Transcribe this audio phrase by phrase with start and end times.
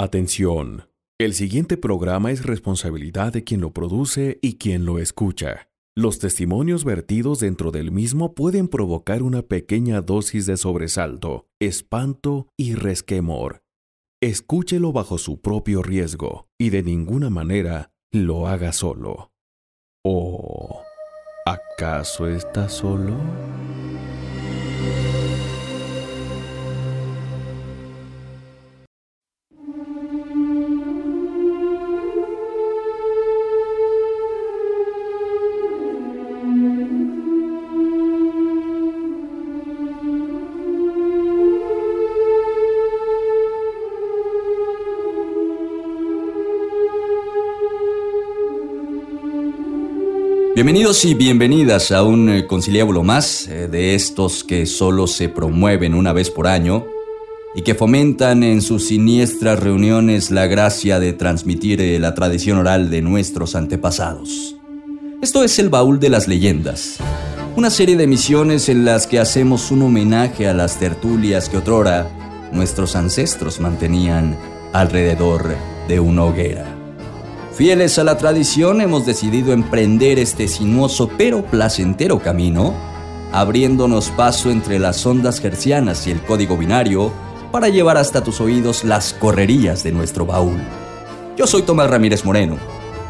[0.00, 0.88] Atención.
[1.18, 5.70] El siguiente programa es responsabilidad de quien lo produce y quien lo escucha.
[5.96, 12.76] Los testimonios vertidos dentro del mismo pueden provocar una pequeña dosis de sobresalto, espanto y
[12.76, 13.64] resquemor.
[14.22, 19.32] Escúchelo bajo su propio riesgo y de ninguna manera lo haga solo.
[20.04, 20.80] ¿O
[21.44, 23.16] acaso está solo?
[50.58, 55.94] Bienvenidos y bienvenidas a un eh, conciliábulo más eh, de estos que solo se promueven
[55.94, 56.84] una vez por año
[57.54, 62.90] y que fomentan en sus siniestras reuniones la gracia de transmitir eh, la tradición oral
[62.90, 64.56] de nuestros antepasados.
[65.22, 66.96] Esto es el Baúl de las Leyendas,
[67.54, 72.50] una serie de emisiones en las que hacemos un homenaje a las tertulias que otrora
[72.52, 74.36] nuestros ancestros mantenían
[74.72, 75.54] alrededor
[75.86, 76.77] de una hoguera.
[77.58, 82.72] Fieles a la tradición, hemos decidido emprender este sinuoso pero placentero camino,
[83.32, 87.10] abriéndonos paso entre las ondas gercianas y el código binario
[87.50, 90.60] para llevar hasta tus oídos las correrías de nuestro baúl.
[91.36, 92.58] Yo soy Tomás Ramírez Moreno,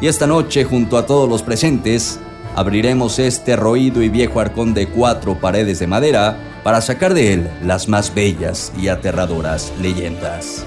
[0.01, 2.19] y esta noche, junto a todos los presentes,
[2.55, 7.49] abriremos este roído y viejo arcón de cuatro paredes de madera para sacar de él
[7.63, 10.65] las más bellas y aterradoras leyendas.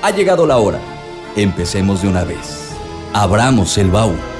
[0.00, 0.78] Ha llegado la hora.
[1.36, 2.67] Empecemos de una vez
[3.12, 4.37] abramos el baúl.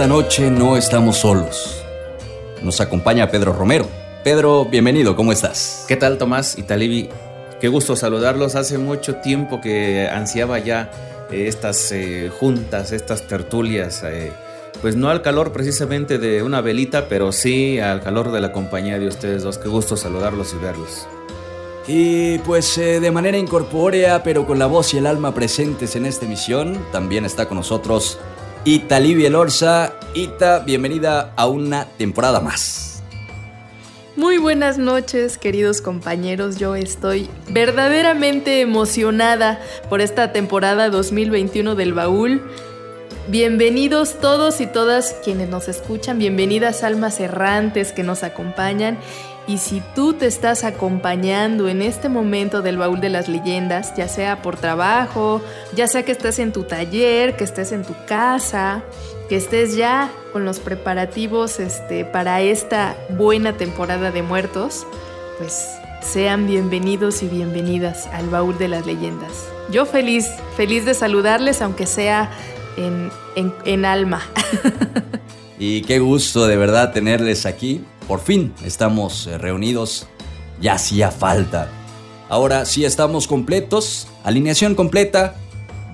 [0.00, 1.84] Esta noche no estamos solos.
[2.62, 3.86] Nos acompaña Pedro Romero.
[4.24, 5.84] Pedro, bienvenido, ¿cómo estás?
[5.88, 7.10] ¿Qué tal, Tomás y Talibi?
[7.60, 8.54] Qué gusto saludarlos.
[8.54, 10.90] Hace mucho tiempo que ansiaba ya
[11.30, 14.02] eh, estas eh, juntas, estas tertulias.
[14.02, 14.32] Eh,
[14.80, 18.98] pues no al calor precisamente de una velita, pero sí al calor de la compañía
[18.98, 19.58] de ustedes dos.
[19.58, 21.06] Qué gusto saludarlos y verlos.
[21.86, 26.24] Y pues de manera incorpórea, pero con la voz y el alma presentes en esta
[26.24, 28.18] emisión, también está con nosotros
[28.64, 29.94] Ita Livia Lorza.
[30.14, 33.02] Ita, bienvenida a una temporada más.
[34.16, 36.58] Muy buenas noches, queridos compañeros.
[36.58, 42.42] Yo estoy verdaderamente emocionada por esta temporada 2021 del Baúl.
[43.28, 48.98] Bienvenidos todos y todas quienes nos escuchan, bienvenidas almas errantes que nos acompañan.
[49.50, 54.06] Y si tú te estás acompañando en este momento del baúl de las leyendas, ya
[54.06, 55.42] sea por trabajo,
[55.74, 58.84] ya sea que estés en tu taller, que estés en tu casa,
[59.28, 64.86] que estés ya con los preparativos este, para esta buena temporada de muertos,
[65.38, 65.66] pues
[66.00, 69.48] sean bienvenidos y bienvenidas al baúl de las leyendas.
[69.72, 72.30] Yo feliz, feliz de saludarles, aunque sea
[72.76, 73.10] en,
[73.64, 74.22] en alma.
[75.58, 77.84] y qué gusto de verdad tenerles aquí.
[78.10, 80.08] Por fin estamos eh, reunidos.
[80.60, 81.68] Ya hacía falta.
[82.28, 84.08] Ahora sí estamos completos.
[84.24, 85.36] Alineación completa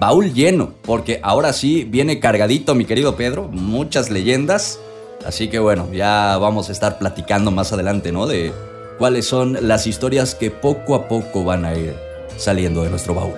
[0.00, 4.80] baúl lleno, porque ahora sí viene cargadito, mi querido Pedro, muchas leyendas.
[5.26, 8.26] Así que bueno, ya vamos a estar platicando más adelante, ¿no?
[8.26, 8.50] De
[8.96, 11.94] cuáles son las historias que poco a poco van a ir
[12.38, 13.36] saliendo de nuestro baúl.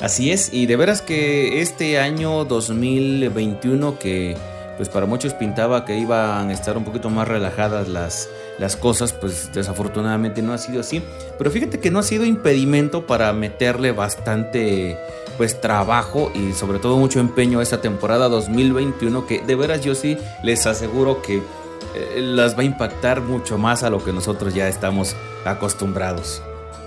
[0.00, 4.36] Así es, y de veras que este año 2021 que
[4.76, 8.28] pues para muchos pintaba que iban a estar un poquito más relajadas las
[8.58, 11.02] las cosas, pues desafortunadamente no ha sido así.
[11.38, 14.96] Pero fíjate que no ha sido impedimento para meterle bastante
[15.36, 19.94] pues trabajo y sobre todo mucho empeño a esta temporada 2021 que de veras yo
[19.94, 24.54] sí les aseguro que eh, las va a impactar mucho más a lo que nosotros
[24.54, 26.42] ya estamos acostumbrados.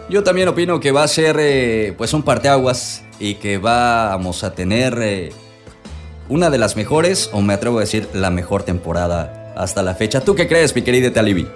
[0.08, 4.54] Yo también opino que va a ser eh, pues un parteaguas y que vamos a
[4.54, 5.34] tener eh,
[6.30, 10.22] una de las mejores, o me atrevo a decir la mejor temporada hasta la fecha.
[10.22, 11.48] ¿Tú qué crees, mi querida Talibi?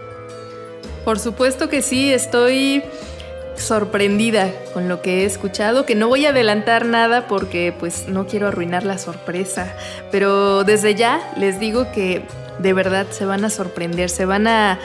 [1.06, 2.83] Por supuesto que sí, estoy
[3.56, 8.25] sorprendida con lo que he escuchado, que no voy a adelantar nada porque pues no
[8.25, 9.75] quiero arruinar la sorpresa,
[10.12, 12.24] pero desde ya les digo que
[12.60, 14.80] de verdad se van a sorprender, se van a,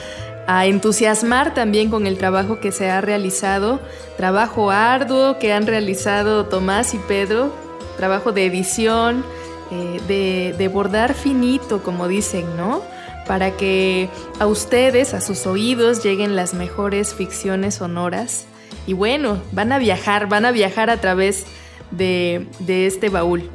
[0.47, 3.81] entusiasmar también con el trabajo que se ha realizado,
[4.19, 7.51] trabajo arduo que han realizado Tomás y Pedro,
[7.97, 9.25] trabajo de edición,
[9.71, 12.83] eh, de, de bordar finito, como dicen, ¿no?
[13.27, 14.09] Para que
[14.39, 18.47] a ustedes, a sus oídos, lleguen las mejores ficciones sonoras.
[18.87, 21.47] Y bueno, van a viajar, van a viajar a través
[21.91, 23.49] de, este baúl.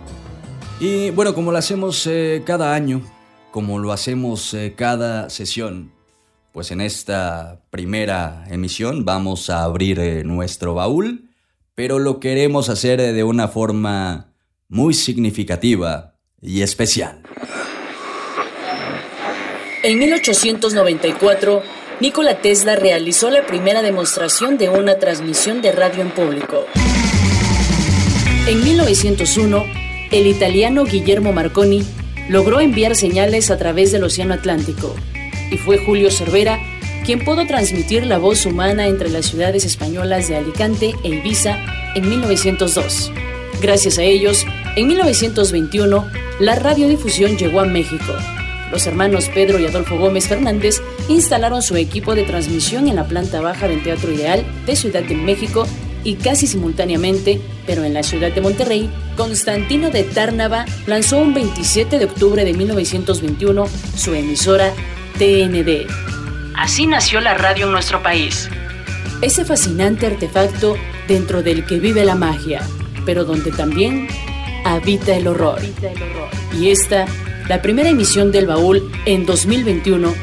[0.79, 3.01] Y bueno, como lo hacemos eh, cada año,
[3.51, 5.91] como lo hacemos eh, cada sesión,
[6.51, 11.29] pues en esta primera emisión vamos a abrir nuestro baúl,
[11.75, 14.28] pero lo queremos hacer de una forma
[14.69, 17.21] muy significativa y especial.
[19.83, 21.63] En 1894,
[21.99, 26.65] Nikola Tesla realizó la primera demostración de una transmisión de radio en público.
[28.47, 29.65] En 1901,
[30.11, 31.83] el italiano Guillermo Marconi
[32.29, 34.95] logró enviar señales a través del Océano Atlántico,
[35.51, 36.59] y fue Julio Cervera
[37.05, 41.57] quien pudo transmitir la voz humana entre las ciudades españolas de Alicante e Ibiza
[41.95, 43.11] en 1902.
[43.61, 44.45] Gracias a ellos,
[44.75, 46.07] en 1921,
[46.39, 48.13] la radiodifusión llegó a México.
[48.71, 53.41] Los hermanos Pedro y Adolfo Gómez Fernández instalaron su equipo de transmisión en la planta
[53.41, 55.67] baja del Teatro Ideal de Ciudad de México
[56.03, 61.99] y casi simultáneamente, pero en la ciudad de Monterrey, Constantino de Tárnava lanzó un 27
[61.99, 64.71] de octubre de 1921 su emisora
[65.17, 65.87] TND.
[66.55, 68.49] Así nació la radio en nuestro país.
[69.21, 70.77] Ese fascinante artefacto
[71.07, 72.61] dentro del que vive la magia,
[73.05, 74.07] pero donde también
[74.73, 75.59] habita el horror.
[76.59, 77.05] Y esta,
[77.47, 80.13] la primera emisión del baúl en 2021,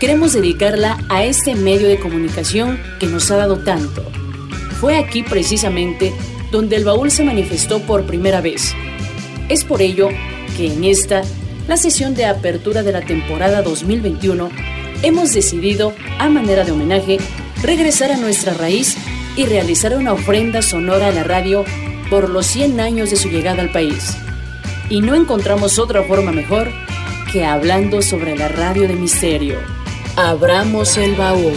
[0.00, 4.04] queremos dedicarla a este medio de comunicación que nos ha dado tanto
[4.84, 6.12] fue aquí precisamente
[6.50, 8.74] donde el baúl se manifestó por primera vez.
[9.48, 10.10] Es por ello
[10.58, 11.22] que en esta,
[11.66, 14.50] la sesión de apertura de la temporada 2021,
[15.02, 17.16] hemos decidido, a manera de homenaje,
[17.62, 18.98] regresar a nuestra raíz
[19.36, 21.64] y realizar una ofrenda sonora a la radio
[22.10, 24.16] por los 100 años de su llegada al país.
[24.90, 26.70] Y no encontramos otra forma mejor
[27.32, 29.58] que hablando sobre la radio de misterio.
[30.16, 31.54] Abramos el baúl.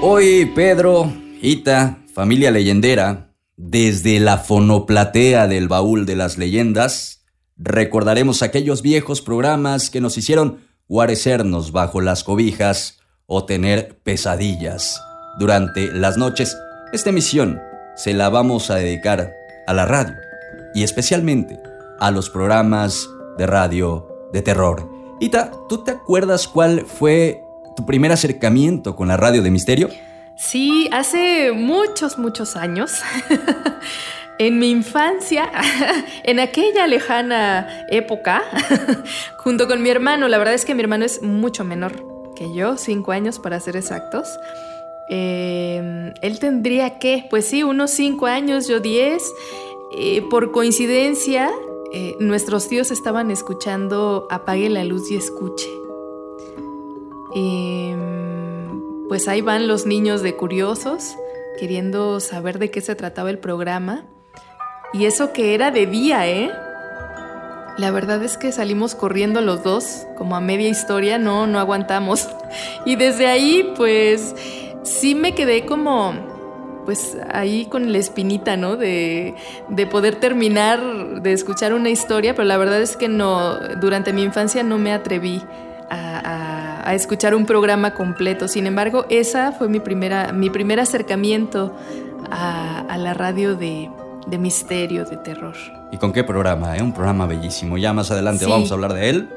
[0.00, 7.24] Hoy Pedro, Ita, familia leyendera, desde la fonoplatea del baúl de las leyendas,
[7.56, 10.58] recordaremos aquellos viejos programas que nos hicieron
[10.88, 15.00] guarecernos bajo las cobijas o tener pesadillas
[15.38, 16.56] durante las noches.
[16.92, 17.60] Esta emisión
[17.94, 19.32] se la vamos a dedicar
[19.66, 20.14] a la radio
[20.74, 21.60] y especialmente
[21.98, 23.08] a los programas
[23.38, 24.90] de radio de terror.
[25.20, 27.42] Ita, ¿tú te acuerdas cuál fue
[27.76, 29.88] tu primer acercamiento con la radio de misterio?
[30.36, 33.02] Sí, hace muchos, muchos años.
[34.38, 35.50] en mi infancia,
[36.24, 38.42] en aquella lejana época,
[39.38, 42.11] junto con mi hermano, la verdad es que mi hermano es mucho menor
[42.52, 44.28] yo, cinco años para ser exactos.
[45.08, 49.32] Em, él tendría que, pues sí, unos cinco años, yo diez.
[49.94, 51.50] Eh, por coincidencia,
[51.92, 55.68] eh, nuestros tíos estaban escuchando Apague la luz y escuche.
[57.34, 61.14] Mm, pues ahí van los niños de curiosos,
[61.58, 64.06] queriendo saber de qué se trataba el programa.
[64.94, 66.50] Y eso que era de día, ¿eh?
[67.78, 72.28] La verdad es que salimos corriendo los dos, como a media historia, no, no aguantamos.
[72.84, 74.34] Y desde ahí, pues,
[74.82, 76.12] sí me quedé como,
[76.84, 78.76] pues, ahí con la espinita, ¿no?
[78.76, 79.34] De,
[79.68, 80.80] de poder terminar
[81.22, 84.92] de escuchar una historia, pero la verdad es que no, durante mi infancia no me
[84.92, 85.40] atreví
[85.92, 88.48] a, escuchar un programa completo.
[88.48, 91.74] Sin embargo, esa fue mi, primera, mi primer acercamiento
[92.30, 93.90] a, la radio de,
[94.38, 95.54] misterio, de terror.
[95.90, 96.76] ¿Y con qué programa?
[96.76, 96.82] Eh?
[96.82, 97.78] Un programa bellísimo.
[97.78, 99.28] Ya más adelante vamos a hablar de él.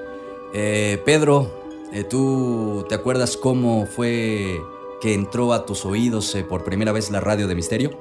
[0.53, 1.51] Eh, Pedro,
[1.93, 4.59] eh, ¿tú te acuerdas cómo fue
[5.01, 7.97] que entró a tus oídos por primera vez la radio de misterio?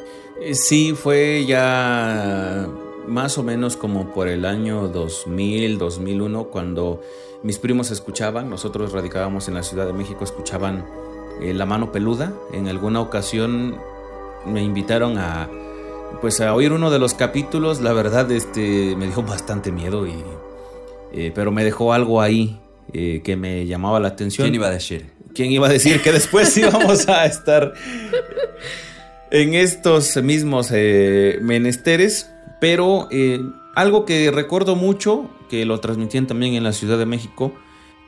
[0.53, 2.69] sí, fue ya
[3.07, 7.01] más o menos como por el año 2000, 2001, cuando
[7.43, 10.87] mis primos escuchaban, nosotros radicábamos en la Ciudad de México, escuchaban
[11.41, 12.33] eh, La Mano Peluda.
[12.53, 13.79] En alguna ocasión
[14.47, 15.51] me invitaron a,
[16.21, 17.81] pues, a oír uno de los capítulos.
[17.81, 20.15] La verdad, este, me dio bastante miedo, y,
[21.13, 22.61] eh, pero me dejó algo ahí
[22.93, 24.47] eh, que me llamaba la atención.
[24.47, 25.11] ¿Quién iba a decir?
[25.35, 27.75] ¿Quién iba a decir que después íbamos a estar
[29.31, 32.31] en estos mismos menesteres?
[32.61, 33.09] Pero
[33.75, 37.53] algo que recuerdo mucho, que lo transmitían también en la Ciudad de México,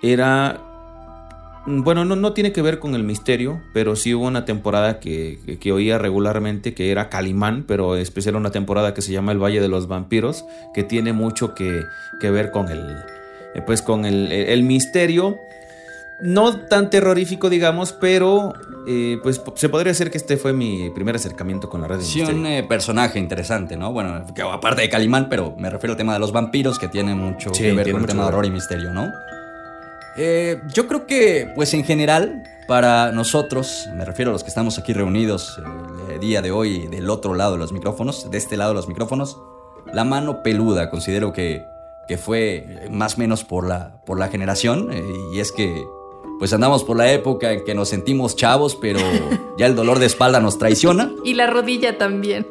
[0.02, 0.65] era...
[1.66, 5.58] Bueno, no, no tiene que ver con el misterio, pero sí hubo una temporada que,
[5.60, 9.60] que, oía regularmente que era Calimán, pero especial una temporada que se llama El Valle
[9.60, 10.44] de los Vampiros,
[10.74, 11.82] que tiene mucho que,
[12.20, 12.96] que ver con el,
[13.66, 15.36] pues con el, el misterio
[16.20, 18.54] no tan terrorífico, digamos, pero
[18.86, 22.00] eh, pues se podría decir que este fue mi primer acercamiento con la red.
[22.00, 23.92] Sí, un eh, personaje interesante, ¿no?
[23.92, 27.52] Bueno, aparte de Calimán, pero me refiero al tema de los vampiros, que tiene mucho
[27.52, 29.12] que ver con el tema de horror y misterio, ¿no?
[30.16, 34.78] Eh, yo creo que, pues en general, para nosotros, me refiero a los que estamos
[34.78, 35.60] aquí reunidos
[36.12, 38.88] el día de hoy, del otro lado de los micrófonos, de este lado de los
[38.88, 39.38] micrófonos,
[39.92, 41.64] la mano peluda, considero que,
[42.08, 44.90] que fue más o menos por la, por la generación,
[45.32, 45.84] y es que
[46.38, 49.00] pues andamos por la época en que nos sentimos chavos, pero
[49.58, 51.12] ya el dolor de espalda nos traiciona.
[51.24, 52.46] Y la rodilla también.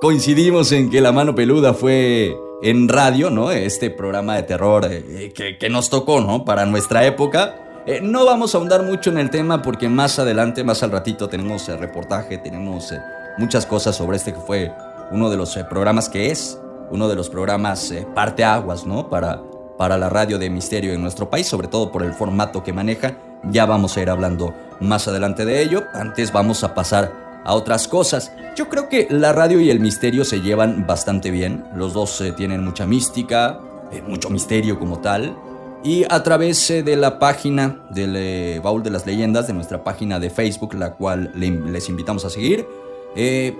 [0.00, 3.50] Coincidimos en que La Mano Peluda fue en radio, ¿no?
[3.50, 6.44] Este programa de terror eh, que, nos tocó, ¿no?
[6.44, 7.82] Para nuestra época.
[7.86, 11.28] Eh, no vamos a ahondar mucho en el tema porque más adelante, más al ratito,
[11.28, 13.00] tenemos reportaje, tenemos eh,
[13.38, 14.72] muchas cosas sobre este que fue
[15.10, 16.58] uno de los programas que es,
[16.90, 19.10] uno de los programas parteaguas, ¿no?
[19.10, 19.42] Para
[19.82, 23.16] para la radio de misterio en nuestro país, sobre todo por el formato que maneja.
[23.50, 25.82] Ya vamos a ir hablando más adelante de ello.
[25.92, 28.32] Antes vamos a pasar a otras cosas.
[28.56, 31.64] Yo creo que la radio y el misterio se llevan bastante bien.
[31.74, 35.36] Los dos eh, tienen mucha mística, eh, mucho misterio como tal.
[35.84, 40.20] Y a través eh, de la página del Baúl de las Leyendas, de nuestra página
[40.20, 42.66] de Facebook, la cual les invitamos a seguir,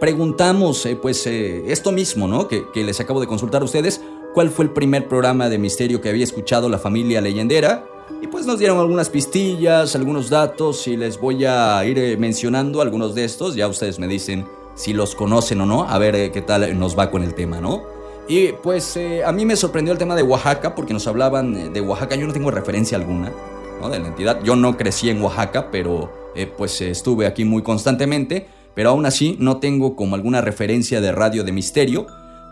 [0.01, 2.49] preguntamos pues esto mismo, ¿no?
[2.49, 4.01] Que, que les acabo de consultar a ustedes
[4.33, 7.87] cuál fue el primer programa de misterio que había escuchado la familia leyendera.
[8.21, 12.81] Y pues nos dieron algunas pistillas, algunos datos y les voy a ir eh, mencionando
[12.81, 13.55] algunos de estos.
[13.55, 16.99] Ya ustedes me dicen si los conocen o no, a ver eh, qué tal nos
[16.99, 17.83] va con el tema, ¿no?
[18.29, 21.81] Y pues eh, a mí me sorprendió el tema de Oaxaca porque nos hablaban de
[21.81, 22.15] Oaxaca.
[22.15, 23.33] Yo no tengo referencia alguna
[23.81, 23.91] ¿no?
[23.91, 24.43] de la entidad.
[24.45, 26.11] Yo no crecí en Oaxaca, pero
[26.57, 28.47] pues estuve aquí muy constantemente.
[28.75, 32.07] Pero aún así no tengo como alguna referencia de radio de misterio.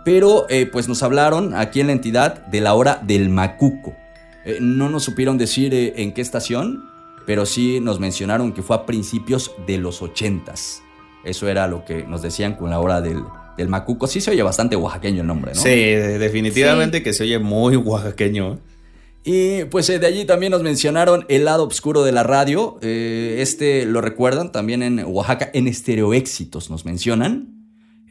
[0.05, 3.95] Pero eh, pues nos hablaron aquí en la entidad de la hora del macuco.
[4.45, 6.85] Eh, no nos supieron decir eh, en qué estación,
[7.27, 10.83] pero sí nos mencionaron que fue a principios de los ochentas.
[11.25, 13.23] Eso era lo que nos decían con la hora del,
[13.59, 14.07] del macuco.
[14.07, 15.61] Sí se oye bastante oaxaqueño el nombre, ¿no?
[15.61, 18.59] Sí, definitivamente que se oye muy oaxaqueño.
[19.23, 22.79] Y pues de allí también nos mencionaron el lado oscuro de la radio.
[22.81, 27.60] este lo recuerdan también en Oaxaca, en Estereoéxitos nos mencionan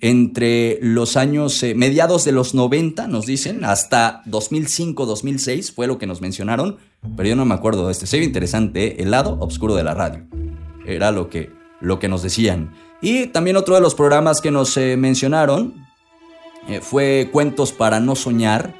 [0.01, 5.97] entre los años eh, mediados de los 90, nos dicen, hasta 2005, 2006 fue lo
[5.97, 6.77] que nos mencionaron,
[7.15, 8.07] pero yo no me acuerdo de este.
[8.07, 8.95] Se interesante, ¿eh?
[8.99, 10.25] el lado oscuro de la radio.
[10.85, 11.51] Era lo que,
[11.81, 12.73] lo que nos decían.
[13.01, 15.87] Y también otro de los programas que nos eh, mencionaron
[16.81, 18.75] fue Cuentos para no soñar.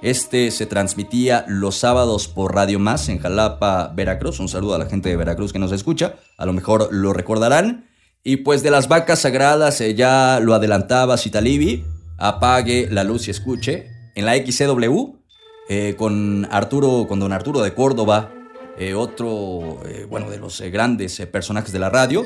[0.00, 4.38] Este se transmitía los sábados por Radio Más en Jalapa, Veracruz.
[4.38, 6.16] Un saludo a la gente de Veracruz que nos escucha.
[6.36, 7.86] A lo mejor lo recordarán.
[8.24, 11.84] Y pues de las vacas sagradas, eh, ya lo adelantaba Citalibi,
[12.18, 13.88] apague la luz y escuche.
[14.14, 15.16] En la XCW,
[15.68, 18.32] eh, con Arturo, con don Arturo de Córdoba,
[18.78, 22.24] eh, otro, bueno, de los grandes personajes de la radio.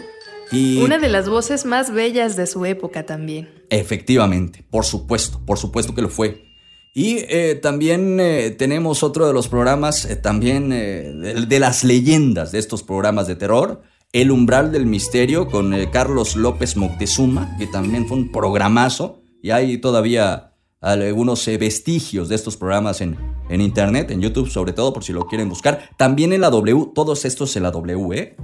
[0.53, 3.49] Y, Una de las voces más bellas de su época también.
[3.71, 6.45] Efectivamente, por supuesto, por supuesto que lo fue.
[6.93, 7.25] Y
[7.63, 8.17] también
[8.57, 13.83] tenemos otro de los programas, también de, las leyendas de estos programas de terror,
[14.23, 19.51] el umbral del misterio con eh, Carlos López Moctezuma, que también fue un programazo, y
[19.51, 23.19] hay todavía algunos eh, vestigios de estos programas en,
[23.51, 25.91] en, internet, en YouTube sobre todo, por si lo quieren buscar.
[25.99, 28.37] También en la W, todos estos en la W, ¿eh?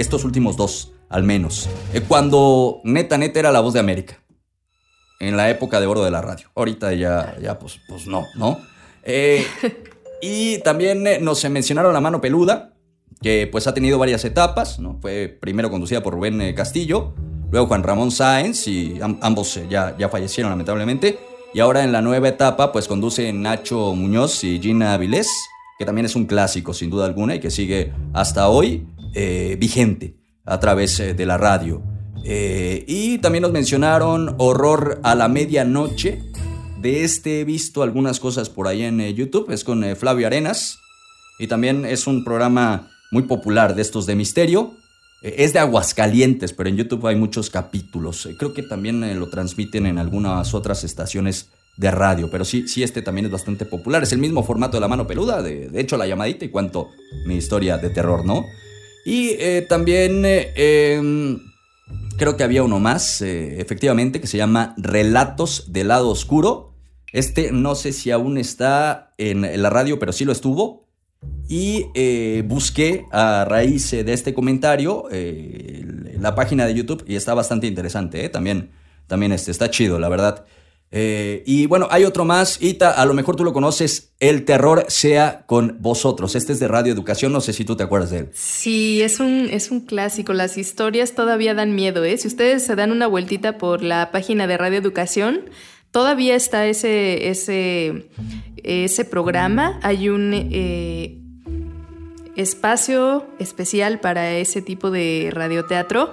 [0.00, 1.68] estos últimos dos, al menos.
[2.08, 4.20] cuando Neta Neta era la voz de América,
[5.20, 6.48] en la época de oro de la radio.
[6.56, 8.58] Ahorita ya, ya pues, pues no, ¿no?
[10.20, 12.74] y también nos mencionaron la mano peluda,
[13.22, 14.98] que pues ha tenido varias etapas, ¿no?
[15.00, 17.14] Fue primero conducida por Rubén eh, Castillo,
[17.50, 21.18] luego Juan Ramón Sáenz y ambos eh, ya, ya fallecieron lamentablemente.
[21.52, 25.28] Y ahora en la nueva etapa pues conduce Nacho Muñoz y Gina Avilés,
[25.78, 30.16] que también es un clásico sin duda alguna y que sigue hasta hoy eh, vigente
[30.44, 31.82] a través de la radio.
[32.24, 36.22] y también nos mencionaron Horror a la Medianoche,
[36.80, 40.78] de este he visto algunas cosas por ahí en YouTube, es con Flavio Arenas
[41.38, 44.74] y también es un programa muy popular de estos de misterio.
[45.22, 48.28] Eh, es de Aguascalientes, pero en YouTube hay muchos capítulos.
[48.38, 53.00] creo que también lo transmiten en algunas otras estaciones de radio, pero sí, sí, este
[53.00, 54.02] también es bastante popular.
[54.02, 56.88] Es el mismo formato de la mano peluda, de, de hecho la llamadita y cuento
[57.26, 58.44] mi historia de terror, ¿no?
[59.06, 59.36] Y
[59.66, 61.40] también em,
[62.18, 66.70] creo que había uno más, efectivamente, que se llama Relatos del lado oscuro
[67.12, 70.88] este no sé si aún está en la radio, pero sí lo estuvo.
[71.48, 75.84] Y eh, busqué a raíz de este comentario eh,
[76.18, 78.24] la página de YouTube y está bastante interesante.
[78.24, 78.28] ¿eh?
[78.28, 78.70] También,
[79.08, 80.46] también este, está chido, la verdad.
[80.92, 85.44] y bueno, hay otro más, Ita, a lo mejor tú lo conoces, El terror sea
[85.46, 86.36] con vosotros.
[86.36, 88.28] Este es de Radio Educación, no sé si tú te acuerdas de él.
[88.32, 92.16] Sí, es un, es un clásico, las historias todavía dan miedo, ¿eh?
[92.16, 95.50] Si ustedes se dan una vueltita por la página de Radio Educación,
[95.90, 98.10] Todavía está ese, ese,
[98.62, 99.80] ese programa.
[99.82, 101.18] Hay un eh,
[102.36, 106.12] espacio especial para ese tipo de radioteatro.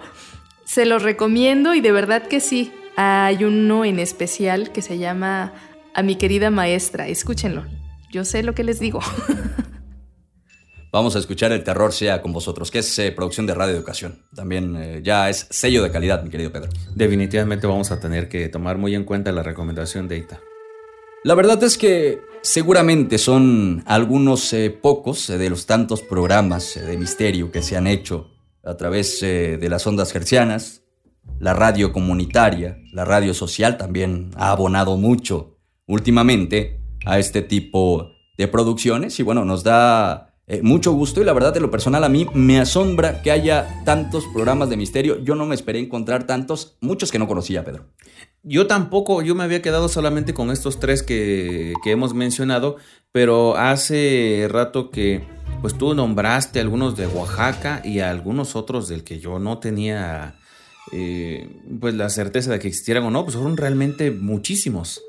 [0.65, 2.71] Se los recomiendo y de verdad que sí.
[2.95, 5.53] Hay uno en especial que se llama
[5.93, 7.07] A mi querida maestra.
[7.07, 7.63] Escúchenlo.
[8.09, 8.99] Yo sé lo que les digo.
[10.89, 14.19] Vamos a escuchar El Terror sea con vosotros, que es eh, producción de Radio Educación.
[14.33, 16.69] También eh, ya es sello de calidad, mi querido Pedro.
[16.95, 20.39] Definitivamente vamos a tener que tomar muy en cuenta la recomendación de Ita.
[21.25, 27.51] La verdad es que seguramente son algunos eh, pocos de los tantos programas de misterio
[27.51, 28.31] que se han hecho
[28.63, 30.83] a través de las ondas gercianas.
[31.39, 38.47] La radio comunitaria, la radio social también ha abonado mucho últimamente a este tipo de
[38.47, 42.09] producciones y bueno, nos da eh, mucho gusto y la verdad de lo personal a
[42.09, 45.21] mí me asombra que haya tantos programas de misterio.
[45.21, 47.85] Yo no me esperé encontrar tantos, muchos que no conocía, Pedro.
[48.43, 52.77] Yo tampoco, yo me había quedado solamente con estos tres que, hemos mencionado,
[53.11, 55.21] pero hace rato que
[55.61, 60.35] pues tú nombraste algunos de Oaxaca y algunos otros del que yo no tenía
[60.93, 61.49] eh,
[61.81, 65.01] pues la certeza de que existieran o no, pues fueron realmente muchísimos.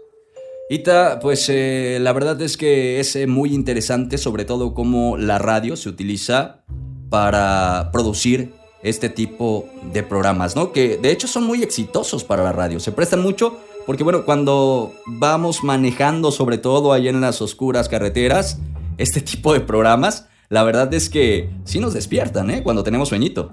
[0.70, 5.38] Ita, pues eh, la verdad es que es eh, muy interesante, sobre todo cómo la
[5.38, 6.62] radio se utiliza
[7.08, 8.52] para producir
[8.82, 10.72] este tipo de programas, ¿no?
[10.72, 14.92] Que de hecho son muy exitosos para la radio, se prestan mucho porque bueno, cuando
[15.06, 18.58] vamos manejando sobre todo ahí en las oscuras carreteras,
[18.98, 22.62] este tipo de programas, la verdad es que sí nos despiertan, ¿eh?
[22.62, 23.50] Cuando tenemos sueñito.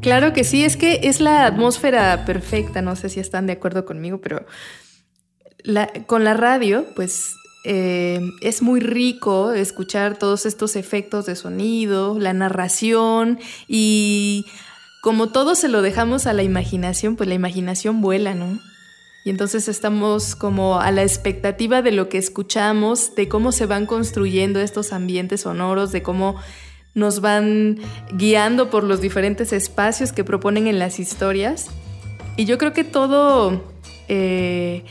[0.00, 3.84] Claro que sí, es que es la atmósfera perfecta, no sé si están de acuerdo
[3.84, 4.44] conmigo, pero
[6.06, 12.32] con la radio, pues eh, es muy rico escuchar todos estos efectos de sonido, la
[12.32, 14.46] narración y
[15.02, 18.58] como todo se lo dejamos a la imaginación, pues la imaginación vuela, ¿no?
[19.24, 23.84] Y entonces estamos como a la expectativa de lo que escuchamos, de cómo se van
[23.84, 26.36] construyendo estos ambientes sonoros, de cómo
[26.94, 27.78] nos van
[28.12, 31.66] guiando por los diferentes espacios que proponen en las historias.
[32.36, 33.62] Y yo creo que todo...
[34.08, 34.84] Eh,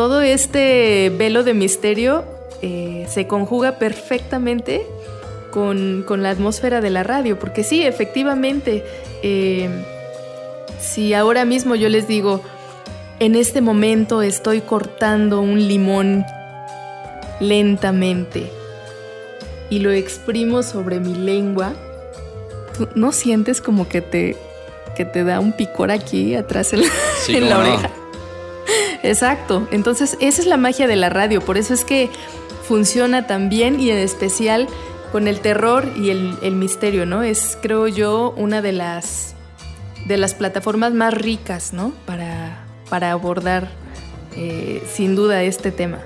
[0.00, 2.24] todo este velo de misterio
[2.62, 4.86] eh, se conjuga perfectamente
[5.50, 8.82] con, la atmósfera de la radio, porque sí, efectivamente,
[9.22, 9.68] eh,
[10.80, 12.40] si ahora mismo yo les digo,
[13.18, 16.24] en este momento estoy cortando un limón
[17.38, 18.50] lentamente
[19.68, 21.74] y lo exprimo sobre mi lengua,
[22.74, 24.34] ¿tú no sientes como que te,
[24.96, 27.90] que te da un picor aquí atrás en la, oreja?
[29.02, 29.66] Exacto.
[29.70, 31.40] Entonces, esa es la magia de la radio.
[31.40, 32.10] Por eso es que
[32.64, 34.68] funciona tan bien y en especial
[35.10, 37.22] con el terror y el, misterio, ¿no?
[37.22, 39.34] Es, creo yo, una de las,
[40.06, 41.92] de las plataformas más ricas, ¿no?
[42.06, 43.70] Para, para abordar
[44.36, 45.98] eh, sin duda este tema.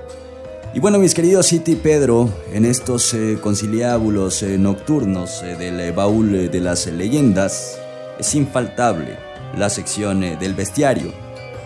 [0.73, 6.49] Y bueno, mis queridos City y Pedro, en estos eh, conciliábulos eh, nocturnos del baúl
[6.49, 7.79] de las leyendas,
[8.19, 9.17] es infaltable
[9.55, 11.24] la sección del bestiario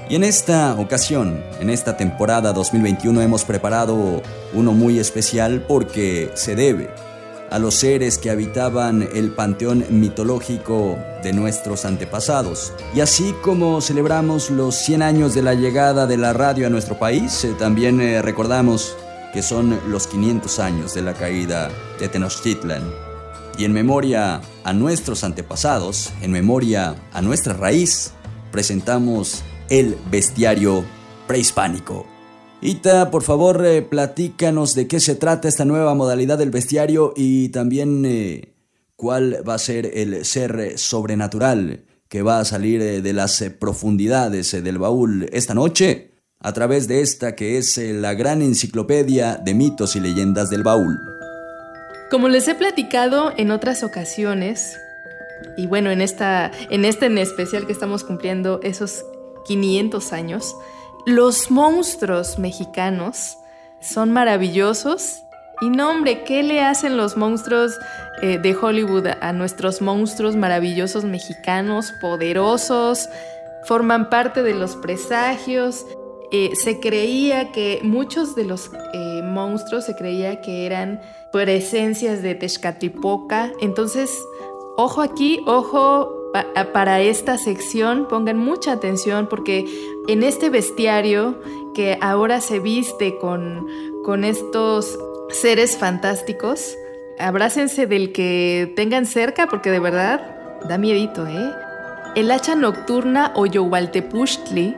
[0.10, 6.56] y en esta ocasión, en esta temporada 2021 hemos preparado uno muy especial porque se
[6.56, 6.90] debe
[7.52, 12.74] a los seres que habitaban el panteón mitológico de nuestros antepasados.
[12.96, 16.98] Y así como celebramos los 100 años de la llegada de la radio a nuestro
[16.98, 18.96] país, eh, también eh, recordamos
[19.32, 21.70] que son los 500 años de la caída
[22.00, 22.84] de Tenochtitlan.
[23.58, 28.12] Y en memoria a nuestros antepasados, en memoria a nuestra raíz,
[28.52, 30.84] presentamos el bestiario
[31.28, 32.06] prehispánico.
[32.62, 37.50] Ita, por favor, eh, platícanos de qué se trata esta nueva modalidad del bestiario y
[37.50, 38.54] también eh,
[38.96, 44.52] cuál va a ser el ser sobrenatural que va a salir eh, de las profundidades
[44.52, 49.96] del baúl esta noche a través de esta que es la gran enciclopedia de mitos
[49.96, 51.00] y leyendas del baúl.
[52.10, 54.76] Como les he platicado en otras ocasiones,
[55.58, 59.06] y bueno, en, esta, en este en especial que estamos cumpliendo esos
[59.46, 60.56] 500 años,
[61.06, 63.38] los monstruos mexicanos
[63.82, 65.24] son maravillosos.
[65.62, 67.78] Y no, hombre, ¿qué le hacen los monstruos
[68.22, 73.10] eh, de Hollywood a nuestros monstruos maravillosos mexicanos, poderosos?
[73.66, 75.86] Forman parte de los presagios.
[76.32, 82.36] Eh, se creía que muchos de los eh, monstruos se creía que eran presencias de
[82.36, 83.52] Tezcatlipoca.
[83.60, 84.12] Entonces,
[84.78, 86.19] ojo aquí, ojo
[86.74, 89.66] para esta sección, pongan mucha atención porque
[90.08, 91.40] en este bestiario
[91.74, 93.68] que ahora se viste con,
[94.04, 94.98] con estos
[95.30, 96.76] seres fantásticos,
[97.18, 100.22] abrácense del que tengan cerca porque de verdad
[100.68, 101.52] da miedito, ¿eh?
[102.16, 104.76] El hacha nocturna o Yowaltepuchtli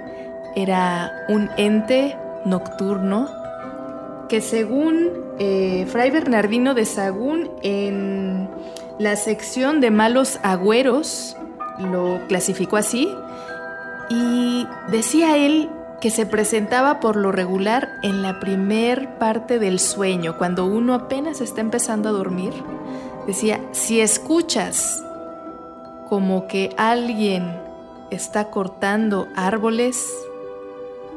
[0.55, 3.29] era un ente nocturno
[4.27, 5.09] que según
[5.39, 8.49] eh, Fray Bernardino de Sagún en
[8.99, 11.37] la sección de malos agüeros
[11.81, 13.13] lo clasificó así
[14.09, 15.69] y decía él
[16.01, 21.41] que se presentaba por lo regular en la primer parte del sueño, cuando uno apenas
[21.41, 22.53] está empezando a dormir.
[23.27, 25.03] Decía, si escuchas
[26.09, 27.55] como que alguien
[28.09, 30.11] está cortando árboles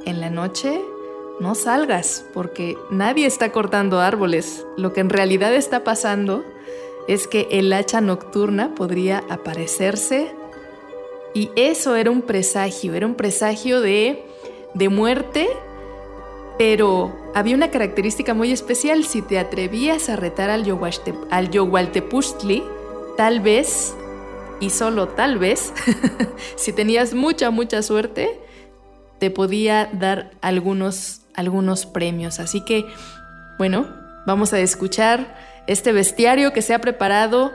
[0.05, 0.81] en la noche,
[1.41, 4.65] no salgas, porque nadie está cortando árboles.
[4.77, 6.45] Lo que en realidad está pasando
[7.09, 10.33] es que el hacha nocturna podría aparecerse
[11.35, 14.25] y eso era un presagio, era un presagio de,
[14.73, 15.49] de muerte,
[16.59, 19.05] pero había una característica muy especial.
[19.05, 20.65] Si te atrevías a retar al,
[21.31, 22.63] al Yowaltepustli,
[23.17, 23.97] tal vez,
[24.61, 25.73] y solo tal vez,
[26.57, 28.41] si tenías mucha, mucha suerte,
[29.19, 32.39] te podía dar algunos, algunos premios.
[32.39, 32.87] Así que,
[33.59, 33.89] bueno,
[34.25, 37.51] vamos a escuchar este bestiario que se ha preparado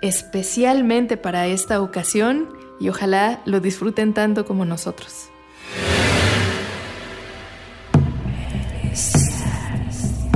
[0.00, 2.48] especialmente para esta ocasión
[2.80, 5.30] y ojalá lo disfruten tanto como nosotros.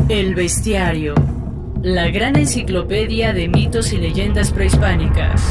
[0.09, 1.15] El bestiario,
[1.83, 5.43] la gran enciclopedia de mitos y leyendas prehispánicas.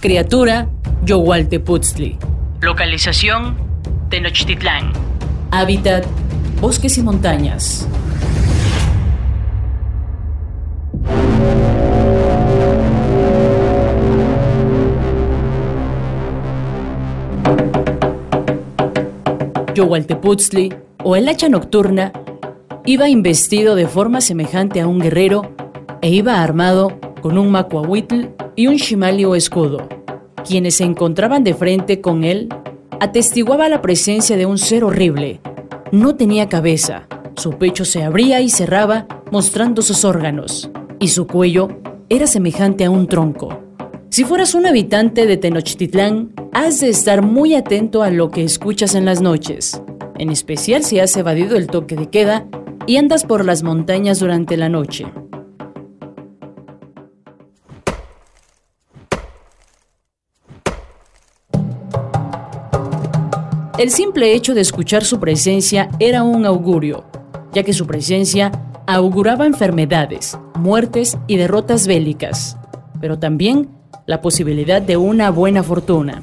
[0.00, 0.66] Criatura,
[1.04, 2.18] Yohualteputzli.
[2.60, 3.56] Localización,
[4.08, 4.92] Tenochtitlán.
[5.50, 6.06] Hábitat,
[6.60, 7.86] bosques y montañas.
[19.80, 22.12] Yohualteputzli, o el hacha nocturna,
[22.84, 25.54] iba investido de forma semejante a un guerrero
[26.02, 29.88] e iba armado con un macuahuitl y un shimalio escudo.
[30.46, 32.50] Quienes se encontraban de frente con él
[33.00, 35.40] atestiguaba la presencia de un ser horrible.
[35.92, 41.68] No tenía cabeza, su pecho se abría y cerraba mostrando sus órganos, y su cuello
[42.10, 43.69] era semejante a un tronco.
[44.10, 48.96] Si fueras un habitante de Tenochtitlán, has de estar muy atento a lo que escuchas
[48.96, 49.80] en las noches,
[50.18, 52.44] en especial si has evadido el toque de queda
[52.88, 55.06] y andas por las montañas durante la noche.
[63.78, 67.04] El simple hecho de escuchar su presencia era un augurio,
[67.52, 68.50] ya que su presencia
[68.88, 72.56] auguraba enfermedades, muertes y derrotas bélicas,
[73.00, 73.79] pero también
[74.10, 76.20] la posibilidad de una buena fortuna.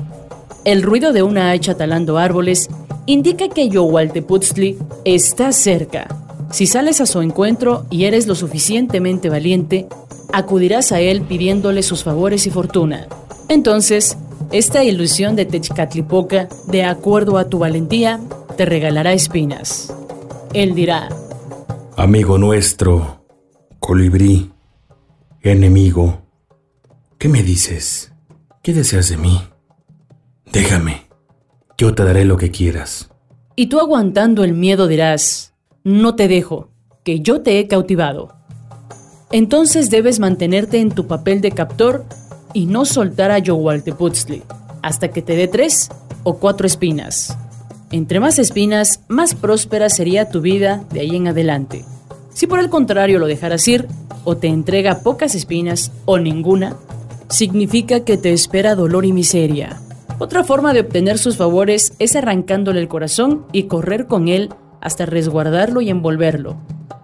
[0.66, 2.70] El ruido de una hacha talando árboles
[3.06, 6.10] indica que Yowalteputzli está cerca.
[6.52, 9.88] Si sales a su encuentro y eres lo suficientemente valiente,
[10.34, 13.08] acudirás a él pidiéndole sus favores y fortuna.
[13.48, 14.18] Entonces,
[14.52, 18.20] esta ilusión de Techcatlipoca, de acuerdo a tu valentía,
[18.58, 19.94] te regalará espinas.
[20.54, 21.08] Él dirá,
[21.96, 23.22] Amigo nuestro,
[23.80, 24.52] colibrí,
[25.42, 26.27] enemigo,
[27.18, 28.12] ¿qué me dices?
[28.62, 29.42] ¿Qué deseas de mí?
[30.52, 31.08] Déjame,
[31.78, 33.10] yo te daré lo que quieras.
[33.56, 35.54] Y tú aguantando el miedo dirás,
[35.84, 36.70] no te dejo,
[37.04, 38.36] que yo te he cautivado.
[39.32, 42.06] Entonces debes mantenerte en tu papel de captor
[42.54, 44.44] y no soltar a Yowalteputzli
[44.82, 45.90] hasta que te dé tres
[46.24, 47.38] o cuatro espinas.
[47.92, 51.84] Entre más espinas, más próspera sería tu vida de ahí en adelante.
[52.34, 53.88] Si por el contrario lo dejaras ir,
[54.24, 56.76] o te entrega pocas espinas o ninguna,
[57.30, 59.82] significa que te espera dolor y miseria.
[60.20, 64.50] Otra forma de obtener sus favores es arrancándole el corazón y correr con él
[64.82, 66.58] hasta resguardarlo y envolverlo.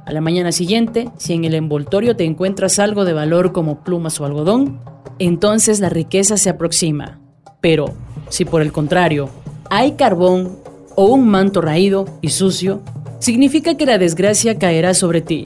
[0.05, 4.19] A la mañana siguiente, si en el envoltorio te encuentras algo de valor como plumas
[4.19, 4.79] o algodón,
[5.19, 7.19] entonces la riqueza se aproxima.
[7.61, 7.93] Pero,
[8.29, 9.29] si por el contrario,
[9.69, 10.57] hay carbón
[10.95, 12.81] o un manto raído y sucio,
[13.19, 15.45] significa que la desgracia caerá sobre ti.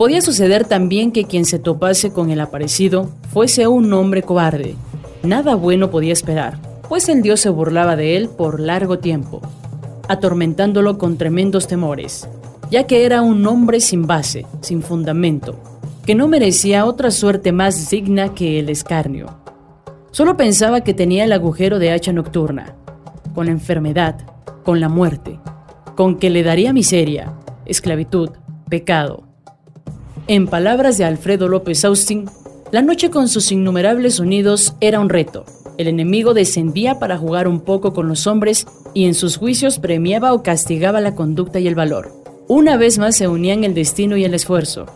[0.00, 4.74] Podía suceder también que quien se topase con el aparecido fuese un hombre cobarde.
[5.22, 6.58] Nada bueno podía esperar,
[6.88, 9.42] pues el dios se burlaba de él por largo tiempo,
[10.08, 12.26] atormentándolo con tremendos temores
[12.70, 15.58] ya que era un hombre sin base, sin fundamento,
[16.06, 19.38] que no merecía otra suerte más digna que el escarnio.
[20.12, 22.74] Solo pensaba que tenía el agujero de hacha nocturna,
[23.34, 24.20] con la enfermedad,
[24.64, 25.40] con la muerte,
[25.96, 27.32] con que le daría miseria,
[27.66, 28.30] esclavitud,
[28.68, 29.29] pecado.
[30.26, 32.26] En palabras de Alfredo López Austin,
[32.70, 35.44] la noche con sus innumerables sonidos era un reto.
[35.76, 40.32] El enemigo descendía para jugar un poco con los hombres y en sus juicios premiaba
[40.32, 42.12] o castigaba la conducta y el valor.
[42.48, 44.86] Una vez más se unían el destino y el esfuerzo.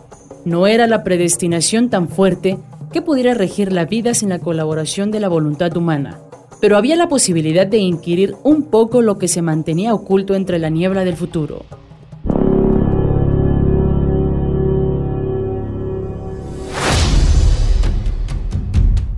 [0.45, 2.57] No era la predestinación tan fuerte
[2.93, 6.19] que pudiera regir la vida sin la colaboración de la voluntad humana,
[6.61, 10.69] pero había la posibilidad de inquirir un poco lo que se mantenía oculto entre la
[10.69, 11.65] niebla del futuro.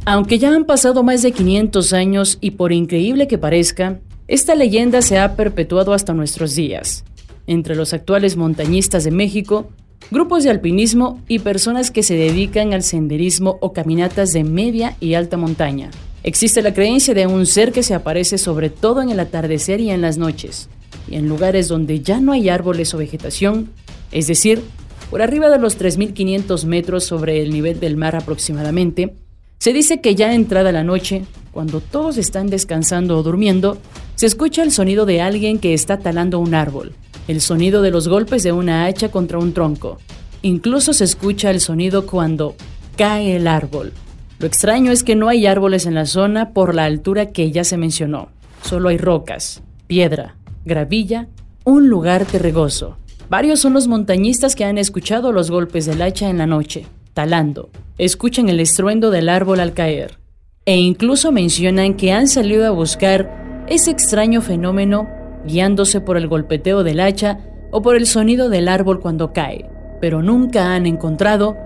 [0.10, 5.02] Aunque ya han pasado más de 500 años y por increíble que parezca, esta leyenda
[5.02, 7.04] se ha perpetuado hasta nuestros días
[7.46, 9.68] entre los actuales montañistas de México,
[10.10, 15.16] grupos de alpinismo y personas que se dedican al senderismo o caminatas de media y
[15.16, 15.92] alta montaña.
[16.24, 19.90] Existe la creencia de un ser que se aparece sobre todo en el atardecer y
[19.90, 20.70] en las noches,
[21.10, 23.72] y en lugares donde ya no hay árboles o vegetación,
[24.14, 24.62] es decir,
[25.10, 29.14] por arriba de los 3.500 metros sobre el nivel del mar aproximadamente,
[29.60, 33.78] se dice que ya entrada la noche, cuando todos están descansando o durmiendo,
[34.16, 36.94] se escucha el sonido de alguien que está talando un árbol,
[37.28, 39.98] el sonido de los golpes de una hacha contra un tronco.
[40.44, 42.56] Incluso se escucha el sonido cuando
[42.96, 43.94] cae el árbol.
[44.40, 47.64] Lo extraño es que no hay árboles en la zona por la altura que ya
[47.64, 48.30] se mencionó.
[48.62, 51.28] Solo hay rocas, piedra, gravilla,
[51.64, 52.98] un lugar terregoso.
[53.30, 56.86] Varios son los montañistas que han escuchado los golpes del hacha en la noche,
[57.18, 57.72] talando.
[57.98, 60.20] Escuchan el estruendo del árbol al caer.
[60.66, 65.10] E incluso mencionan que han salido a buscar ese extraño fenómeno
[65.44, 67.40] guiándose por el golpeteo del hacha
[67.72, 69.68] o por el sonido del árbol cuando cae,
[70.00, 71.58] pero nunca han encontrado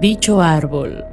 [0.00, 1.04] dicho árbol.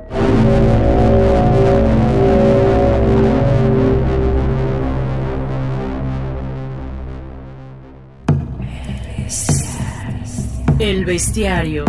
[10.78, 11.86] El bestiario,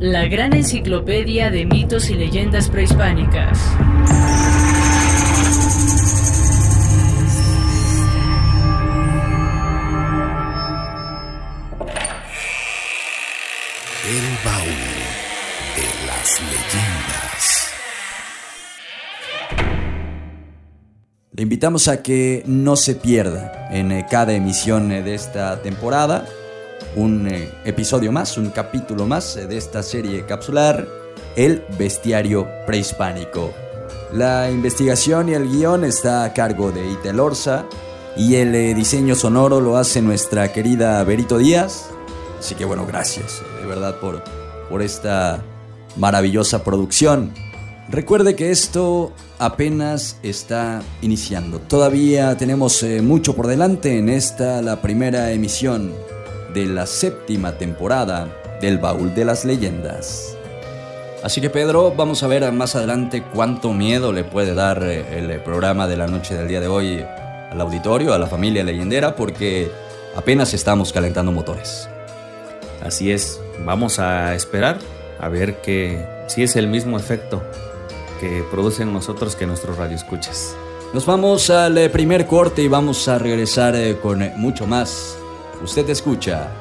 [0.00, 3.58] la gran enciclopedia de mitos y leyendas prehispánicas.
[21.32, 26.26] Le invitamos a que no se pierda en eh, cada emisión eh, de esta temporada
[26.96, 30.86] un eh, episodio más, un capítulo más de esta serie capsular,
[31.36, 33.52] El Bestiario Prehispánico.
[34.12, 37.66] La investigación y el guion está a cargo de Itel Orza
[38.16, 41.90] y el diseño sonoro lo hace nuestra querida Berito Díaz.
[42.38, 44.22] Así que bueno, gracias de verdad por,
[44.68, 45.42] por esta
[45.96, 47.32] maravillosa producción.
[47.90, 51.58] Recuerde que esto apenas está iniciando.
[51.58, 55.92] Todavía tenemos eh, mucho por delante en esta, la primera emisión
[56.52, 58.28] de la séptima temporada
[58.60, 60.36] del Baúl de las Leyendas.
[61.22, 65.40] Así que Pedro, vamos a ver más adelante cuánto miedo le puede dar eh, el
[65.40, 67.04] programa de la noche del día de hoy
[67.50, 69.70] al auditorio, a la familia leyendera, porque
[70.14, 71.88] apenas estamos calentando motores.
[72.84, 74.78] Así es, vamos a esperar
[75.20, 77.42] a ver que si es el mismo efecto
[78.20, 80.54] que producen nosotros que nuestros radioescuchas.
[80.92, 85.18] Nos vamos al eh, primer corte y vamos a regresar eh, con mucho más.
[85.62, 86.52] Usted escucha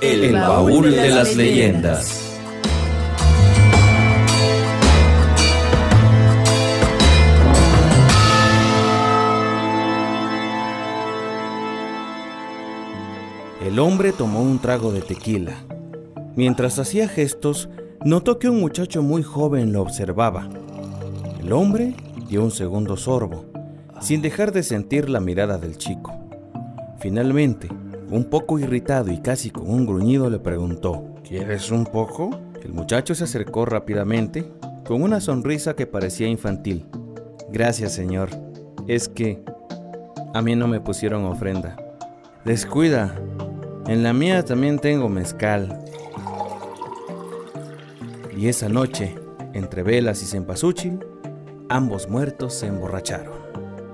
[0.00, 2.38] El, baúl de las leyendas.
[13.64, 15.54] El hombre tomó un trago de tequila.
[16.36, 17.68] Mientras hacía gestos,
[18.04, 20.48] notó que un muchacho muy joven lo observaba.
[21.40, 21.96] El hombre
[22.28, 23.46] dio un segundo sorbo,
[24.00, 26.12] sin dejar de sentir la mirada del chico.
[27.00, 27.68] Finalmente,
[28.10, 32.30] un poco irritado y casi con un gruñido le preguntó, ¿Quieres un poco?
[32.62, 34.44] El muchacho se acercó rápidamente,
[34.86, 36.86] con una sonrisa que parecía infantil.
[37.50, 38.28] Gracias, señor.
[38.86, 39.42] Es que
[40.34, 41.76] a mí no me pusieron ofrenda.
[42.44, 43.14] Descuida,
[43.86, 45.78] en la mía también tengo mezcal.
[48.36, 49.14] Y esa noche,
[49.54, 51.00] entre velas y cempasúchil,
[51.70, 53.32] ambos muertos se emborracharon.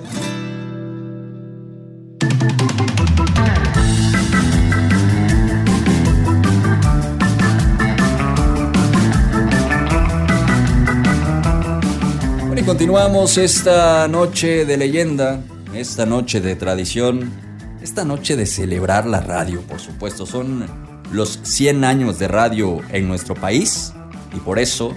[12.77, 15.41] Continuamos esta noche de leyenda,
[15.73, 17.33] esta noche de tradición,
[17.81, 20.27] esta noche de celebrar la radio, por supuesto.
[20.27, 20.67] Son
[21.11, 23.93] los 100 años de radio en nuestro país
[24.31, 24.93] y por eso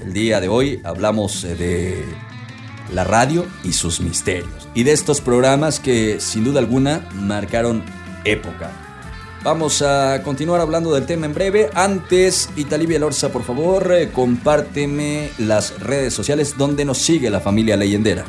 [0.00, 2.02] el día de hoy hablamos de
[2.94, 7.84] la radio y sus misterios y de estos programas que sin duda alguna marcaron
[8.24, 8.87] época.
[9.44, 11.70] Vamos a continuar hablando del tema en breve.
[11.74, 17.76] Antes, Italibia Lorza, por favor, eh, compárteme las redes sociales donde nos sigue la familia
[17.76, 18.24] leyendera.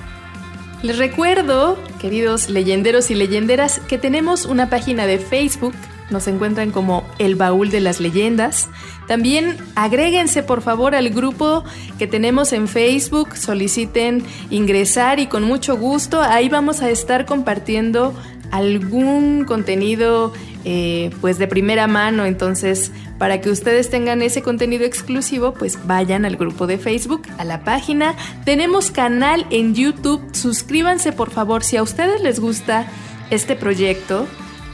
[0.84, 5.74] Les recuerdo, queridos leyenderos y leyenderas, que tenemos una página de Facebook.
[6.12, 8.70] Nos encuentran como El Baúl de las Leyendas.
[9.08, 11.64] También agréguense por favor al grupo
[11.98, 13.36] que tenemos en Facebook.
[13.36, 18.14] Soliciten ingresar y con mucho gusto ahí vamos a estar compartiendo
[18.52, 20.34] algún contenido
[20.66, 22.26] eh, pues de primera mano.
[22.26, 27.44] Entonces, para que ustedes tengan ese contenido exclusivo, pues vayan al grupo de Facebook, a
[27.44, 28.16] la página.
[28.46, 30.22] Tenemos canal en YouTube.
[30.34, 32.88] Suscríbanse por favor si a ustedes les gusta
[33.30, 34.28] este proyecto.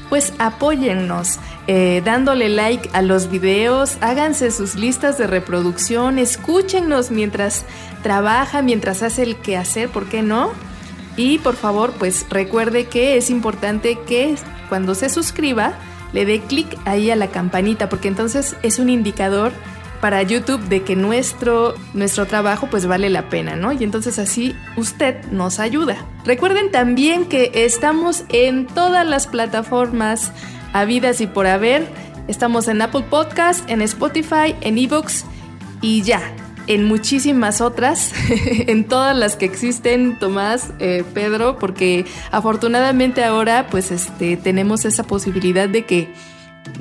[0.09, 7.65] Pues apóyennos eh, dándole like a los videos, háganse sus listas de reproducción, escúchenos mientras
[8.03, 10.51] trabaja, mientras hace el quehacer, ¿por qué no?
[11.17, 14.35] Y por favor, pues recuerde que es importante que
[14.69, 15.73] cuando se suscriba
[16.13, 19.51] le dé clic ahí a la campanita, porque entonces es un indicador
[19.99, 23.71] para YouTube de que nuestro, nuestro trabajo pues vale la pena, ¿no?
[23.71, 25.97] Y entonces así usted nos ayuda.
[26.23, 30.31] Recuerden también que estamos en todas las plataformas
[30.73, 31.87] habidas y por haber.
[32.27, 35.25] Estamos en Apple Podcast, en Spotify, en Evox
[35.81, 36.21] y ya
[36.67, 38.11] en muchísimas otras,
[38.67, 45.03] en todas las que existen, Tomás, eh, Pedro, porque afortunadamente ahora pues este, tenemos esa
[45.03, 46.09] posibilidad de que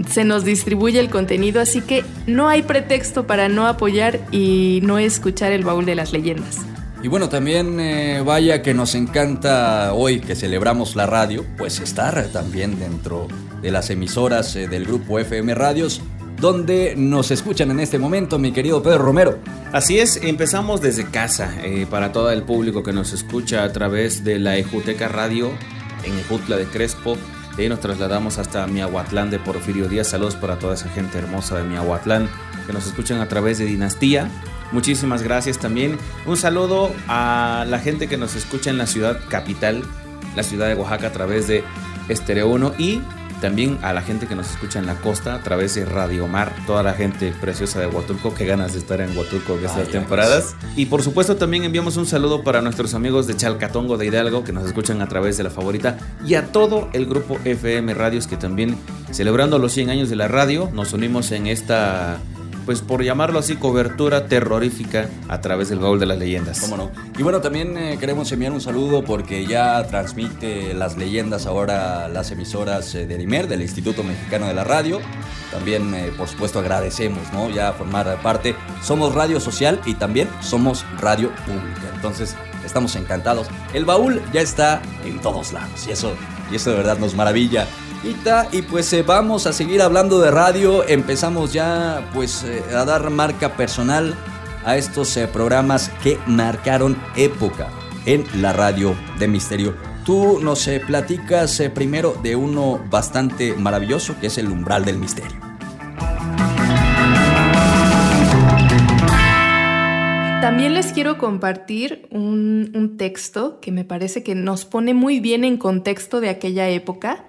[0.09, 4.99] se nos distribuye el contenido, así que no hay pretexto para no apoyar y no
[4.99, 6.59] escuchar el baúl de las leyendas.
[7.03, 12.29] Y bueno, también eh, vaya que nos encanta hoy que celebramos la radio, pues estar
[12.29, 13.29] también dentro
[13.61, 16.01] de las emisoras eh, del grupo FM Radios
[16.45, 19.39] donde nos escuchan en este momento, mi querido Pedro Romero.
[19.73, 24.25] Así es, empezamos desde casa eh, para todo el público que nos escucha a través
[24.25, 25.53] de la Ejuteca Radio
[26.03, 27.17] en Ejutla de Crespo.
[27.57, 30.09] De ahí nos trasladamos hasta Miahuatlán de Porfirio Díaz.
[30.09, 32.29] Saludos para toda esa gente hermosa de Miahuatlán
[32.67, 34.29] que nos escuchan a través de Dinastía.
[34.71, 35.97] Muchísimas gracias también.
[36.27, 39.83] Un saludo a la gente que nos escucha en la ciudad capital,
[40.37, 41.65] la ciudad de Oaxaca a través de
[42.11, 43.01] Estereo 1 y
[43.45, 46.51] también a la gente que nos escucha en la costa a través de Radio Mar,
[46.67, 50.57] toda la gente preciosa de Huatulco, qué ganas de estar en Huatulco en estas temporadas.
[50.77, 54.53] Y por supuesto también enviamos un saludo para nuestros amigos de Chalcatongo de Hidalgo que
[54.53, 58.39] nos escuchan a través de la favorita y a todo el grupo FM Radios que
[58.39, 58.79] también
[59.11, 62.21] celebrando los 100 años de la radio nos unimos en esta
[62.65, 66.61] pues por llamarlo así, cobertura terrorífica a través del baúl de las leyendas.
[66.61, 66.91] ¿Cómo no?
[67.19, 72.31] Y bueno, también eh, queremos enviar un saludo porque ya transmite las leyendas ahora las
[72.31, 75.01] emisoras eh, del IMER, del Instituto Mexicano de la Radio.
[75.51, 77.51] También, eh, por supuesto, agradecemos, ¿no?
[77.51, 78.55] Ya formar parte.
[78.83, 81.93] Somos radio social y también somos radio pública.
[81.95, 83.47] Entonces, estamos encantados.
[83.73, 86.13] El baúl ya está en todos lados y eso,
[86.51, 87.67] y eso de verdad nos maravilla
[88.53, 90.87] y pues eh, vamos a seguir hablando de radio.
[90.87, 94.15] Empezamos ya pues eh, a dar marca personal
[94.65, 97.71] a estos eh, programas que marcaron época
[98.05, 99.75] en la radio de misterio.
[100.05, 105.39] Tú nos platicas primero de uno bastante maravilloso que es el umbral del misterio.
[110.43, 115.43] También les quiero compartir un, un texto que me parece que nos pone muy bien
[115.43, 117.25] en contexto de aquella época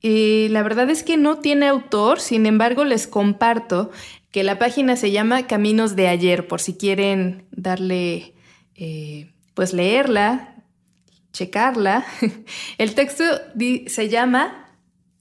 [0.00, 3.90] y la verdad es que no tiene autor, sin embargo les comparto
[4.30, 8.34] que la página se llama Caminos de ayer, por si quieren darle,
[8.74, 10.54] eh, pues leerla,
[11.32, 12.04] checarla.
[12.78, 13.24] El texto
[13.86, 14.68] se llama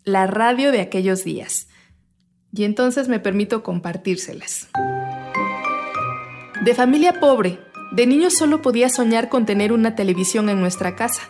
[0.04, 1.68] la radio de aquellos días.
[2.54, 4.70] Y entonces me permito compartírselas.
[6.64, 7.60] De familia pobre,
[7.92, 11.22] de niño solo podía soñar con tener una televisión en nuestra casa.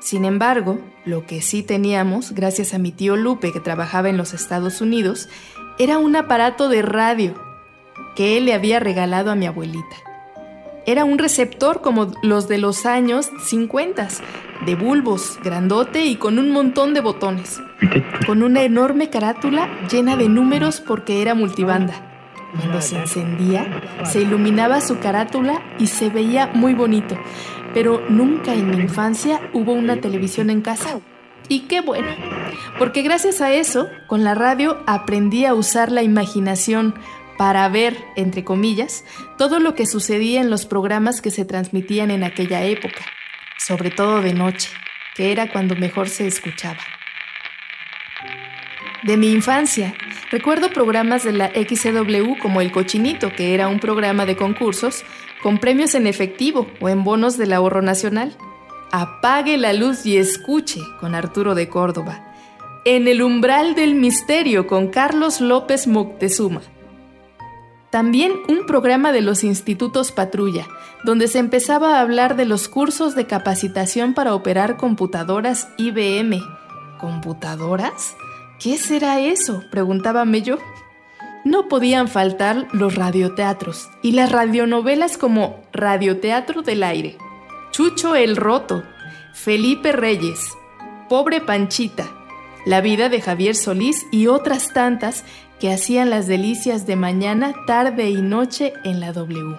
[0.00, 4.32] Sin embargo, lo que sí teníamos, gracias a mi tío Lupe que trabajaba en los
[4.32, 5.28] Estados Unidos,
[5.78, 7.34] era un aparato de radio
[8.14, 9.96] que él le había regalado a mi abuelita.
[10.86, 14.08] Era un receptor como los de los años 50,
[14.64, 17.60] de bulbos, grandote y con un montón de botones,
[18.26, 22.04] con una enorme carátula llena de números porque era multibanda.
[22.56, 27.16] Cuando se encendía, se iluminaba su carátula y se veía muy bonito,
[27.74, 31.00] pero nunca en mi infancia hubo una televisión en casa.
[31.48, 32.08] Y qué bueno,
[32.78, 36.94] porque gracias a eso, con la radio aprendí a usar la imaginación
[37.38, 39.04] para ver, entre comillas,
[39.38, 43.00] todo lo que sucedía en los programas que se transmitían en aquella época,
[43.56, 44.70] sobre todo de noche,
[45.14, 46.80] que era cuando mejor se escuchaba.
[49.04, 49.94] De mi infancia,
[50.30, 55.04] recuerdo programas de la XCW como El Cochinito, que era un programa de concursos
[55.42, 58.36] con premios en efectivo o en bonos del ahorro nacional.
[58.90, 62.24] Apague la luz y escuche con Arturo de Córdoba.
[62.84, 66.62] En el umbral del misterio con Carlos López Moctezuma.
[67.90, 70.66] También un programa de los institutos patrulla,
[71.04, 76.42] donde se empezaba a hablar de los cursos de capacitación para operar computadoras IBM.
[76.98, 78.14] ¿Computadoras?
[78.58, 79.62] ¿Qué será eso?
[79.70, 80.58] preguntábame yo.
[81.44, 87.16] No podían faltar los radioteatros y las radionovelas como Radioteatro del Aire,
[87.70, 88.82] Chucho el Roto,
[89.34, 90.56] Felipe Reyes,
[91.08, 92.06] Pobre Panchita,
[92.66, 95.24] La vida de Javier Solís y otras tantas
[95.60, 99.56] que hacían las delicias de mañana, tarde y noche en la W.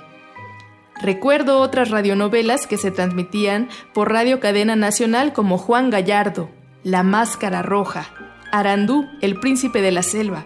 [1.01, 6.49] Recuerdo otras radionovelas que se transmitían por Radio Cadena Nacional como Juan Gallardo,
[6.83, 8.09] La Máscara Roja,
[8.51, 10.45] Arandú, el príncipe de la selva,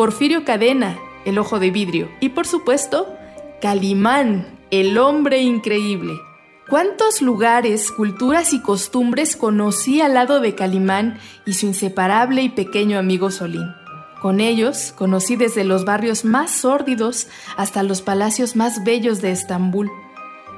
[0.00, 3.14] Porfirio Cadena, el ojo de vidrio y por supuesto,
[3.60, 6.14] Calimán, el hombre increíble.
[6.70, 12.98] ¿Cuántos lugares, culturas y costumbres conocí al lado de Calimán y su inseparable y pequeño
[12.98, 13.74] amigo Solín?
[14.22, 17.28] Con ellos conocí desde los barrios más sórdidos
[17.58, 19.90] hasta los palacios más bellos de Estambul.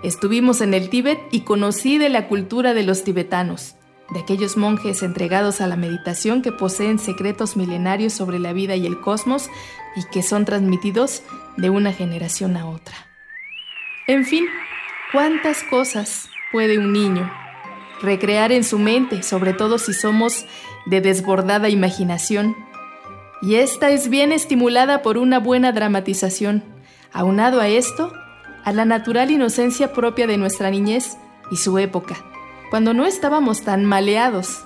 [0.04, 3.74] Estuvimos en el Tíbet y conocí de la cultura de los tibetanos
[4.12, 8.86] de aquellos monjes entregados a la meditación que poseen secretos milenarios sobre la vida y
[8.86, 9.48] el cosmos
[9.96, 11.22] y que son transmitidos
[11.56, 12.94] de una generación a otra.
[14.06, 14.46] En fin,
[15.12, 17.32] ¿cuántas cosas puede un niño
[18.02, 20.44] recrear en su mente, sobre todo si somos
[20.86, 22.56] de desbordada imaginación?
[23.40, 26.62] Y esta es bien estimulada por una buena dramatización.
[27.12, 28.12] Aunado a esto,
[28.64, 31.16] a la natural inocencia propia de nuestra niñez
[31.50, 32.31] y su época
[32.72, 34.64] cuando no estábamos tan maleados.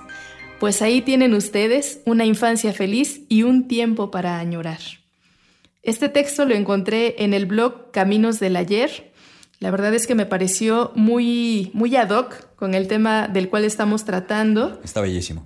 [0.61, 4.79] Pues ahí tienen ustedes una infancia feliz y un tiempo para añorar.
[5.83, 9.11] Este texto lo encontré en el blog Caminos del Ayer.
[9.59, 13.65] La verdad es que me pareció muy, muy ad hoc con el tema del cual
[13.65, 14.79] estamos tratando.
[14.85, 15.45] Está bellísimo.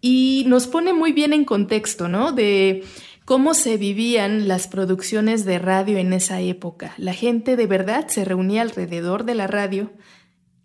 [0.00, 2.32] Y nos pone muy bien en contexto, ¿no?
[2.32, 2.82] De
[3.24, 6.92] cómo se vivían las producciones de radio en esa época.
[6.98, 9.92] La gente de verdad se reunía alrededor de la radio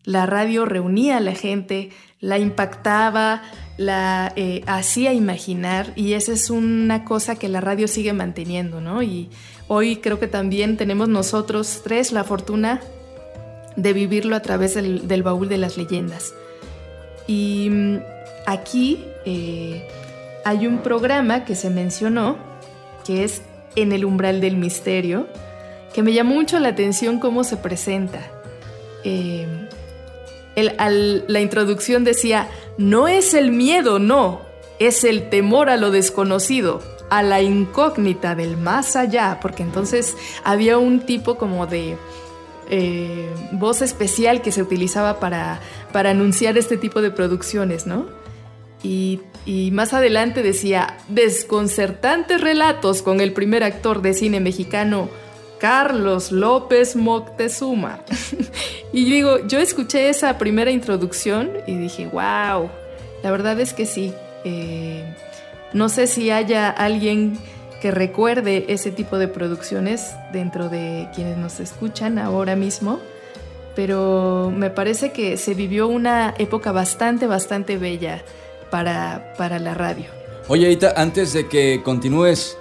[0.04, 1.90] la radio reunía a la gente,
[2.20, 3.42] la impactaba,
[3.78, 9.04] la eh, hacía imaginar y esa es una cosa que la radio sigue manteniendo, ¿no?
[9.04, 9.30] Y
[9.68, 12.82] hoy creo que también tenemos nosotros tres la fortuna
[13.76, 16.34] de vivirlo a través del, baúl de las leyendas.
[17.28, 17.98] Y mm,
[18.48, 19.88] aquí eh,
[20.44, 22.38] hay un programa que se mencionó,
[23.06, 23.44] que es
[23.76, 25.28] En el umbral del misterio,
[25.94, 28.20] que me llamó mucho la atención cómo se presenta.
[29.04, 29.69] Eh,
[30.56, 34.42] la introducción decía, no es el miedo, no,
[34.80, 40.78] es el temor a lo desconocido, a la incógnita del más allá, porque entonces había
[40.78, 41.98] un tipo como de
[42.70, 45.60] eh, voz especial que se utilizaba para,
[45.92, 48.06] para anunciar este tipo de producciones, ¿no?
[48.84, 55.10] Y, y, más adelante decía, desconcertantes relatos con el primer actor de cine mexicano,
[55.60, 58.00] Carlos López Moctezuma.
[58.94, 62.70] y digo, yo escuché esa primera introducción y dije, wow,
[63.24, 64.14] la verdad es que sí.
[64.44, 65.04] Eh,
[65.74, 67.38] no sé si haya alguien
[67.82, 73.00] que recuerde ese tipo de producciones dentro de quienes nos escuchan ahora mismo,
[73.76, 78.24] pero me parece que se vivió una época bastante, bastante bella
[78.70, 80.06] para, para la radio.
[80.48, 82.58] Oye, Aita, antes de que continúes,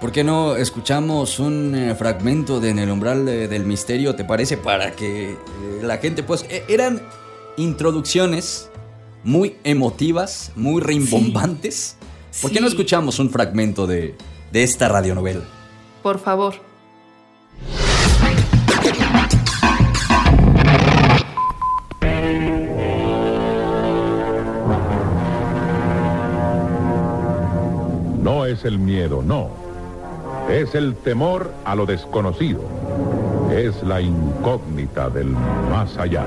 [0.00, 4.56] ¿Por qué no escuchamos un eh, fragmento de En el umbral del misterio, te parece?
[4.56, 5.36] Para que eh,
[5.82, 7.00] la gente, pues, e, eran
[7.56, 8.70] introducciones
[9.22, 11.96] muy emotivas, muy rimbombantes.
[12.42, 14.14] ¿Por qué no escuchamos un fragmento de,
[14.52, 15.44] de esta radionovela?
[16.02, 16.54] Por favor.
[28.20, 29.63] No es el miedo, no.
[30.48, 32.60] Es el temor a lo desconocido.
[33.52, 36.26] Es la incógnita del más allá.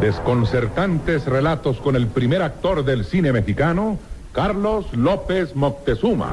[0.00, 3.98] Desconcertantes relatos con el primer actor del cine mexicano,
[4.32, 6.32] Carlos López Moctezuma.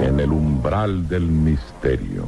[0.00, 2.24] En el umbral del misterio.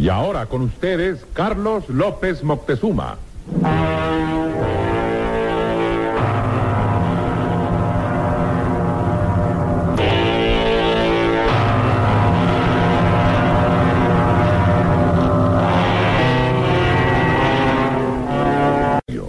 [0.00, 3.18] Y ahora con ustedes, Carlos López Moctezuma.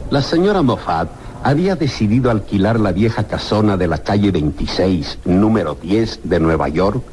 [0.09, 1.09] La señora Moffat
[1.43, 7.03] había decidido alquilar la vieja casona de la calle 26, número 10 de Nueva York,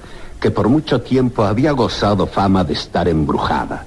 [0.41, 3.86] que por mucho tiempo había gozado fama de estar embrujada.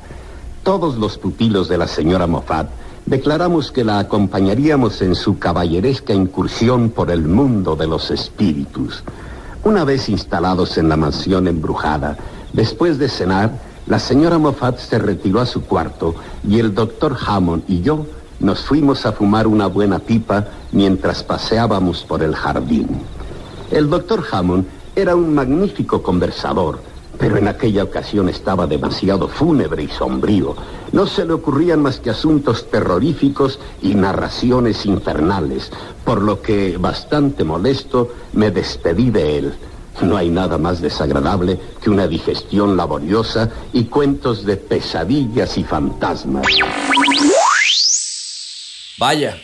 [0.64, 2.70] Todos los pupilos de la señora Moffat
[3.06, 9.04] declaramos que la acompañaríamos en su caballeresca incursión por el mundo de los espíritus.
[9.64, 12.18] Una vez instalados en la mansión embrujada,
[12.54, 13.52] después de cenar,
[13.88, 16.16] la señora Moffat se retiró a su cuarto
[16.47, 18.06] y el doctor Hammond y yo
[18.39, 22.88] nos fuimos a fumar una buena pipa mientras paseábamos por el jardín.
[23.72, 26.79] El doctor Hammond era un magnífico conversador,
[27.17, 30.55] pero en aquella ocasión estaba demasiado fúnebre y sombrío.
[30.91, 35.71] No se le ocurrían más que asuntos terroríficos y narraciones infernales,
[36.03, 39.53] por lo que, bastante molesto, me despedí de él.
[40.01, 46.47] No hay nada más desagradable que una digestión laboriosa y cuentos de pesadillas y fantasmas.
[48.97, 49.37] Vaya,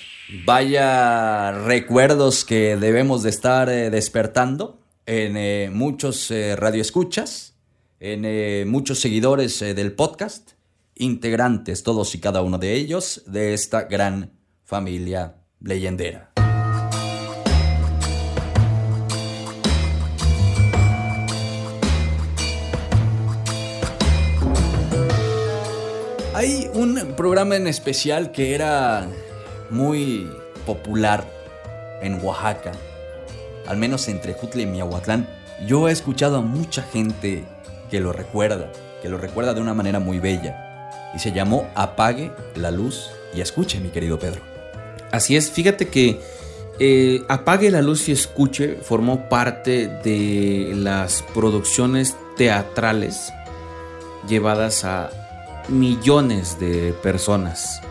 [0.46, 4.78] vaya recuerdos que debemos de estar eh, despertando
[5.08, 7.56] en eh, muchos eh, radioescuchas,
[8.00, 10.52] en eh, muchos seguidores eh, del podcast,
[10.96, 14.34] integrantes todos y cada uno de ellos de esta gran
[14.64, 16.32] familia leyendera.
[26.34, 29.08] Hay un programa en especial que era
[29.72, 30.30] muy
[30.66, 31.26] popular
[32.02, 32.74] en Oaxaca,
[33.68, 35.28] al menos entre Jutla y Miahuatlán.
[35.66, 37.46] Yo he escuchado a mucha gente
[37.90, 40.92] que lo recuerda, que lo recuerda de una manera muy bella.
[41.16, 44.42] Y se llamó Apague la luz y escuche, mi querido Pedro.
[45.12, 46.20] Así es, fíjate que
[46.80, 53.32] eh, Apague la luz y escuche formó parte de las producciones teatrales
[54.28, 55.10] llevadas a
[55.70, 57.82] millones de personas.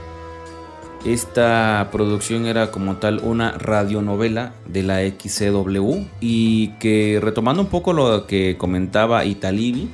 [1.07, 7.93] Esta producción era como tal una radionovela de la XCW y que retomando un poco
[7.93, 9.89] lo que comentaba Italibi,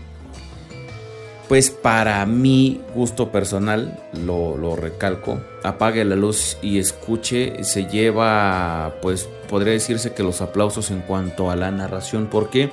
[1.50, 8.94] pues para mi gusto personal, lo, lo recalco, apague la luz y escuche, se lleva,
[9.02, 12.70] pues podría decirse que los aplausos en cuanto a la narración, porque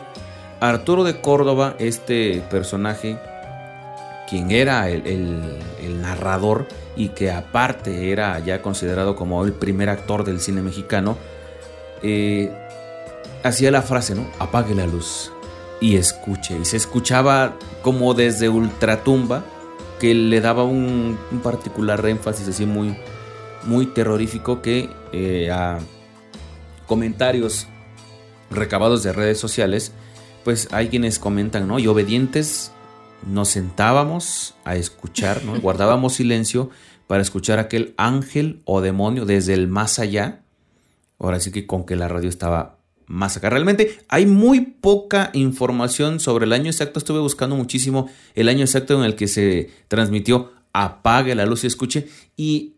[0.61, 3.17] Arturo de Córdoba, este personaje,
[4.30, 5.57] quien era el,
[6.01, 11.17] narrador y que aparte era ya considerado como el primer actor del cine mexicano,
[12.01, 12.51] eh,
[13.43, 14.25] hacía la frase, ¿no?
[14.39, 15.32] Apague la luz
[15.82, 16.57] y escuche.
[16.57, 19.43] Y se escuchaba como desde ultratumba,
[19.99, 22.95] que le daba un, un particular énfasis así muy,
[23.63, 25.80] muy terrorífico que eh, a
[26.88, 27.67] comentarios
[28.49, 29.91] recabados de redes sociales,
[30.43, 31.77] pues hay quienes comentan, ¿no?
[31.80, 32.71] Y obedientes
[33.26, 35.59] nos sentábamos a escuchar, ¿no?
[35.61, 36.70] Guardábamos silencio
[37.07, 40.41] para escuchar aquel ángel o demonio desde el más allá.
[41.17, 43.49] Ahora sí que con que la radio estaba más acá.
[43.49, 46.99] Realmente hay muy poca información sobre el año exacto.
[46.99, 51.67] Estuve buscando muchísimo el año exacto en el que se transmitió Apague la luz y
[51.67, 52.07] escuche.
[52.38, 52.76] Y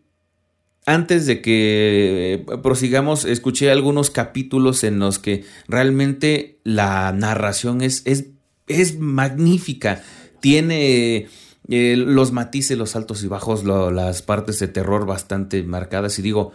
[0.86, 8.02] antes de que eh, prosigamos, escuché algunos capítulos en los que realmente la narración es,
[8.06, 8.28] es,
[8.66, 10.02] es magnífica.
[10.42, 11.28] Tiene
[11.68, 16.18] eh, los matices, los altos y bajos, las partes de terror bastante marcadas.
[16.18, 16.52] Y digo,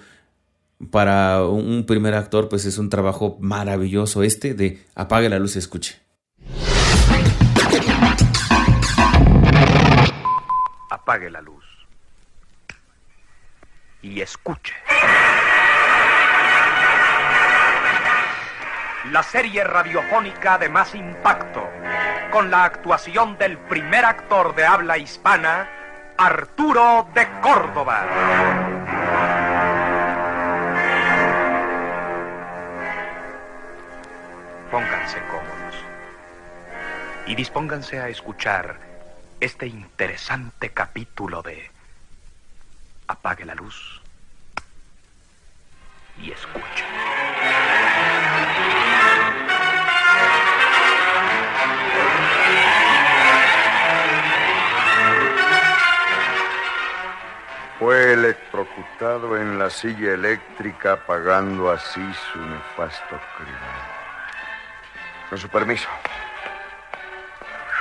[0.91, 5.59] para un primer actor, pues es un trabajo maravilloso este de apague la luz y
[5.59, 6.01] escuche.
[10.91, 11.63] Apague la luz.
[14.01, 14.73] Y escuche.
[19.11, 21.69] La serie radiofónica de más impacto,
[22.31, 25.69] con la actuación del primer actor de habla hispana,
[26.17, 28.05] Arturo de Córdoba.
[34.71, 35.75] Pónganse cómodos
[37.25, 38.77] y dispónganse a escuchar
[39.39, 41.71] este interesante capítulo de
[43.07, 44.01] Apague la luz
[46.21, 46.86] y escucha.
[57.79, 62.01] Fue electrocutado en la silla eléctrica pagando así
[62.31, 63.55] su nefasto crimen.
[65.29, 65.87] Con su permiso.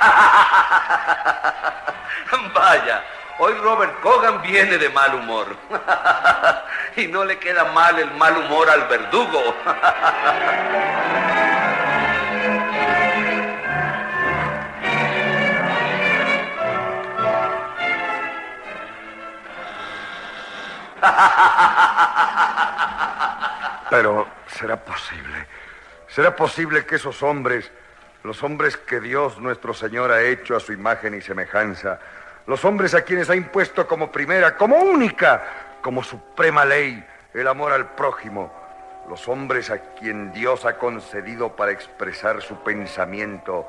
[2.55, 3.03] Vaya,
[3.39, 5.57] hoy Robert Cogan viene de mal humor.
[6.97, 9.57] y no le queda mal el mal humor al verdugo.
[23.91, 25.47] Pero será posible.
[26.09, 27.71] ¿Será posible que esos hombres,
[28.23, 31.99] los hombres que Dios nuestro Señor ha hecho a su imagen y semejanza,
[32.47, 35.43] los hombres a quienes ha impuesto como primera, como única,
[35.83, 38.53] como suprema ley, el amor al prójimo,
[39.09, 43.67] los hombres a quien Dios ha concedido para expresar su pensamiento,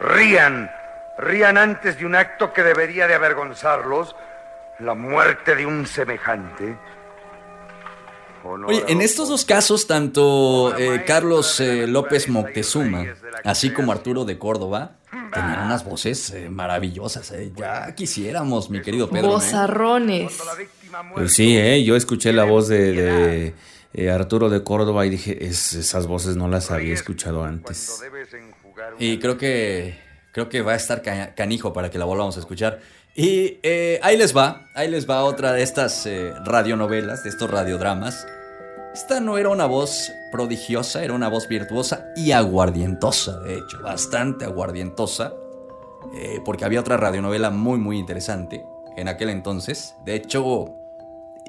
[0.00, 0.70] rían,
[1.18, 4.16] rían antes de un acto que debería de avergonzarlos,
[4.80, 6.76] la muerte de un semejante.
[8.66, 13.04] Oye, en estos dos casos, tanto eh, Carlos eh, López Moctezuma,
[13.42, 14.98] así como Arturo de Córdoba,
[15.32, 17.32] tenían unas voces eh, maravillosas.
[17.56, 19.28] Ya quisiéramos, mi querido Pedro.
[19.28, 20.38] Bozarrones.
[21.14, 21.82] Pues sí, ¿eh?
[21.82, 23.52] yo escuché la voz de,
[23.92, 28.00] de Arturo de Córdoba y dije, esas voces no las había escuchado antes.
[29.00, 29.98] Y creo que
[30.30, 31.02] creo que va a estar
[31.34, 32.80] canijo para que la volvamos a escuchar.
[33.16, 33.58] Y
[34.02, 36.06] ahí les va, ahí les va otra de estas
[36.44, 38.26] radionovelas, de estos radiodramas.
[38.96, 44.46] Esta no era una voz prodigiosa, era una voz virtuosa y aguardientosa, de hecho, bastante
[44.46, 45.34] aguardientosa,
[46.14, 48.64] eh, porque había otra radionovela muy, muy interesante
[48.96, 49.94] en aquel entonces.
[50.06, 50.74] De hecho,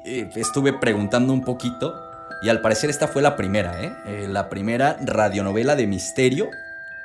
[0.04, 1.94] eh, estuve preguntando un poquito
[2.42, 4.28] y al parecer esta fue la primera, ¿eh?
[4.28, 6.50] la primera radionovela de misterio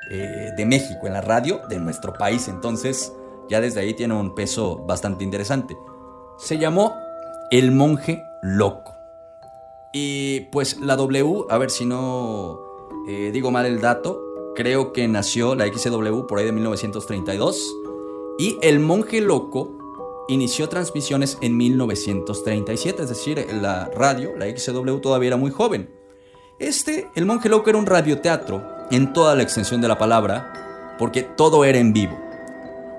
[0.10, 2.50] de México, en la radio de nuestro país.
[2.50, 3.14] Entonces,
[3.50, 5.78] ya desde ahí tiene un peso bastante interesante.
[6.38, 6.96] Se llamó
[7.52, 8.94] El monje loco.
[9.94, 12.60] Y pues la W, a ver si no
[13.08, 14.20] eh, digo mal el dato,
[14.56, 17.76] creo que nació la XW por ahí de 1932
[18.38, 25.28] y El Monje Loco inició transmisiones en 1937, es decir, la radio, la XW todavía
[25.28, 25.94] era muy joven.
[26.60, 31.24] Este, El Monje Loco era un radioteatro en toda la extensión de la palabra, porque
[31.24, 32.18] todo era en vivo.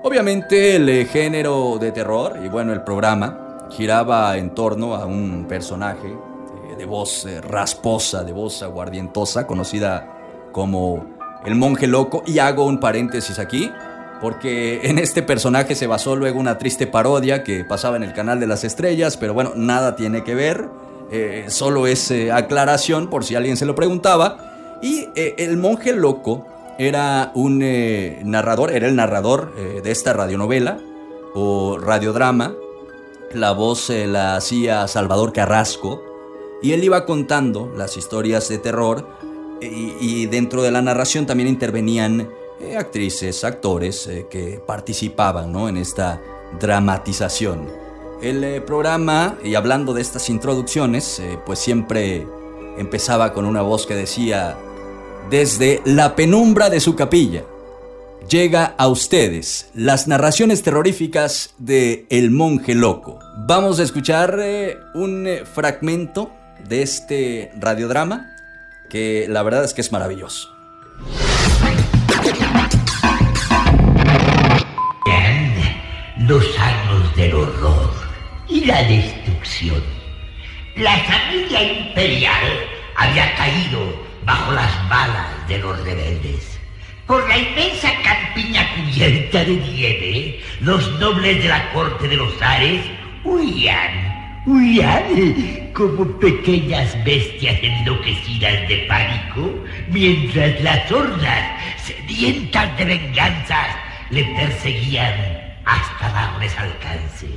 [0.07, 6.15] Obviamente el género de terror y bueno, el programa giraba en torno a un personaje
[6.77, 10.07] de voz eh, rasposa, de voz aguardientosa, conocida
[10.51, 11.07] como
[11.43, 12.21] el monje loco.
[12.27, 13.71] Y hago un paréntesis aquí,
[14.21, 18.39] porque en este personaje se basó luego una triste parodia que pasaba en el canal
[18.39, 20.69] de las estrellas, pero bueno, nada tiene que ver,
[21.11, 24.77] eh, solo es eh, aclaración por si alguien se lo preguntaba.
[24.83, 26.45] Y el monje loco
[26.77, 27.59] era un
[28.23, 30.79] narrador, era el narrador de esta radionovela
[31.33, 32.53] o radiodrama.
[33.33, 36.01] La voz la hacía Salvador Carrasco,
[36.61, 39.07] y él iba contando las historias de terror
[39.61, 45.69] y, dentro de la narración también intervenían eh, actrices, actores eh, que participaban ¿no?
[45.69, 46.21] en esta
[46.59, 47.67] dramatización.
[48.21, 52.25] El eh, programa, y hablando de estas introducciones, pues siempre
[52.77, 54.57] empezaba con una voz que decía,
[55.29, 57.43] desde la penumbra de su capilla,
[58.29, 63.19] llega a ustedes las narraciones terroríficas de El monje loco.
[63.47, 64.39] Vamos a escuchar
[64.93, 66.31] un fragmento
[66.67, 68.31] de este radiodrama
[68.89, 70.49] que la verdad es que es maravilloso.
[76.27, 77.91] Los años del horror
[78.49, 79.83] y la destrucción.
[80.75, 82.43] La familia imperial
[82.95, 86.59] había caído bajo las balas de los rebeldes.
[87.07, 92.81] Por la inmensa campiña cubierta de nieve, los nobles de la corte de los Ares
[93.23, 94.15] huían
[94.45, 103.75] huían como pequeñas bestias enloquecidas de pánico, mientras las hordas sedientas de venganzas
[104.11, 105.13] le perseguían
[105.65, 107.27] hasta darles alcance.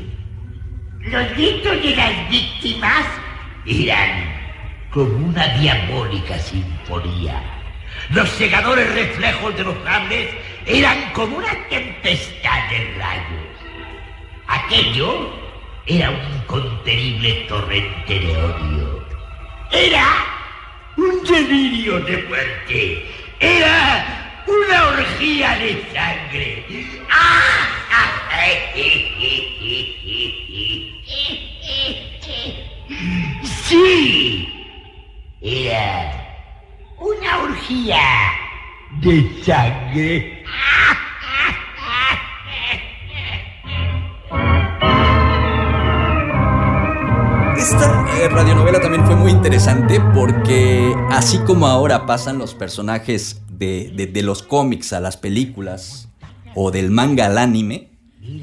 [1.01, 3.07] Los gritos de las víctimas
[3.67, 4.38] eran
[4.99, 7.41] como una diabólica sinfonía.
[8.11, 10.29] Los segadores reflejos de los cables
[10.67, 13.47] eran como una tempestad de rayos.
[14.49, 15.31] Aquello
[15.87, 19.07] era un incontenible torrente de odio.
[19.71, 20.05] Era
[20.97, 23.07] un delirio de muerte.
[23.39, 26.67] Era una orgía de sangre.
[33.69, 34.58] Sí,
[35.41, 36.13] era
[36.99, 38.01] una orgía
[39.01, 40.45] de sangre.
[47.57, 53.91] Esta eh, radionovela también fue muy interesante porque así como ahora pasan los personajes de,
[54.13, 56.09] de- los cómics a las películas
[56.55, 57.91] o del manga al anime,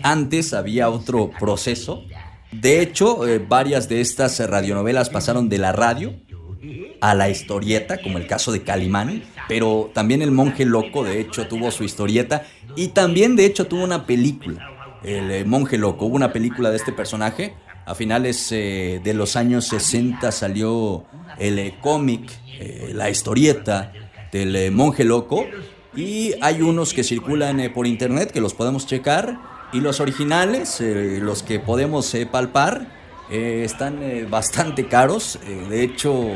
[0.03, 2.03] antes había otro proceso.
[2.51, 6.13] De hecho, eh, varias de estas eh, radionovelas pasaron de la radio
[7.01, 11.47] a la historieta, como el caso de Calimán, pero también El Monje Loco, de hecho,
[11.47, 12.43] tuvo su historieta
[12.75, 14.71] y también, de hecho, tuvo una película.
[15.03, 17.53] El eh, Monje Loco, hubo una película de este personaje.
[17.85, 21.05] A finales eh, de los años 60 salió
[21.37, 23.93] el eh, cómic, eh, la historieta
[24.31, 25.45] del Monje Loco.
[25.95, 29.39] Y hay unos que circulan por internet que los podemos checar.
[29.71, 32.87] Y los originales, los que podemos palpar,
[33.29, 35.39] eh, están eh, bastante caros.
[35.45, 36.27] Eh, de hecho,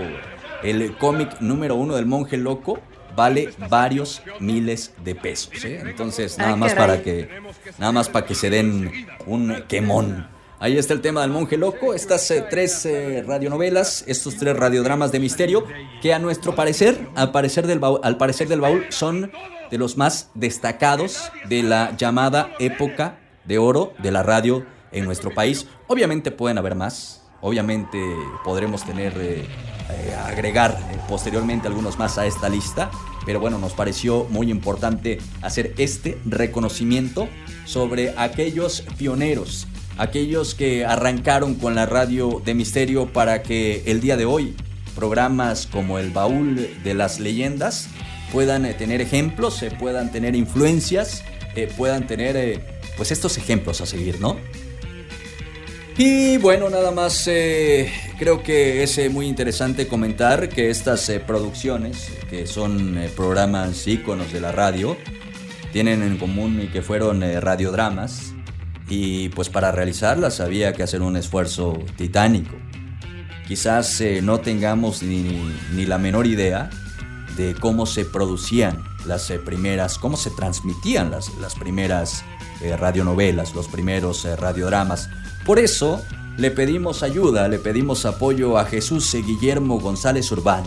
[0.64, 2.80] el cómic número uno del monje loco
[3.16, 5.52] vale varios miles de pesos.
[5.64, 6.88] Entonces, nada Ah, más caray.
[6.88, 7.30] para que,
[7.78, 8.92] nada más para que se den
[9.26, 10.28] un quemón.
[10.62, 12.86] Ahí está el tema del monje loco, estas tres
[13.26, 15.66] radionovelas, estos tres radiodramas de misterio,
[16.02, 19.32] que a nuestro parecer, al parecer del baúl, al parecer del baúl, son
[19.72, 25.34] de los más destacados de la llamada época de oro de la radio en nuestro
[25.34, 25.66] país.
[25.92, 27.98] Obviamente pueden haber más, obviamente
[28.44, 29.44] podremos tener, eh,
[29.90, 32.92] eh, agregar eh, posteriormente algunos más a esta lista,
[33.26, 37.28] pero bueno, nos pareció muy importante hacer este reconocimiento
[37.66, 39.66] sobre aquellos pioneros,
[39.98, 44.56] aquellos que arrancaron con la radio de misterio para que el día de hoy
[44.94, 47.88] programas como el baúl de las leyendas
[48.32, 51.24] puedan tener ejemplos, eh, puedan tener influencias,
[51.78, 52.62] puedan tener
[52.96, 54.38] pues estos ejemplos a seguir, ¿no?
[56.02, 61.20] Y bueno, nada más eh, creo que es eh, muy interesante comentar que estas eh,
[61.20, 64.96] producciones, que son programas íconos de la radio,
[65.74, 68.32] tienen en común que fueron radiodramas.
[68.88, 72.56] Y pues para realizarlas había que hacer un esfuerzo titánico.
[73.46, 76.70] Quizás no tengamos ni, ni la menor idea
[77.36, 82.24] de cómo se producían las primeras, cómo se transmitían las, las primeras
[82.78, 85.10] radionovelas, los primeros radiodramas.
[85.46, 86.02] Por eso
[86.38, 90.64] le pedimos ayuda, le pedimos apoyo a Jesús eh, Guillermo González Urbán,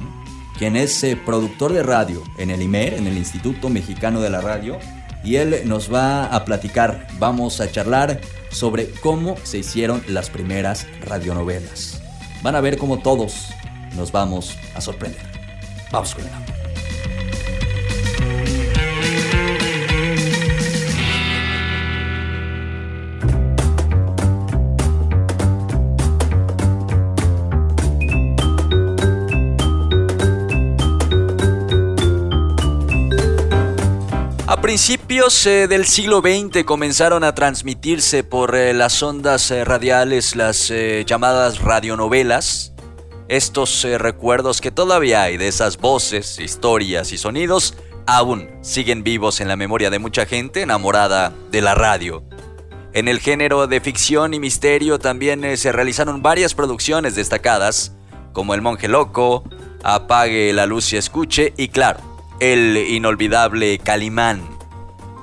[0.58, 4.40] quien es eh, productor de radio en el IMER, en el Instituto Mexicano de la
[4.40, 4.78] Radio,
[5.24, 8.20] y él nos va a platicar, vamos a charlar
[8.50, 12.02] sobre cómo se hicieron las primeras radionovelas.
[12.42, 13.48] Van a ver cómo todos
[13.96, 15.22] nos vamos a sorprender.
[15.90, 16.61] Vamos con él.
[34.72, 40.72] Principios eh, del siglo XX comenzaron a transmitirse por eh, las ondas eh, radiales las
[41.04, 42.72] llamadas radionovelas.
[43.28, 49.48] Estos recuerdos que todavía hay de esas voces, historias y sonidos aún siguen vivos en
[49.48, 52.24] la memoria de mucha gente enamorada de la radio.
[52.94, 57.92] En el género de ficción y misterio también se realizaron varias producciones destacadas,
[58.32, 59.44] como El Monje Loco,
[59.84, 62.00] Apague la luz y escuche y claro,
[62.40, 64.51] el inolvidable Calimán.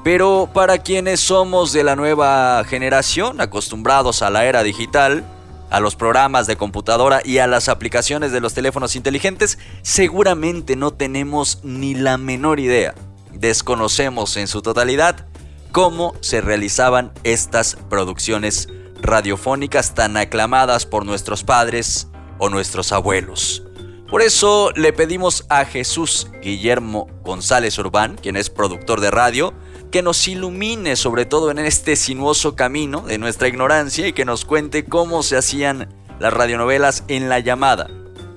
[0.03, 5.25] Pero para quienes somos de la nueva generación, acostumbrados a la era digital,
[5.69, 10.91] a los programas de computadora y a las aplicaciones de los teléfonos inteligentes, seguramente no
[10.91, 12.95] tenemos ni la menor idea.
[13.33, 15.27] Desconocemos en su totalidad
[15.71, 18.69] cómo se realizaban estas producciones
[19.01, 23.63] radiofónicas tan aclamadas por nuestros padres o nuestros abuelos.
[24.09, 29.53] Por eso le pedimos a Jesús Guillermo González Urbán, quien es productor de radio,
[29.91, 34.45] que nos ilumine sobre todo en este sinuoso camino de nuestra ignorancia y que nos
[34.45, 37.89] cuente cómo se hacían las radionovelas en la llamada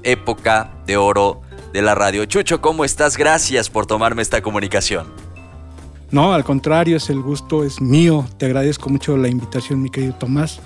[0.03, 1.42] época de oro
[1.72, 2.24] de la radio.
[2.24, 3.16] Chucho, ¿cómo estás?
[3.16, 5.07] Gracias por tomarme esta comunicación.
[6.11, 8.26] No, al contrario, es el gusto, es mío.
[8.36, 10.61] Te agradezco mucho la invitación, mi querido Tomás.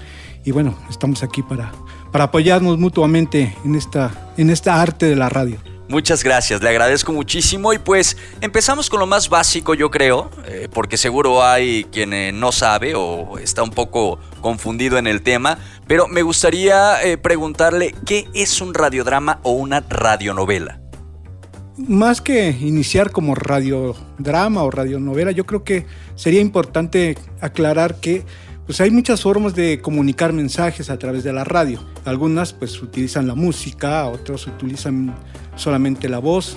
[0.45, 1.73] Y bueno, estamos aquí para,
[2.11, 5.59] para apoyarnos mutuamente en esta, en esta arte de la radio.
[5.89, 10.69] Muchas gracias, le agradezco muchísimo y pues empezamos con lo más básico yo creo, eh,
[10.73, 15.59] porque seguro hay quien eh, no sabe o está un poco confundido en el tema,
[15.87, 20.81] pero me gustaría eh, preguntarle qué es un radiodrama o una radionovela.
[21.77, 28.25] Más que iniciar como radiodrama o radionovela, yo creo que sería importante aclarar que
[28.67, 31.81] pues hay muchas formas de comunicar mensajes a través de la radio.
[32.05, 35.15] Algunas pues utilizan la música, otros utilizan
[35.57, 36.57] solamente la voz,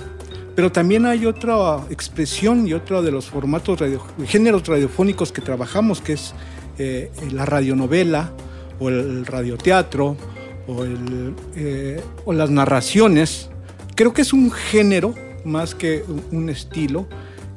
[0.54, 6.00] pero también hay otra expresión y otro de los formatos, radio, géneros radiofónicos que trabajamos,
[6.00, 6.34] que es
[6.78, 8.32] eh, la radionovela
[8.78, 10.16] o el radioteatro
[10.66, 10.84] o,
[11.56, 13.50] eh, o las narraciones.
[13.94, 17.06] Creo que es un género más que un estilo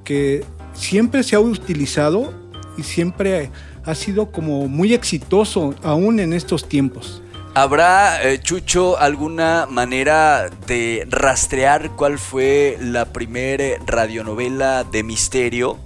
[0.04, 2.34] que siempre se ha utilizado
[2.78, 3.50] y siempre
[3.86, 7.23] ha sido como muy exitoso aún en estos tiempos.
[7.56, 15.78] ¿Habrá, eh, Chucho, alguna manera de rastrear cuál fue la primera radionovela de misterio?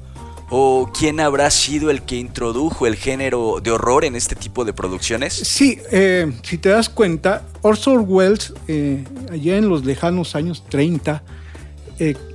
[0.49, 4.71] ¿O quién habrá sido el que introdujo el género de horror en este tipo de
[4.71, 5.33] producciones?
[5.33, 11.21] Sí, eh, si te das cuenta, Orson Welles, eh, allá en los lejanos años 30,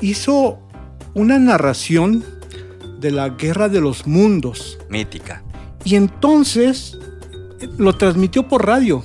[0.03, 0.59] hizo
[1.15, 2.23] una narración
[3.01, 4.79] de la Guerra de los Mundos.
[4.91, 5.43] Mítica.
[5.85, 6.99] Y entonces
[7.79, 9.03] lo transmitió por radio.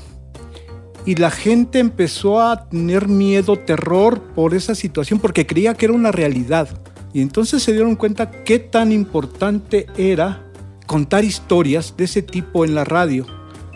[1.08, 5.94] Y la gente empezó a tener miedo, terror por esa situación, porque creía que era
[5.94, 6.68] una realidad.
[7.14, 10.44] Y entonces se dieron cuenta qué tan importante era
[10.86, 13.26] contar historias de ese tipo en la radio,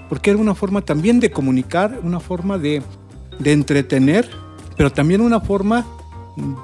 [0.09, 2.81] porque era una forma también de comunicar, una forma de,
[3.39, 4.29] de entretener,
[4.75, 5.85] pero también una forma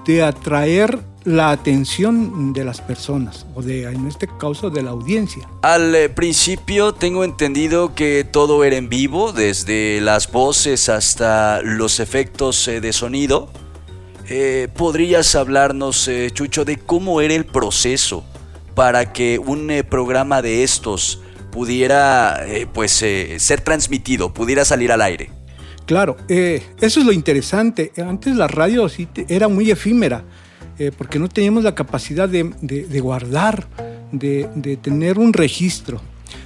[0.05, 5.45] de atraer la atención de las personas, o de, en este caso, de la audiencia.
[5.61, 11.99] Al eh, principio tengo entendido que todo era en vivo, desde las voces hasta los
[11.99, 13.49] efectos eh, de sonido.
[14.29, 18.23] Eh, ¿Podrías hablarnos, Chucho, de cómo era el proceso
[18.73, 21.21] para que un programa de estos
[21.51, 22.41] pudiera
[22.73, 25.29] pues, ser transmitido, pudiera salir al aire?
[25.85, 27.91] Claro, eso es lo interesante.
[27.97, 30.23] Antes la radio sí era muy efímera
[30.79, 32.43] eh, porque no teníamos la capacidad de,
[32.99, 33.67] guardar,
[34.11, 36.01] de, tener un registro.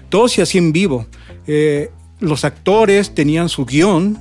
[0.10, 1.06] Todo se hacía en vivo.
[1.48, 4.18] Eh, los actores tenían su guion,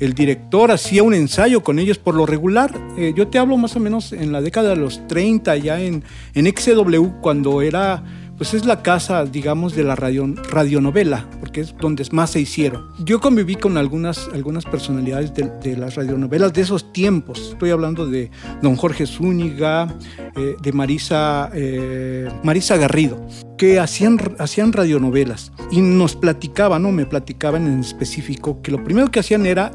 [0.00, 2.72] el director hacía un ensayo con ellos por lo regular.
[2.96, 6.04] Eh, yo te hablo más o menos en la década de los 30, ya en,
[6.34, 8.04] en XW, cuando era
[8.38, 12.88] pues es la casa, digamos, de la radio, radionovela, porque es donde más se hicieron.
[13.00, 17.50] Yo conviví con algunas, algunas personalidades de, las radionovelas de esos tiempos.
[17.52, 18.30] Estoy hablando de
[18.62, 19.92] don Jorge Zúñiga,
[20.36, 23.20] eh, de Marisa, eh, Marisa Garrido,
[23.58, 26.92] que hacían, hacían radionovelas y nos platicaban, ¿no?
[26.92, 29.72] Me platicaban en específico que lo primero que hacían era,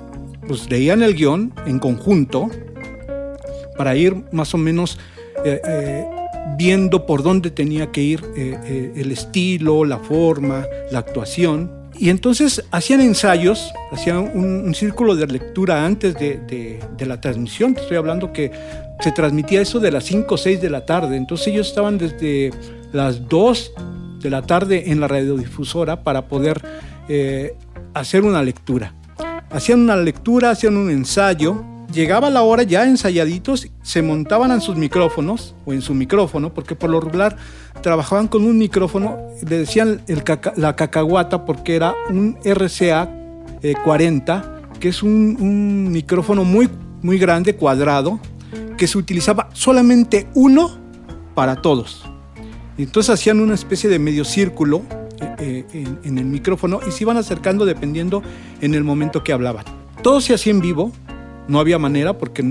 [0.47, 2.49] pues leían el guion en conjunto
[3.77, 4.97] para ir más o menos...
[5.43, 6.22] Eh,
[6.57, 11.71] viendo por dónde tenía que ir eh, eh, el estilo, la forma, la actuación.
[11.97, 17.75] Y entonces hacían ensayos, hacían un, círculo de lectura antes de, la transmisión.
[17.77, 18.51] estoy hablando que
[18.99, 21.17] se transmitía eso de las 5 o 6 de la tarde.
[21.17, 22.51] Entonces ellos estaban desde
[22.91, 23.71] las 2
[24.21, 26.61] de la tarde en la radiodifusora para poder
[27.07, 27.55] eh,
[27.93, 28.93] hacer una lectura.
[29.51, 31.63] Hacían una lectura, hacían un ensayo
[31.93, 36.75] llegaba la hora ya ensayaditos, se montaban en sus micrófonos o en su micrófono, porque
[36.75, 37.37] por lo regular
[37.81, 39.17] trabajaban con un micrófono,
[39.47, 40.01] le decían
[40.55, 43.09] la cacahuata porque era un RCA
[43.83, 46.69] 40, eh, que es un, micrófono muy,
[47.01, 48.19] muy grande, cuadrado,
[48.77, 50.71] que se utilizaba solamente uno
[51.35, 52.03] para todos.
[52.77, 54.81] entonces hacían una especie de medio círculo
[55.39, 58.23] eh, eh, en el micrófono y se iban acercando dependiendo
[58.61, 59.65] en el momento que hablaban.
[60.01, 60.91] Todo se hacía en vivo,
[61.47, 62.43] no había manera porque,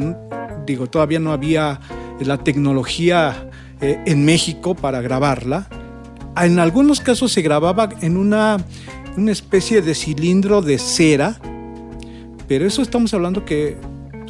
[0.66, 1.80] digo, todavía no había
[2.20, 5.68] la tecnología eh, en México para grabarla.
[6.36, 8.59] En algunos casos se grababa en una,
[9.16, 11.38] una especie de cilindro de cera,
[12.49, 13.76] pero eso estamos hablando que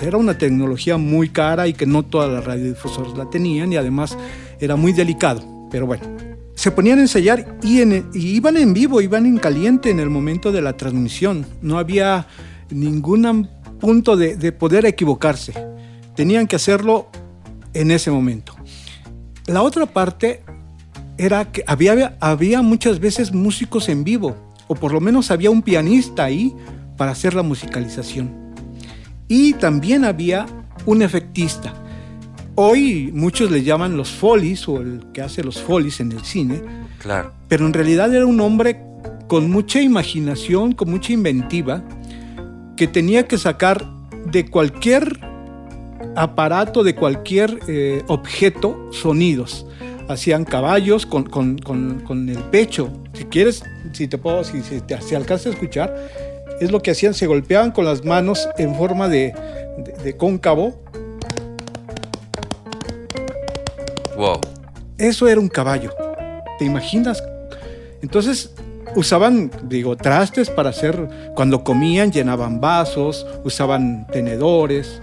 [0.01, 4.17] era una tecnología muy cara y que no todas las radiodifusoras la tenían y además
[4.59, 5.69] era muy delicado.
[5.71, 6.05] Pero bueno,
[6.55, 10.51] se ponían a ensayar y, y, iban en vivo, iban en caliente en el momento
[10.51, 11.47] de la transmisión.
[11.61, 12.27] No había
[12.71, 13.49] ninguna
[13.83, 15.53] punto de, poder equivocarse.
[16.15, 17.09] Tenían que hacerlo
[17.75, 18.55] en ese momento.
[19.47, 20.45] La otra parte
[21.19, 24.37] era que había, había muchas veces músicos en vivo,
[24.69, 26.55] o por lo menos había un pianista ahí
[26.97, 28.31] para hacer la musicalización.
[29.27, 30.47] Y también había
[30.87, 31.75] un efectista.
[32.55, 36.63] Hoy muchos le llaman los folies o el que hace los folies en el cine.
[37.01, 37.33] Claro.
[37.49, 38.81] Pero en realidad era un hombre
[39.27, 41.83] con mucha imaginación, con mucha inventiva,
[42.77, 43.85] que tenía que sacar
[44.27, 45.19] de cualquier
[46.17, 49.67] aparato de cualquier eh, objeto sonidos.
[50.09, 52.91] Hacían caballos con, con- con- con el pecho.
[53.15, 53.63] Si quieres,
[53.93, 55.95] si te puedo, si, si te si alcanzas a escuchar,
[56.61, 59.33] es lo que hacían, se golpeaban con las manos en forma de,
[59.79, 60.83] de- de cóncavo.
[64.17, 64.41] Wow.
[64.99, 65.91] Eso era un caballo.
[66.59, 67.23] ¿Te imaginas?
[68.03, 68.53] Entonces
[68.97, 75.01] usaban, digo, trastes para hacer, cuando comían llenaban vasos, usaban tenedores.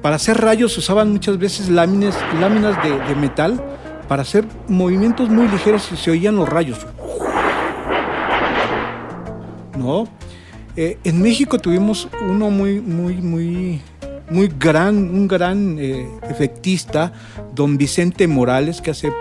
[0.00, 3.62] Para hacer rayos usaban muchas veces láminas, láminas de, metal
[4.08, 6.78] para hacer movimientos muy ligeros y se oían los rayos.
[9.76, 10.08] ¿No?
[10.76, 13.80] Eh, en México tuvimos uno muy, muy, muy,
[14.30, 17.12] muy gran, un gran eh, efectista,
[17.54, 19.12] don Vicente Morales, que hace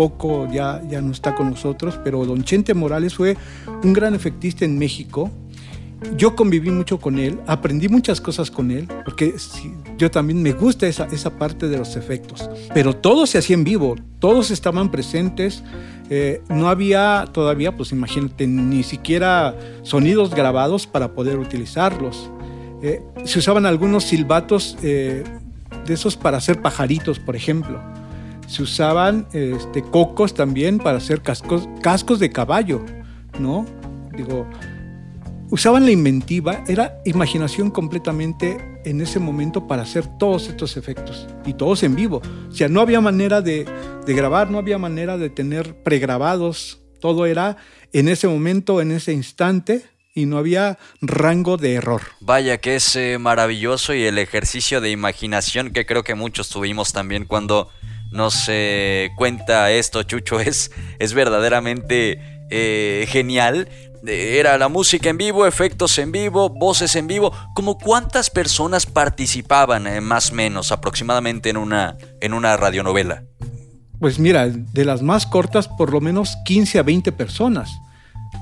[0.00, 3.36] poco ya, ya no está con nosotros, pero don Chente Morales fue
[3.84, 5.30] un gran efectista en México.
[6.16, 9.34] Yo conviví mucho con él, aprendí muchas cosas con él, porque
[9.98, 12.48] yo también me gusta esa, esa parte de los efectos.
[12.72, 15.62] Pero todo se hacía en vivo, todos estaban presentes,
[16.08, 22.30] eh, no había todavía, pues imagínate, ni siquiera sonidos grabados para poder utilizarlos.
[22.80, 25.24] Eh, se usaban algunos silbatos eh,
[25.84, 27.99] de esos para hacer pajaritos, por ejemplo.
[28.50, 32.84] Se usaban este, cocos también para hacer cascos, cascos de caballo,
[33.38, 33.64] ¿no?
[34.16, 34.44] Digo,
[35.50, 41.54] usaban la inventiva, era imaginación completamente en ese momento para hacer todos estos efectos y
[41.54, 42.22] todos en vivo.
[42.48, 43.66] O sea, no había manera de,
[44.04, 47.56] grabar, no había manera de tener pregrabados, todo era
[47.92, 52.02] en ese momento, en ese instante y no había rango de error.
[52.18, 56.92] Vaya que es eh, maravilloso y el ejercicio de imaginación que creo que muchos tuvimos
[56.92, 57.70] también cuando
[58.10, 63.68] nos eh, cuenta esto, Chucho, es, es verdaderamente eh, genial.
[64.06, 67.32] Eh, Era la música en vivo, efectos en vivo, voces en vivo.
[67.54, 73.24] ¿Cómo cuántas personas participaban eh, más o menos aproximadamente en una, en una radionovela?
[73.98, 77.70] Pues mira, de las más cortas, por lo menos 15 a 20 personas.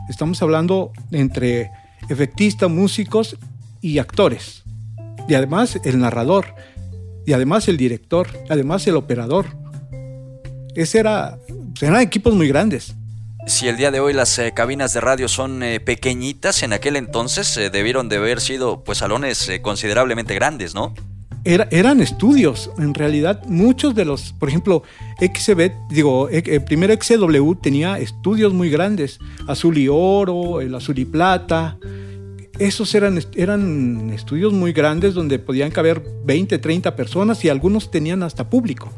[0.08, 1.70] Estamos hablando entre
[2.08, 3.36] efectistas, músicos
[3.80, 4.62] y actores.
[5.28, 6.54] Y además el narrador.
[7.28, 8.26] Y además el director.
[8.48, 9.44] Además el operador.
[10.74, 11.38] Ese era,
[11.78, 12.94] eran equipos muy grandes.
[13.46, 16.96] Si el día de hoy las eh, cabinas de radio son eh, pequeñitas, en aquel
[16.96, 20.94] entonces eh, debieron de haber sido pues salones considerablemente grandes, ¿no?
[21.44, 24.82] Era- eran estudios, en realidad muchos de los, por ejemplo,
[25.20, 31.04] XB, digo, eh, primero XW tenía estudios muy grandes, azul y oro, el azul y
[31.04, 31.78] plata,
[32.58, 38.22] esos eran, eran estudios muy grandes donde podían caber 20, 30 personas y algunos tenían
[38.22, 38.90] hasta público.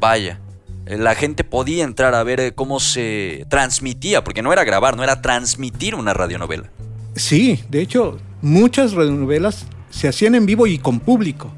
[0.00, 0.40] Vaya,
[0.86, 4.96] eh, la gente podía entrar a ver eh, cómo se transmitía, porque no era grabar,
[4.96, 6.70] no era transmitir una radionovela.
[7.14, 11.52] Sí, de hecho, muchas radionovelas se hacían en vivo y con público.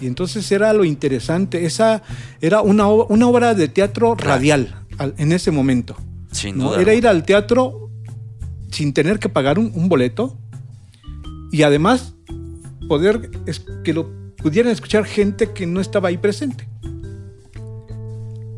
[0.00, 2.02] Y entonces era lo interesante, esa
[2.40, 5.96] era una, una obra de teatro radial al- en ese momento.
[6.32, 6.70] Sin ¿no?
[6.70, 6.80] duda.
[6.82, 7.90] Era ir al teatro
[8.70, 10.36] sin tener que pagar un, un boleto
[11.54, 12.14] y además
[12.88, 13.30] poder
[13.84, 16.66] que lo pudieran escuchar gente que no estaba ahí presente.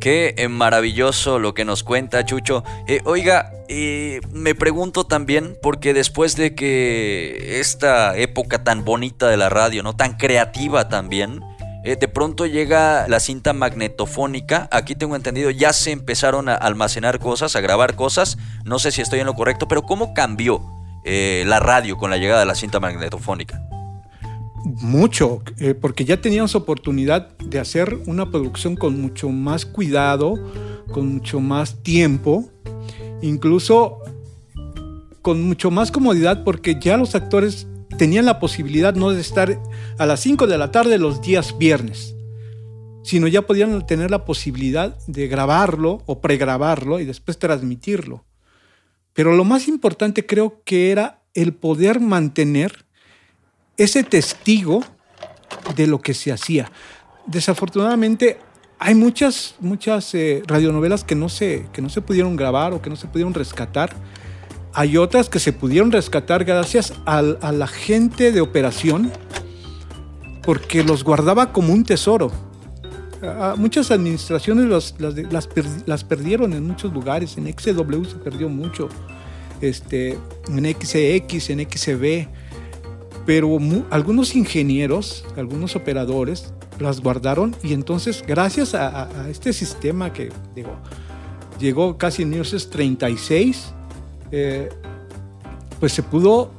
[0.00, 2.64] Qué maravilloso lo que nos cuenta Chucho.
[2.88, 9.36] Eh, oiga, eh, me pregunto también, porque después de que esta época tan bonita de
[9.36, 9.94] la radio, ¿no?
[9.94, 11.42] Tan creativa también,
[11.84, 14.70] eh, de pronto llega la cinta magnetofónica.
[14.72, 18.38] Aquí tengo entendido, ya se empezaron a almacenar cosas, a grabar cosas.
[18.64, 20.75] No sé si estoy en lo correcto, pero ¿cómo cambió
[21.08, 23.62] eh, la radio con la llegada de la cinta magnetofónica?
[24.64, 30.34] Mucho, eh, porque ya teníamos oportunidad de hacer una producción con mucho más cuidado,
[30.92, 32.50] con mucho más tiempo,
[33.22, 33.98] incluso
[35.22, 39.60] con mucho más comodidad, porque ya los actores tenían la posibilidad no de estar
[39.98, 42.16] a las 5 de la tarde los días viernes,
[43.04, 48.24] sino ya podían tener la posibilidad de grabarlo o pregrabarlo y después transmitirlo.
[49.16, 52.84] Pero lo más importante creo que era el poder mantener
[53.76, 54.84] ese testigo
[55.74, 56.70] de lo que se hacía.
[57.26, 58.38] Desafortunadamente
[58.78, 62.90] hay muchas, muchas eh, radionovelas que no, se, que no se pudieron grabar o que
[62.90, 63.94] no se pudieron rescatar.
[64.74, 69.10] Hay otras que se pudieron rescatar gracias al- a la gente de operación
[70.42, 72.30] porque los guardaba como un tesoro.
[73.56, 74.94] Muchas administraciones las,
[75.30, 77.36] las per- las perdieron en muchos lugares.
[77.38, 78.88] En XW se perdió mucho.
[79.60, 82.28] Este, en XX, en XB
[83.24, 90.30] pero mu- algunos ingenieros, algunos operadores las guardaron y entonces gracias a, este sistema que
[90.54, 90.76] digo,
[91.58, 93.72] llegó casi en 1936,
[94.30, 94.68] eh,
[95.80, 96.52] pues se pudo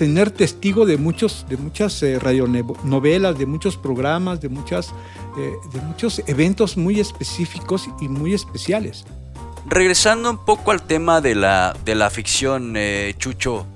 [0.00, 4.94] tener testigo de, muchos, de muchas eh, radionovelas, de muchos programas, de, muchas,
[5.36, 9.04] eh, de muchos eventos muy específicos y muy especiales.
[9.68, 13.66] Regresando un poco al tema de la, de la ficción, eh, Chucho,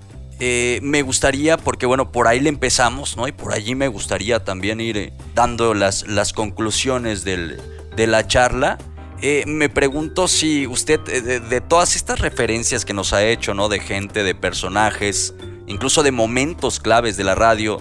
[0.41, 3.29] me gustaría, porque bueno, por ahí le empezamos, ¿no?
[3.29, 7.61] Y por allí me gustaría también ir dando las, las conclusiones del,
[7.97, 8.79] de la charla.
[9.47, 13.68] me pregunto si usted, de, de, todas estas referencias que nos ha hecho, ¿no?
[13.68, 15.35] De gente, de personajes,
[15.67, 17.81] incluso de momentos claves de la radio.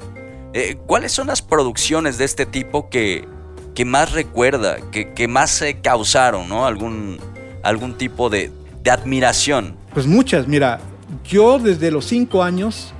[0.53, 3.27] Eh, ¿Cuáles son las producciones de este tipo que,
[3.73, 6.65] que más recuerda, que, que más se causaron, ¿no?
[6.65, 7.17] Algún,
[7.63, 8.51] algún tipo de,
[8.91, 9.75] admiración.
[9.93, 10.81] Pues muchas, mira,
[11.25, 12.93] yo desde los cinco años,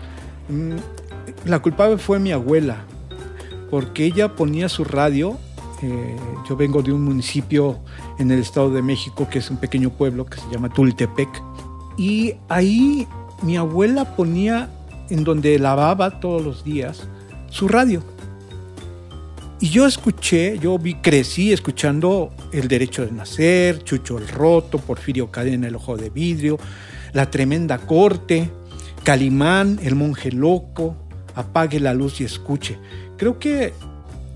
[0.47, 0.75] mm,
[1.45, 2.85] la culpable fue mi abuela,
[3.69, 5.37] porque ella ponía su radio.
[5.81, 6.15] Eh,
[6.47, 7.79] yo vengo de un municipio
[8.17, 11.29] en el Estado de México que es un pequeño pueblo que se llama Tultepec.
[11.97, 13.07] Y ahí
[13.43, 14.69] mi abuela ponía
[15.09, 17.07] en donde lavaba todos los días
[17.49, 18.01] su radio.
[19.59, 25.31] Y yo escuché, yo vi, crecí escuchando El Derecho de Nacer, Chucho el Roto, Porfirio
[25.31, 26.57] Cadena, El Ojo de Vidrio,
[27.13, 28.49] La Tremenda Corte,
[29.03, 30.95] Calimán, El Monje Loco,
[31.35, 32.77] Apague la Luz y Escuche.
[33.17, 33.73] Creo que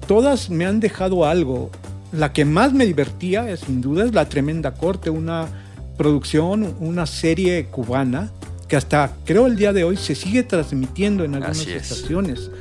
[0.08, 1.72] todas me han dejado algo.
[2.14, 5.48] La que más me divertía, sin duda, es La Tremenda Corte, una
[5.98, 8.32] producción, una serie cubana
[8.68, 12.52] que hasta creo el día de hoy se sigue transmitiendo en algunas estaciones.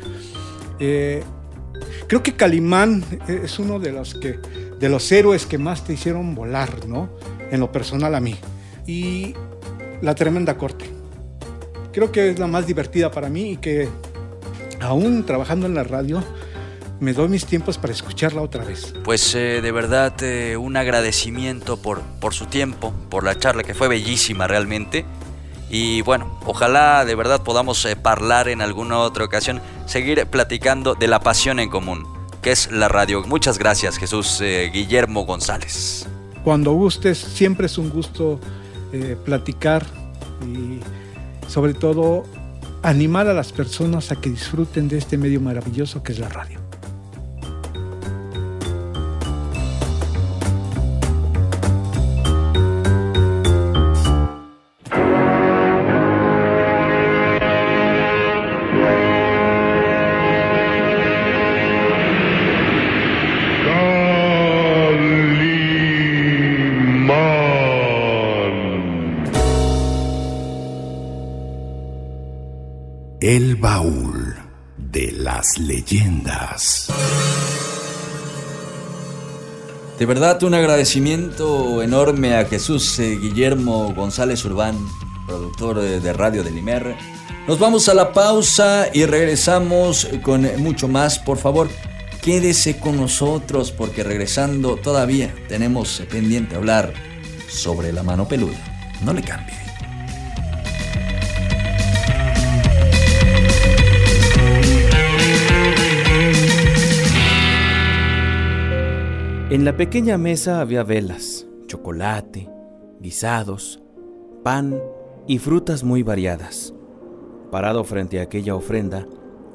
[0.79, 1.23] Eh,
[2.07, 4.39] creo que Calimán es uno de los, que,
[4.79, 7.11] de los héroes que más te hicieron volar, ¿no?
[7.51, 8.37] En lo personal a mí.
[8.87, 9.35] Y
[10.03, 10.91] La Tremenda Corte.
[11.93, 13.89] Creo que es la más divertida para mí y que
[14.81, 16.23] aún trabajando en la radio,
[17.01, 18.95] me doy mis tiempos para escucharla otra vez.
[19.05, 23.75] Pues eh, de verdad eh, un agradecimiento por, por su tiempo, por la charla que
[23.75, 25.05] fue bellísima realmente.
[25.69, 31.09] Y bueno, ojalá de verdad podamos eh, hablar en alguna otra ocasión, seguir platicando de
[31.09, 32.07] la pasión en común,
[32.43, 33.23] que es la radio.
[33.27, 36.07] Muchas gracias, Jesús eh, Guillermo González.
[36.45, 38.39] Cuando gustes, siempre es un gusto
[38.93, 39.85] eh, platicar
[40.43, 40.79] y
[41.49, 42.23] sobre todo
[42.83, 46.66] animar a las personas a que disfruten de este medio maravilloso que es la radio.
[79.99, 84.77] De verdad un agradecimiento enorme a Jesús eh, Guillermo González Urbán,
[85.27, 86.97] productor de Radio del Imer.
[87.49, 91.19] Nos vamos a la pausa y regresamos con mucho más.
[91.19, 91.71] Por favor,
[92.21, 96.93] quédese con nosotros porque regresando todavía tenemos pendiente hablar
[97.49, 98.59] sobre la mano peluda.
[99.03, 99.66] No le cambie.
[109.49, 112.51] En la pequeña mesa había velas, chocolate,
[112.99, 113.81] guisados,
[114.43, 114.83] pan
[115.29, 116.75] y frutas muy variadas.
[117.53, 119.07] Parado frente a aquella ofrenda,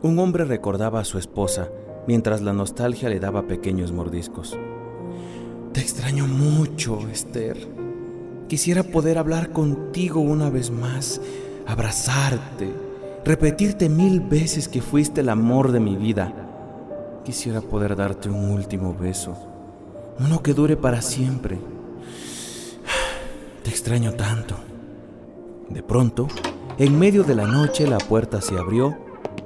[0.02, 1.70] un hombre recordaba a su esposa
[2.08, 4.58] mientras la nostalgia le daba pequeños mordiscos.
[5.74, 7.58] Te extraño mucho, Esther.
[8.48, 11.20] Quisiera poder hablar contigo una vez más,
[11.68, 12.72] abrazarte,
[13.26, 16.34] repetirte mil veces que fuiste el amor de mi vida.
[17.26, 19.51] Quisiera poder darte un último beso
[20.24, 21.60] uno que dure para siempre.
[23.64, 24.56] Te extraño tanto.
[25.70, 26.28] De pronto,
[26.78, 28.98] en medio de la noche la puerta se abrió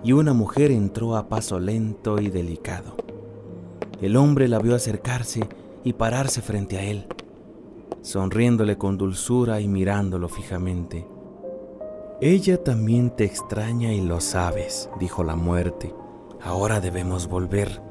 [0.04, 2.96] y una mujer entró a paso lento y delicado.
[4.02, 5.48] El hombre la vio acercarse
[5.84, 7.08] y pararse frente a él,
[8.02, 11.08] sonriéndole con dulzura y mirándolo fijamente.
[12.22, 15.94] Ella también te extraña y lo sabes, dijo la muerte.
[16.42, 17.82] Ahora debemos volver.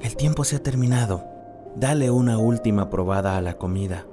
[0.00, 1.29] El tiempo se ha terminado.
[1.76, 4.06] Dale una última probada a la comida,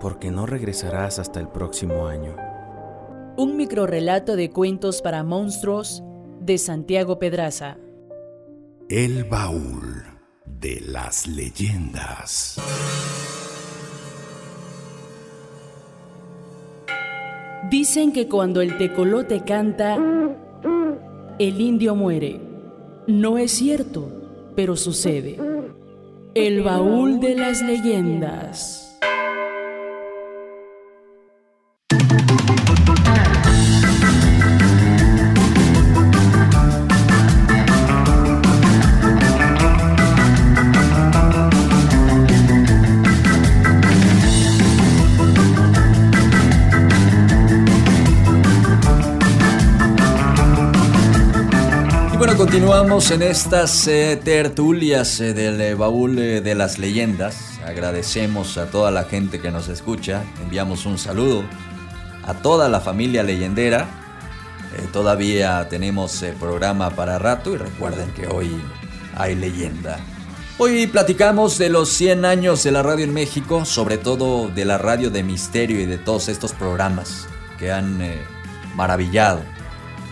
[0.00, 2.36] porque no regresarás hasta el próximo año.
[3.36, 6.04] Un microrelato de cuentos para monstruos
[6.40, 7.76] de Santiago Pedraza.
[8.88, 10.04] El baúl
[10.46, 12.60] de las leyendas.
[17.68, 19.96] Dicen que cuando el tecolote canta,
[21.38, 22.40] el indio muere.
[23.08, 24.08] No es cierto,
[24.54, 25.51] pero sucede.
[26.34, 28.81] El baúl de las leyendas.
[52.52, 57.58] Continuamos en estas eh, tertulias eh, del eh, baúl de las leyendas.
[57.66, 60.22] Agradecemos a toda la gente que nos escucha.
[60.42, 61.44] Enviamos un saludo
[62.22, 63.88] a toda la familia leyendera.
[64.92, 68.50] todavía tenemos programa para rato y recuerden que hoy
[69.16, 69.98] hay leyenda.
[70.58, 74.76] Hoy platicamos de los 100 años de la radio en México, sobre todo de la
[74.76, 77.98] radio de misterio y de todos estos programas que han
[78.76, 79.40] maravillado,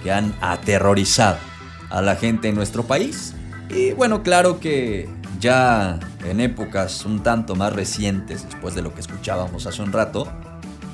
[0.02, 1.49] que han aterrorizado
[1.90, 3.34] a la gente en nuestro país.
[3.68, 5.08] Y bueno, claro que
[5.40, 10.28] ya en épocas un tanto más recientes, después de lo que escuchábamos hace un rato,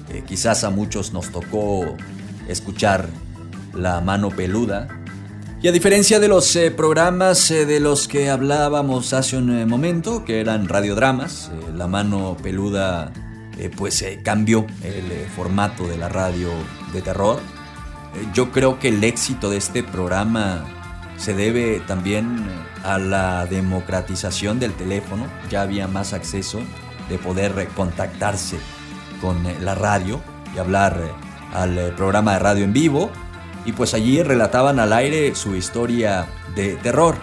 [0.09, 1.97] eh, quizás a muchos nos tocó
[2.49, 3.09] escuchar
[3.75, 4.89] La mano peluda.
[5.61, 10.25] Y a diferencia de los eh, programas eh, de los que hablábamos hace un momento,
[10.25, 13.13] que eran radiodramas, La mano peluda
[13.75, 16.51] pues cambió el formato de la radio
[16.93, 17.41] de terror.
[18.35, 20.76] yo creo que el éxito de este programa
[21.17, 22.45] se debe también
[22.85, 26.61] a la democratización del teléfono, ya había más acceso
[27.09, 28.59] de poder contactarse
[29.21, 30.21] con la radio
[30.55, 31.01] y hablar
[31.55, 33.11] al programa de radio en vivo.
[33.65, 37.17] Y pues allí relataban al aire su historia de terror.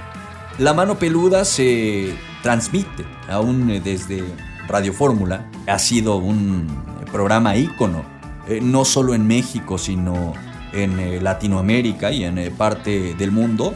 [0.58, 4.24] La mano peluda se transmite aún desde
[4.68, 6.68] Radio Fórmula, ha sido un
[7.12, 8.04] programa ícono,
[8.48, 10.34] eh, no solo en México, sino
[10.74, 13.74] en eh, Latinoamérica y en eh, parte del mundo.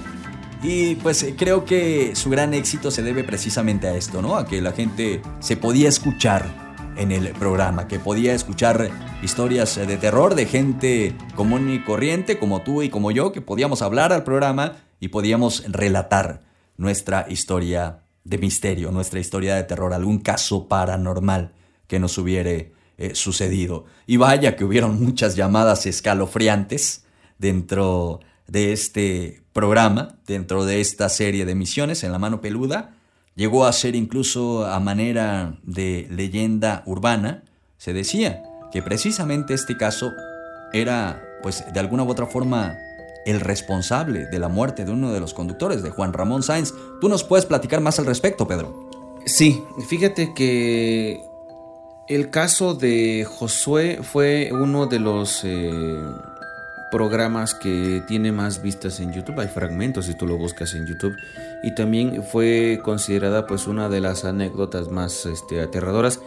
[0.64, 4.36] Y pues eh, creo que su gran éxito se debe precisamente a esto, ¿no?
[4.36, 6.68] A que la gente se podía escuchar
[6.98, 8.90] en el programa, que podía escuchar
[9.22, 13.84] historias de terror de gente común y corriente, como tú y como yo, que podíamos
[13.84, 16.42] hablar al programa y podíamos relatar
[16.76, 21.54] nuestra historia de misterio, nuestra historia de terror, algún caso paranormal
[21.88, 23.86] que nos hubiere eh, sucedido.
[24.06, 27.06] Y vaya que hubieron muchas llamadas escalofriantes
[27.38, 32.96] dentro de este programa, dentro de esta serie de misiones en la mano peluda.
[33.36, 37.44] Llegó a ser incluso a manera de leyenda urbana.
[37.78, 38.42] Se decía
[38.72, 40.12] que precisamente este caso
[40.74, 42.78] era, pues de alguna u otra forma,
[43.28, 46.74] el responsable de la muerte de uno de los conductores, de Juan Ramón Sáenz.
[47.00, 48.90] ¿Tú nos puedes platicar más al respecto, Pedro?
[49.26, 51.22] Sí, fíjate que
[52.08, 56.00] el caso de Josué fue uno de los eh,
[56.90, 59.40] programas que tiene más vistas en YouTube.
[59.40, 61.16] Hay fragmentos si tú lo buscas en YouTube.
[61.64, 66.22] Y también fue considerada pues una de las anécdotas más este, aterradoras.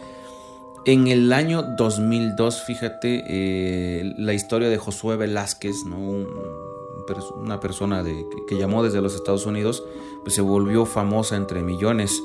[0.85, 5.97] En el año 2002, fíjate, eh, la historia de Josué Velázquez, ¿no?
[7.35, 9.83] una persona de, que, llamó desde los Estados Unidos,
[10.23, 12.21] pues se volvió famosa entre millones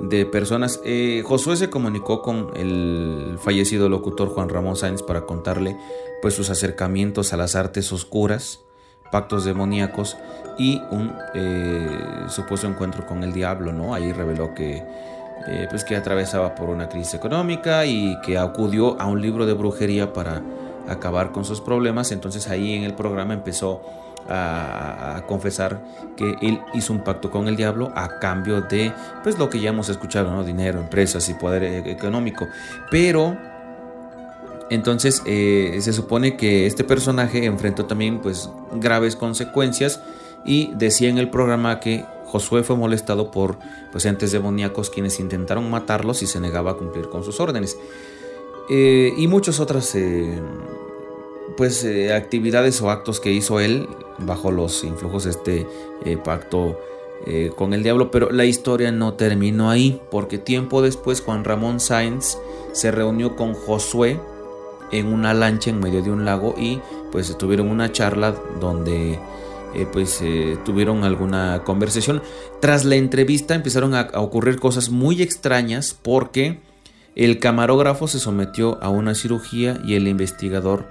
[0.00, 0.80] de personas.
[0.84, 5.76] Eh, Josué se comunicó con el fallecido locutor Juan Ramón Sáenz para contarle
[6.22, 8.60] pues sus acercamientos a las artes oscuras,
[9.10, 10.16] pactos demoníacos
[10.58, 11.88] y un eh,
[12.28, 13.94] supuesto encuentro con el diablo, ¿no?
[13.94, 14.82] Ahí reveló que
[15.46, 19.52] eh, pues que atravesaba por una crisis económica y que acudió a un libro de
[19.52, 20.42] brujería para
[20.88, 22.12] acabar con sus problemas.
[22.12, 23.82] Entonces ahí en el programa empezó
[24.28, 25.82] a, confesar
[26.16, 28.92] que él hizo un pacto con el diablo a cambio de
[29.22, 30.44] pues lo que ya hemos escuchado, ¿no?
[30.44, 32.46] Dinero, empresas y poder e, económico.
[32.90, 33.36] Pero
[34.70, 40.00] entonces eh, se supone que este personaje enfrentó también pues graves consecuencias
[40.44, 43.58] y decía en el programa que Josué fue molestado por
[43.92, 47.76] pues entes demoníacos quienes intentaron matarlos y se negaba a cumplir con sus órdenes.
[48.70, 50.40] Eh, y muchas otras eh,
[51.56, 53.88] pues actividades o actos que hizo él
[54.18, 55.66] bajo los influjos de este
[56.04, 56.78] eh, pacto
[57.26, 61.80] eh, con el diablo, pero la historia no terminó ahí, porque tiempo después Juan Ramón
[61.80, 62.38] Sáenz
[62.72, 64.20] se reunió con Josué
[64.92, 66.80] en una lancha en medio de un lago y
[67.10, 69.18] pues tuvieron una charla donde
[69.74, 70.20] eh, pues
[70.64, 72.22] tuvieron alguna conversación.
[72.60, 76.60] Tras la entrevista empezaron a ocurrir cosas muy extrañas porque
[77.16, 80.86] el camarógrafo se sometió a una cirugía y el investigador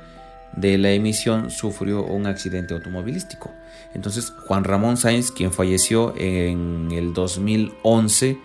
[0.55, 3.51] de la emisión sufrió un accidente automovilístico.
[3.93, 8.37] Entonces Juan Ramón Sáenz, quien falleció en el 2011,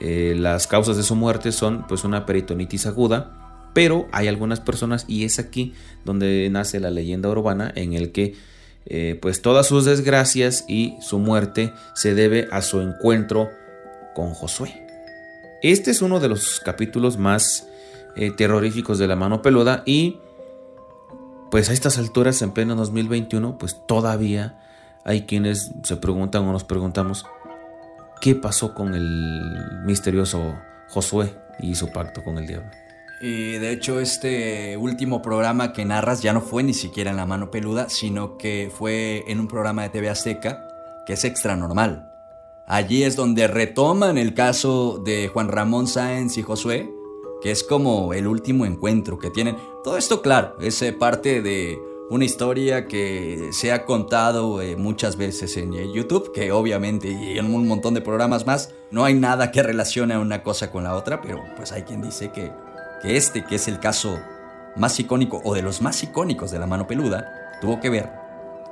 [0.00, 5.04] eh, las causas de su muerte son pues una peritonitis aguda, pero hay algunas personas
[5.08, 5.74] y es aquí
[6.04, 8.34] donde nace la leyenda urbana en el que
[8.86, 13.48] eh, pues todas sus desgracias y su muerte se debe a su encuentro
[14.14, 14.84] con Josué.
[15.62, 17.66] Este es uno de los capítulos más
[18.16, 20.18] eh, terroríficos de la mano peluda y
[21.54, 24.58] pues a estas alturas, en pleno 2021, pues todavía
[25.04, 27.26] hay quienes se preguntan o nos preguntamos,
[28.20, 29.54] ¿qué pasó con el
[29.84, 30.56] misterioso
[30.88, 32.68] Josué y su pacto con el diablo?
[33.22, 37.24] Y de hecho este último programa que narras ya no fue ni siquiera en la
[37.24, 40.60] mano peluda, sino que fue en un programa de TV Azteca
[41.06, 42.10] que es extra normal.
[42.66, 46.90] Allí es donde retoman el caso de Juan Ramón Sáenz y Josué,
[47.44, 49.58] que es como el último encuentro que tienen.
[49.84, 55.18] Todo esto, claro, es eh, parte de una historia que se ha contado eh, muchas
[55.18, 59.12] veces en eh, YouTube, que obviamente y en un montón de programas más, no hay
[59.12, 62.50] nada que relacione una cosa con la otra, pero pues hay quien dice que,
[63.02, 64.18] que este, que es el caso
[64.74, 68.08] más icónico o de los más icónicos de la mano peluda, tuvo que ver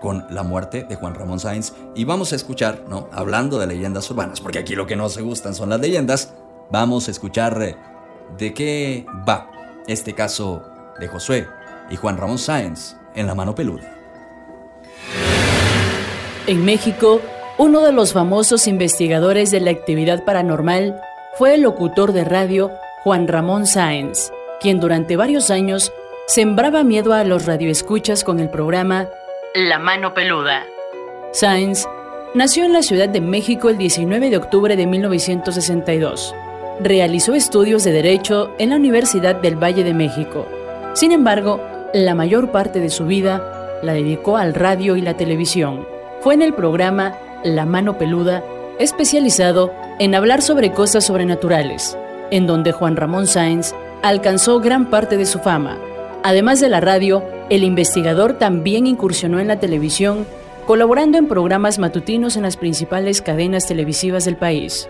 [0.01, 1.75] con la muerte de Juan Ramón Sáenz.
[1.95, 3.11] Y vamos a escuchar, ¿no?
[3.13, 6.33] Hablando de leyendas urbanas, porque aquí lo que no se gustan son las leyendas,
[6.71, 7.92] vamos a escuchar
[8.39, 9.51] de qué va
[9.87, 10.63] este caso
[10.99, 11.47] de Josué
[11.91, 13.95] y Juan Ramón Sáenz en la mano peluda.
[16.47, 17.21] En México,
[17.59, 21.01] uno de los famosos investigadores de la actividad paranormal
[21.35, 22.71] fue el locutor de radio
[23.05, 25.93] Juan Ramón Sáenz, quien durante varios años
[26.27, 29.09] sembraba miedo a los radioescuchas con el programa
[29.55, 30.65] La mano peluda.
[31.33, 31.87] Sáenz
[32.35, 36.35] nació en la Ciudad de México el 19 de octubre de 1962
[36.85, 40.47] realizó estudios de Derecho en la Universidad del Valle de México.
[40.95, 41.61] Sin embargo,
[41.95, 45.87] la mayor parte de su vida la dedicó al radio y la televisión.
[46.21, 48.43] Fue en el programa La Mano Peluda,
[48.79, 51.97] especializado en hablar sobre cosas sobrenaturales,
[52.31, 55.79] en donde Juan Ramón Sáenz alcanzó gran parte de su fama.
[56.23, 60.27] Además de la radio, el investigador también incursionó en la televisión,
[60.67, 64.89] colaborando en programas matutinos en las principales cadenas televisivas del país.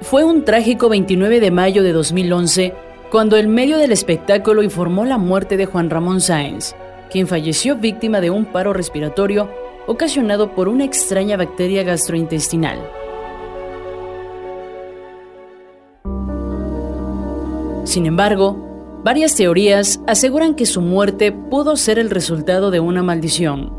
[0.00, 2.74] Fue un trágico 29 de mayo de 2011
[3.10, 6.74] cuando el medio del espectáculo informó la muerte de Juan Ramón Sáenz,
[7.10, 9.48] quien falleció víctima de un paro respiratorio
[9.86, 12.78] ocasionado por una extraña bacteria gastrointestinal.
[17.84, 23.72] Sin embargo, varias teorías aseguran que su muerte pudo ser el resultado de una maldición.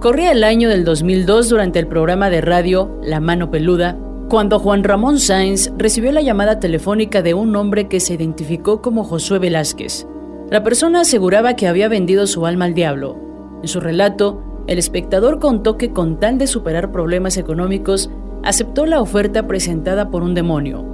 [0.00, 3.96] Corría el año del 2002 durante el programa de radio La Mano Peluda,
[4.30, 9.02] cuando Juan Ramón Sáenz recibió la llamada telefónica de un hombre que se identificó como
[9.02, 10.06] Josué Velázquez.
[10.50, 13.18] La persona aseguraba que había vendido su alma al diablo.
[13.60, 18.08] En su relato, el espectador contó que con tal de superar problemas económicos,
[18.44, 20.86] aceptó la oferta presentada por un demonio.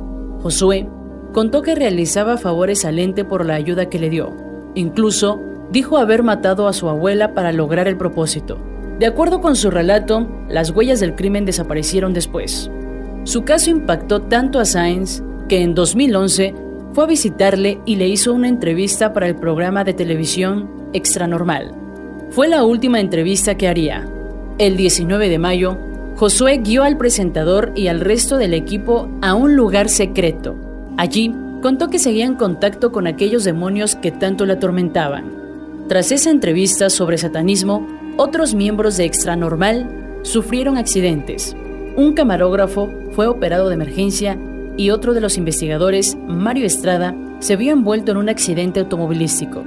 [0.43, 0.89] Josué
[1.35, 4.33] contó que realizaba favores al ente por la ayuda que le dio.
[4.75, 5.39] Incluso
[5.71, 8.57] dijo haber matado a su abuela para lograr el propósito.
[8.99, 12.71] De acuerdo con su relato, las huellas del crimen desaparecieron después.
[13.27, 16.55] Su caso impactó tanto a Sáenz que en 2011
[16.93, 21.73] fue a visitarle y le hizo una entrevista para el programa de televisión Extra Normal.
[22.31, 24.09] Fue la última entrevista que haría.
[24.59, 25.77] El 19 de mayo,
[26.15, 30.55] Josué guió al presentador y al resto del equipo a un lugar secreto.
[30.97, 35.33] Allí, contó que seguía en contacto con aquellos demonios que tanto le atormentaban.
[35.89, 37.89] Tras esa entrevista sobre satanismo,
[38.19, 41.57] otros miembros de Extra Normal sufrieron accidentes.
[41.97, 44.39] Un camarógrafo fue operado de emergencia
[44.77, 49.65] y otro de los investigadores, Mario Estrada, se vio envuelto en un accidente automovilístico.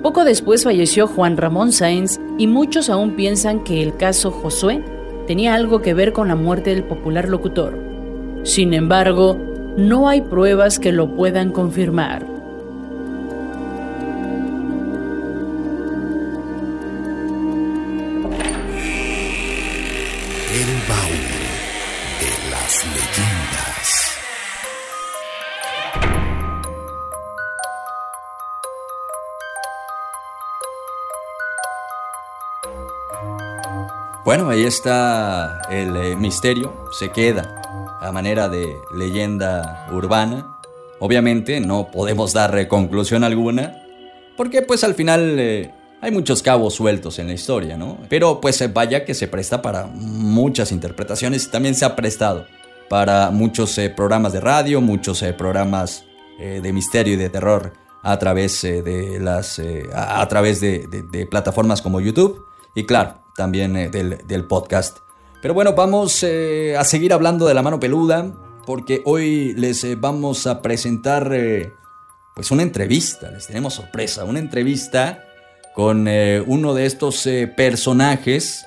[0.00, 4.80] Poco después falleció Juan Ramón Sáenz y muchos aún piensan que el caso Josué
[5.26, 7.76] tenía algo que ver con la muerte del popular locutor.
[8.44, 9.36] Sin embargo,
[9.76, 12.31] no hay pruebas que lo puedan confirmar.
[34.24, 37.60] Bueno, ahí está el eh, misterio, se queda
[38.00, 40.58] a manera de leyenda urbana.
[41.00, 43.82] Obviamente no podemos dar eh, conclusión alguna,
[44.36, 47.98] porque pues al final eh, hay muchos cabos sueltos en la historia, ¿no?
[48.08, 52.46] Pero pues vaya que se presta para muchas interpretaciones y también se ha prestado
[52.88, 56.04] para muchos programas de radio, muchos programas
[56.38, 57.72] de misterio y de terror
[58.02, 59.60] a través de las
[59.94, 62.44] a, través de plataformas como YouTube
[62.74, 64.98] y claro también eh, del, podcast.
[65.40, 68.32] Pero bueno, vamos eh, a seguir hablando de la mano peluda
[68.66, 71.32] porque hoy les eh, vamos a presentar
[72.34, 75.24] pues una entrevista, les tenemos sorpresa, una entrevista
[75.74, 76.06] con
[76.46, 78.66] uno de estos personajes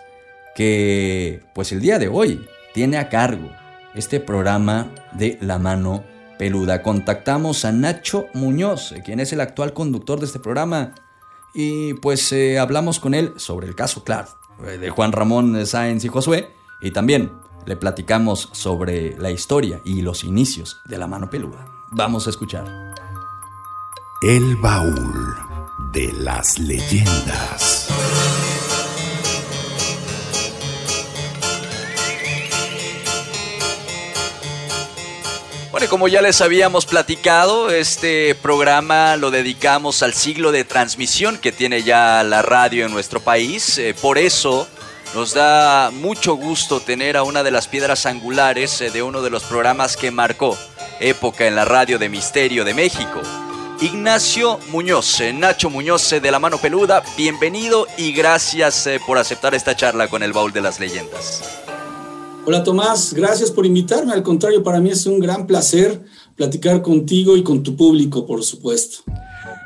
[0.56, 3.50] que pues el día de hoy tiene a cargo
[3.94, 6.04] este programa de la mano
[6.38, 6.82] peluda.
[6.82, 10.94] Contactamos a Nacho Muñoz, quien es el actual conductor de este programa,
[11.54, 16.08] y pues hablamos con él sobre el caso, claro, eh, de Juan Ramón Sáenz y
[16.08, 17.32] Josué, y también
[17.66, 21.68] le platicamos sobre la historia y los inicios de la mano peluda.
[21.92, 22.94] Vamos a escuchar.
[24.22, 25.36] El baúl
[25.92, 27.88] de las leyendas.
[35.90, 41.84] Como ya les habíamos platicado, este programa lo dedicamos al siglo de transmisión que tiene
[41.84, 43.78] ya la radio en nuestro país.
[43.78, 44.68] Eh, por eso
[45.14, 49.30] nos da mucho gusto tener a una de las piedras angulares eh, de uno de
[49.30, 50.58] los programas que marcó
[51.00, 53.22] época en la radio de Misterio de México.
[53.80, 59.76] Ignacio Muñoz, eh, Nacho Muñoz de La Mano Peluda, bienvenido y gracias por aceptar esta
[59.76, 61.65] charla con el Baúl de las Leyendas.
[62.48, 64.14] Hola Tomás, gracias por invitarme.
[64.14, 66.04] Al contrario, para mí es un gran placer
[66.36, 69.00] platicar contigo y con tu público, por supuesto.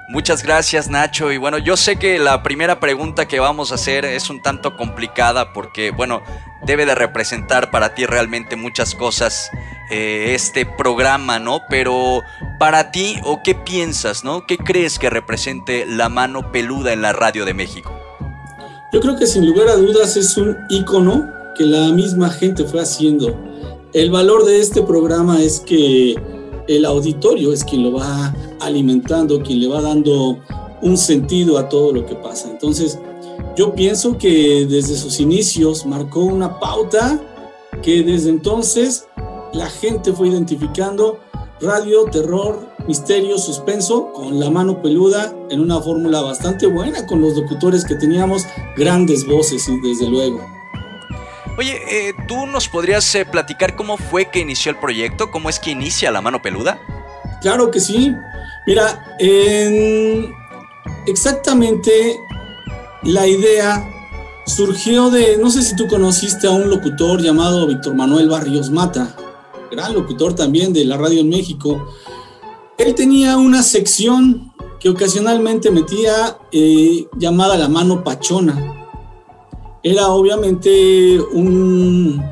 [0.08, 4.06] Muchas gracias Nacho y bueno, yo sé que la primera pregunta que vamos a hacer
[4.06, 6.24] es un tanto complicada porque bueno,
[6.66, 9.52] debe de representar para ti realmente muchas cosas
[9.92, 11.64] eh, este programa, ¿no?
[11.70, 12.22] Pero
[12.60, 14.48] para ti o qué piensas, ¿no?
[14.48, 17.94] ¿Qué crees que represente la mano peluda en la radio de México?
[18.94, 22.80] Yo creo que sin lugar a dudas es un icono que la misma gente fue
[22.80, 23.36] haciendo.
[23.92, 26.16] El valor de este programa es que
[26.70, 30.40] el auditorio es quien lo va alimentando, quien le va dando
[30.82, 32.50] un sentido a todo lo que pasa.
[32.50, 32.98] Entonces,
[33.58, 37.20] yo pienso que desde sus inicios marcó una pauta
[37.84, 39.06] que desde entonces
[39.52, 41.20] la gente fue identificando
[41.60, 47.36] radio, terror, misterio, suspenso, con la mano peluda, en una fórmula bastante buena, con los
[47.36, 48.44] locutores que teníamos
[48.78, 50.59] grandes voces, desde luego.
[51.60, 55.30] Oye, eh, ¿tú nos podrías eh, platicar cómo fue que inició el proyecto?
[55.30, 56.80] ¿Cómo es que inicia La Mano Peluda?
[57.42, 58.16] Claro que sí.
[58.66, 59.18] Mira,
[61.06, 62.16] exactamente
[63.04, 63.86] la idea
[64.46, 69.14] surgió de, no sé si tú conociste a un locutor llamado Víctor Manuel Barrios Mata,
[69.70, 71.94] gran locutor también de la radio en México.
[72.78, 78.79] Él tenía una sección que ocasionalmente metía eh, llamada La Mano Pachona
[79.90, 82.24] era obviamente un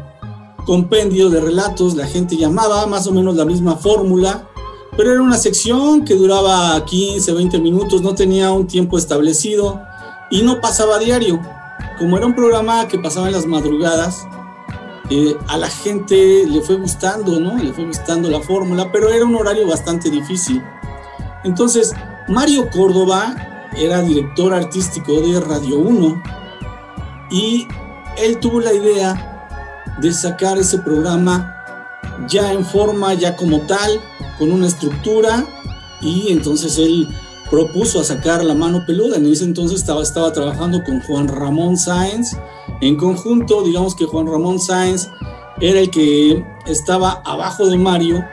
[0.64, 4.48] compendio de relatos, la gente llamaba más o menos la misma fórmula,
[4.96, 9.82] pero era una sección que duraba 15, 20 minutos, no tenía un tiempo establecido
[10.30, 11.42] y no pasaba diario.
[11.98, 14.28] Como era un programa que pasaba en las madrugadas,
[15.10, 17.58] eh, a la gente le fue gustando, ¿no?
[17.58, 20.62] Le fue gustando la fórmula, pero era un horario bastante difícil.
[21.44, 21.96] Entonces,
[22.28, 26.37] Mario Córdoba era director artístico de Radio 1
[27.30, 27.68] y
[28.18, 29.48] él tuvo la idea
[30.00, 31.54] de sacar ese programa
[32.28, 34.02] ya en forma, ya como tal,
[34.38, 35.46] con una estructura
[36.02, 37.08] y entonces él
[37.50, 39.18] propuso a sacar la mano peluda.
[39.18, 42.38] En ese entonces estaba, estaba trabajando con Juan Ramón Sáenz.
[42.82, 45.10] En conjunto, digamos que Juan Ramón Sáenz
[45.60, 48.24] era el que estaba abajo de Mario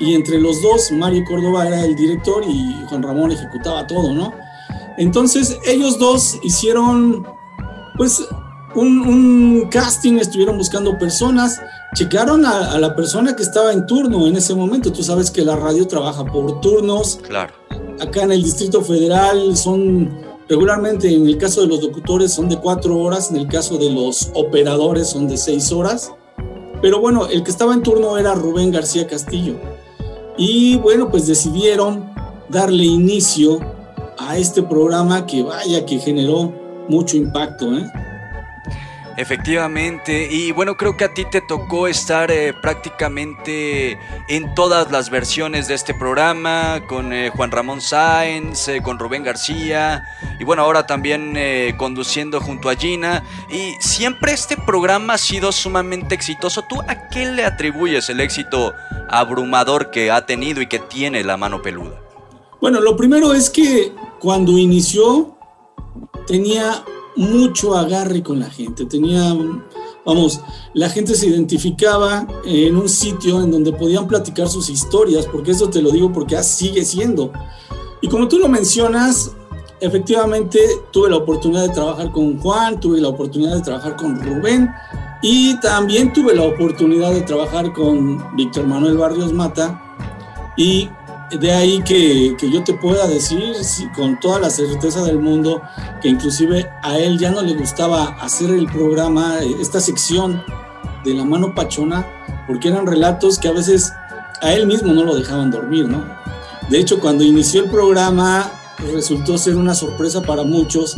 [0.00, 4.32] y entre los dos, Mario Córdoba era el director y Juan Ramón ejecutaba todo, ¿no?
[4.96, 7.26] Entonces ellos dos hicieron
[7.96, 8.26] pues
[8.74, 11.60] un, casting, estuvieron buscando personas,
[11.94, 14.92] checaron a, la persona que estaba en turno en ese momento.
[14.92, 17.20] Tú sabes que la radio trabaja por turnos.
[17.22, 17.52] Claro.
[18.00, 20.18] Acá en el Distrito Federal son
[20.48, 23.90] regularmente, en el caso de los locutores, son de cuatro horas, en el caso de
[23.90, 26.12] los operadores son de seis horas.
[26.82, 29.54] Pero bueno, el que estaba en turno era Rubén García Castillo.
[30.36, 32.12] Y bueno, pues decidieron
[32.48, 33.60] darle inicio
[34.18, 37.76] a este programa que vaya que generó mucho impacto.
[37.76, 37.90] ¿eh?
[39.16, 43.96] Efectivamente, y bueno, creo que a ti te tocó estar eh, prácticamente
[44.28, 49.22] en todas las versiones de este programa, con eh, Juan Ramón Sáenz, eh, con Rubén
[49.22, 50.04] García,
[50.40, 51.36] y bueno, ahora también
[51.76, 53.22] conduciendo junto a Gina.
[53.48, 56.62] Y siempre este programa ha sido sumamente exitoso.
[56.68, 58.74] ¿Tú a qué le atribuyes el éxito
[59.08, 62.00] abrumador que ha tenido y que tiene la mano peluda?
[62.60, 65.36] Bueno, lo primero es que cuando inició
[66.26, 66.84] tenía
[67.16, 68.84] mucho agarre con la gente.
[68.86, 69.34] Tenía,
[70.04, 70.40] vamos,
[70.72, 75.68] la gente se identificaba en un sitio en donde podían platicar sus historias, porque eso
[75.70, 77.32] te lo digo porque sigue siendo.
[78.00, 79.32] Y como tú lo mencionas,
[79.80, 80.60] efectivamente
[80.90, 84.70] tuve la oportunidad de trabajar con Juan, tuve la oportunidad de trabajar con Rubén
[85.22, 89.80] y también tuve la oportunidad de trabajar con Víctor Manuel Barrios Mata
[90.56, 90.88] y
[91.30, 93.54] de ahí que, yo te pueda decir
[93.94, 95.62] con toda la certeza del mundo
[96.02, 100.42] que inclusive a él ya no le gustaba hacer el programa, esta sección
[101.04, 102.06] de la mano pachona,
[102.46, 103.92] porque eran relatos que a veces
[104.40, 106.04] a él mismo no lo dejaban dormir, ¿no?
[106.70, 108.50] De hecho, cuando inició el programa
[108.92, 110.96] resultó ser una sorpresa para muchos,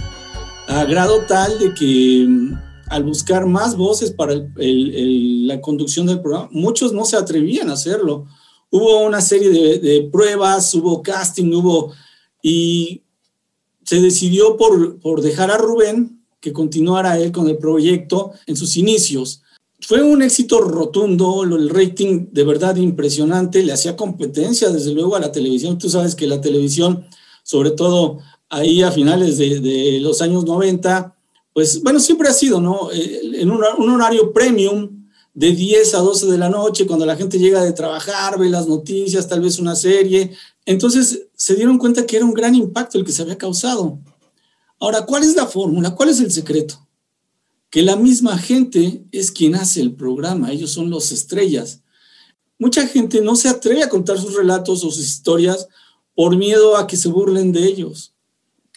[0.69, 2.59] a grado tal de que mm,
[2.89, 8.27] al buscar más voces para la conducción del programa, muchos no se atrevían a hacerlo
[8.77, 11.93] hubo una serie de, pruebas, hubo casting, hubo...
[12.43, 13.03] Y
[13.85, 18.77] se decidió por, por dejar a Rubén que continuara él con el proyecto en sus
[18.77, 19.43] inicios.
[19.81, 25.21] fue un éxito rotundo, el rating de verdad impresionante, le hacía competencia desde luego a
[25.21, 25.79] la televisión.
[25.79, 27.05] Tú sabes que la televisión,
[27.43, 31.17] sobre todo ahí a finales de, los años 90,
[31.53, 32.91] pues bueno, siempre ha sido, ¿no?
[32.93, 35.06] Eh, en un, un, horario premium
[35.37, 38.67] de 10 a 12 de la noche, cuando la gente llega de trabajar, ve las
[38.67, 40.33] noticias, tal vez una serie.
[40.65, 44.01] Entonces se dieron cuenta que era un gran impacto el que se había causado.
[44.81, 45.95] Ahora, ¿cuál es la fórmula?
[45.95, 46.87] ¿Cuál es el secreto?
[47.71, 51.83] que la misma gente es quien hace el programa, ellos son los estrellas.
[52.59, 55.69] Mucha gente no se atreve a contar sus relatos o sus historias
[56.15, 58.15] por miedo a que se burlen de ellos.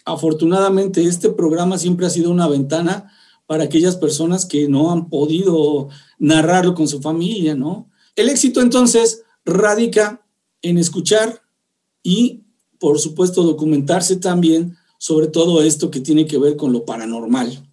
[0.03, 3.11] Afortunadamente, este programa siempre ha sido una ventana
[3.50, 5.90] para aquellas personas que no han podido
[6.20, 7.90] narrarlo con su familia, ¿no?
[8.16, 10.24] El éxito entonces radica
[10.62, 11.42] en escuchar
[12.04, 12.44] y,
[12.80, 17.68] por supuesto, documentarse también sobre todo esto que tiene que ver con lo paranormal.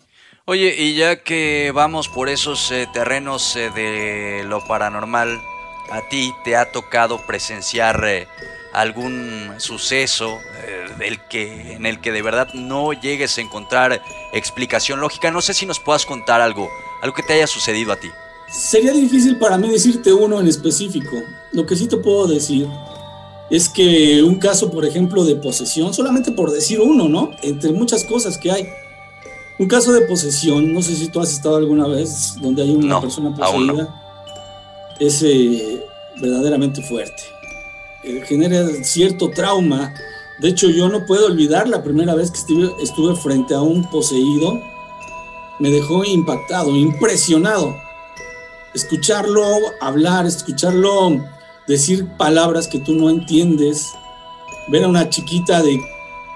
[0.46, 5.28] Oye, y ya que vamos por esos eh, terrenos eh, de lo paranormal,
[5.90, 8.26] ¿a ti te ha tocado presenciar eh,
[8.76, 10.38] algún suceso
[10.98, 15.30] del que, en el que de verdad no llegues a encontrar explicación lógica?
[15.30, 16.68] No sé si nos puedas contar algo,
[17.02, 18.08] algo que te haya sucedido a ti.
[18.48, 21.16] Sería difícil para mí decirte uno en específico.
[21.52, 22.68] Lo que sí te puedo decir
[23.50, 27.30] es que un caso, por ejemplo, de posesión, solamente por decir uno, ¿no?
[27.42, 28.68] Entre muchas cosas que hay
[29.58, 33.00] un caso de posesión, no sé si tú has estado alguna vez donde hay una
[33.00, 33.88] persona poseída,
[35.00, 35.82] es eh,
[36.20, 37.22] verdaderamente fuerte.
[38.06, 39.92] Eh, genera cierto trauma.
[40.38, 43.90] De hecho, yo no puedo olvidar la primera vez que estuve, estuve frente a un
[43.90, 44.62] poseído.
[45.58, 47.74] Me dejó impactado, impresionado.
[48.74, 49.44] Escucharlo
[49.80, 51.20] hablar, escucharlo
[51.66, 53.92] decir palabras que tú no entiendes.
[54.68, 55.80] Ver a una chiquita de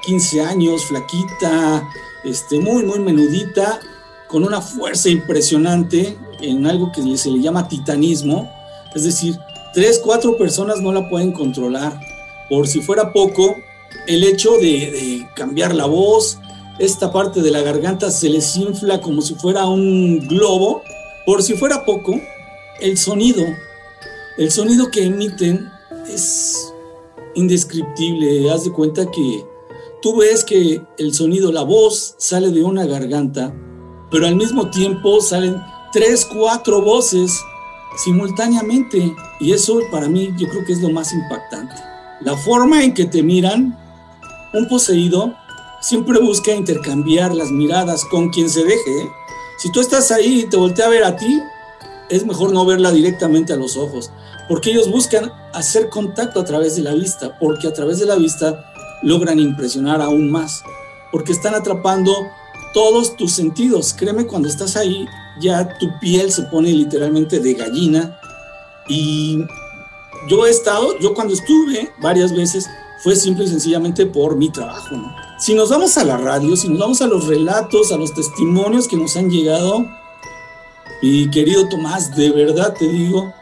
[0.06, 1.88] 15 años, flaquita,
[2.24, 3.78] este, muy, muy menudita,
[4.26, 8.50] con una fuerza impresionante en algo que se le llama titanismo.
[8.92, 9.38] Es decir,
[9.72, 11.98] tres, cuatro personas no la pueden controlar.
[12.48, 13.56] Por si fuera poco,
[14.06, 16.38] el hecho de, cambiar la voz,
[16.78, 20.82] esta parte de la garganta se les infla como si fuera un globo.
[21.26, 22.20] Por si fuera poco,
[22.80, 23.44] el sonido,
[24.38, 25.68] el sonido que emiten
[26.12, 26.72] es
[27.34, 28.50] indescriptible.
[28.50, 29.44] Haz de cuenta que
[30.02, 33.54] tú ves que el sonido, la voz sale de una garganta,
[34.10, 35.56] pero al mismo tiempo salen
[35.92, 37.38] tres, cuatro voces
[37.96, 39.14] simultáneamente.
[39.40, 41.74] Y eso para mí yo creo que es lo más impactante.
[42.20, 43.78] La forma en que te miran,
[44.52, 45.34] un poseído
[45.80, 49.02] siempre busca intercambiar las miradas con quien se deje.
[49.02, 49.10] ¿eh?
[49.58, 51.40] Si tú estás ahí y te voltea a ver a ti,
[52.10, 54.10] es mejor no verla directamente a los ojos,
[54.48, 58.16] porque ellos buscan hacer contacto a través de la vista, porque a través de la
[58.16, 58.64] vista
[59.02, 60.62] logran impresionar aún más,
[61.12, 62.12] porque están atrapando
[62.72, 63.94] todos tus sentidos.
[63.94, 65.06] Créeme, cuando estás ahí,
[65.40, 68.18] ya tu piel se pone literalmente de gallina.
[68.88, 69.38] Y
[70.28, 72.68] yo he estado, yo cuando estuve varias veces,
[73.02, 74.96] fue simple y sencillamente por mi trabajo.
[75.38, 78.86] Si nos vamos a la radio, si nos vamos a los relatos, a los testimonios
[78.86, 79.86] que nos han llegado,
[81.02, 83.32] y querido Tomás, de verdad te digo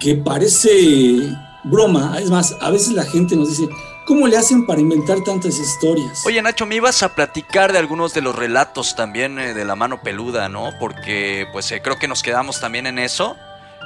[0.00, 1.20] que parece
[1.64, 2.18] broma.
[2.18, 3.68] Es más, a veces la gente nos dice,
[4.04, 6.24] ¿Cómo le hacen para inventar tantas historias?
[6.26, 9.76] Oye, Nacho, me ibas a platicar de algunos de los relatos también eh, de la
[9.76, 10.70] mano peluda, ¿no?
[10.78, 13.36] Porque pues eh, creo que nos quedamos también en eso.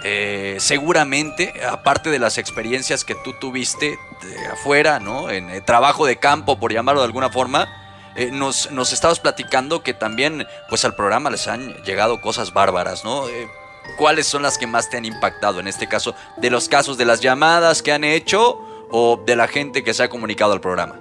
[0.02, 5.30] Eh, seguramente, aparte de las experiencias que tú tuviste de afuera, ¿no?
[5.30, 7.68] En trabajo de campo, por llamarlo de alguna forma,
[8.32, 13.24] nos, nos estabas platicando que también, pues al programa les han llegado cosas bárbaras, ¿no?
[13.96, 16.14] ¿Cuáles son las que más te han impactado en este caso?
[16.36, 18.60] De los casos de las llamadas que han hecho
[18.96, 21.00] o de la gente que se ha comunicado al programa?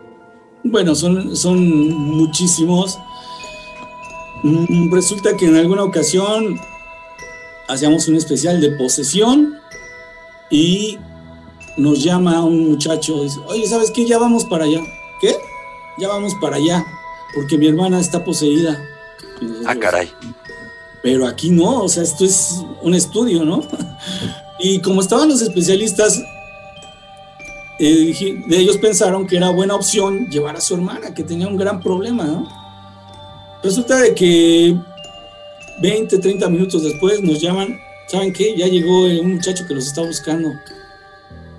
[0.63, 2.97] Bueno, son, son muchísimos.
[4.41, 6.59] Mm, resulta que en alguna ocasión
[7.67, 9.59] hacíamos un especial de posesión
[10.49, 10.97] y
[11.77, 14.07] nos llama un muchacho dice, oye, ¿sabes qué?
[14.07, 14.81] Ya vamos para allá.
[15.21, 15.35] ¿Qué?
[15.99, 16.83] Ya vamos para allá,
[17.35, 18.83] porque mi hermana está poseída.
[19.67, 20.11] Ah, caray.
[21.03, 23.61] Pero aquí no, o sea, esto es un estudio, ¿no?
[24.59, 26.23] Y como estaban los especialistas,
[27.79, 31.79] eh, ellos pensaron que era buena opción llevar a su hermana, que tenía un gran
[31.81, 32.47] problema, ¿no?
[33.63, 34.77] Resulta de que
[35.81, 38.55] 20, 30 minutos después nos llaman, ¿saben qué?
[38.55, 40.49] Ya llegó un muchacho que los está buscando.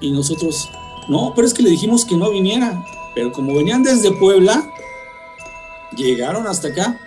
[0.01, 0.69] Y nosotros,
[1.09, 2.85] no, pero es que le dijimos que no viniera.
[3.15, 4.69] Pero como venían desde Puebla,
[5.97, 6.99] llegaron hasta acá.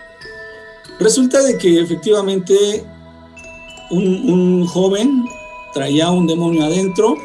[1.00, 2.84] Resulta de que efectivamente
[3.92, 5.26] un, un joven
[5.74, 7.18] traía un demonio adentro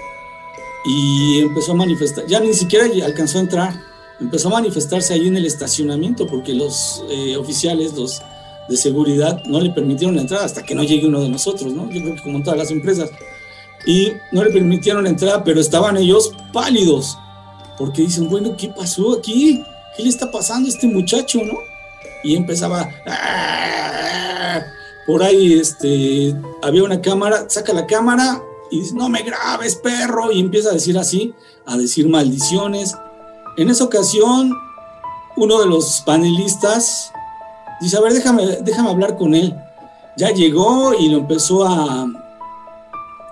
[0.84, 3.74] y empezó a manifestar, ya ni siquiera alcanzó a entrar,
[4.20, 8.20] empezó a manifestarse ahí en el estacionamiento porque los eh, oficiales, los
[8.68, 11.90] de seguridad no le permitieron la entrada hasta que no llegue uno de nosotros, ¿no?
[11.90, 13.10] Yo creo que como en todas las empresas.
[13.86, 17.18] Y no le permitieron la entrada, pero estaban ellos pálidos,
[17.76, 19.60] porque dicen, bueno, ¿qué pasó aquí?
[19.96, 21.54] ¿Qué le está pasando a este muchacho, no?
[22.22, 24.62] Y empezaba, "Ah".
[25.06, 28.40] por ahí este, había una cámara, saca la cámara
[28.72, 31.34] y dice, no me grabes, perro, y empieza a decir así,
[31.66, 32.96] a decir maldiciones.
[33.58, 34.50] En esa ocasión,
[35.36, 37.12] uno de los panelistas
[37.82, 39.54] dice, a ver, déjame, déjame hablar con él.
[40.16, 42.06] Ya llegó y lo empezó a,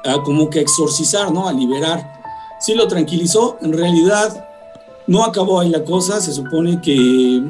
[0.05, 1.49] a como que exorcizar, ¿no?
[1.49, 2.21] A liberar.
[2.61, 4.47] Sí lo tranquilizó, en realidad
[5.07, 7.43] no acabó ahí la cosa, se supone que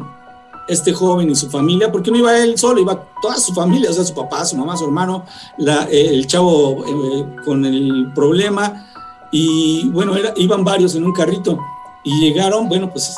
[0.71, 3.93] este joven y su familia, porque no iba él solo, iba toda su familia, o
[3.93, 5.25] sea, su papá, su mamá, su hermano,
[5.59, 8.87] la- eh, el chavo eh, con el problema,
[9.33, 11.59] y bueno, era- iban varios en un carrito,
[12.05, 13.15] y llegaron, bueno, pues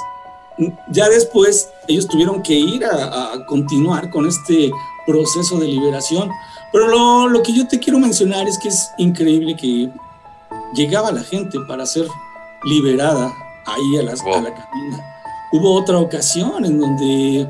[0.89, 4.71] ya después ellos tuvieron que ir a, a continuar con este
[5.07, 6.31] proceso de liberación,
[6.73, 9.91] pero lo, lo que yo te quiero mencionar es que es increíble que
[10.75, 12.07] llegaba la gente para ser
[12.65, 13.33] liberada
[13.67, 15.12] ahí a, las, a la cabina.
[15.53, 17.47] Hubo otra ocasión en donde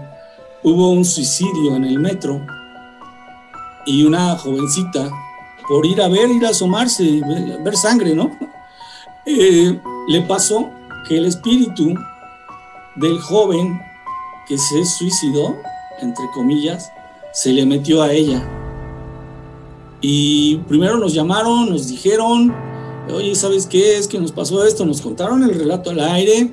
[0.62, 2.44] hubo un suicidio en el metro
[3.86, 5.10] y una jovencita,
[5.68, 8.30] por ir a ver, ir a asomarse, ver, ver sangre, ¿no?
[9.24, 10.68] Eh, le pasó
[11.08, 11.94] que el espíritu
[12.96, 13.80] del joven
[14.48, 15.56] que se suicidó,
[16.00, 16.90] entre comillas,
[17.32, 18.42] se le metió a ella.
[20.00, 22.52] Y primero nos llamaron, nos dijeron,
[23.12, 23.96] oye, ¿sabes qué?
[23.96, 26.52] Es que nos pasó esto, nos contaron el relato al aire.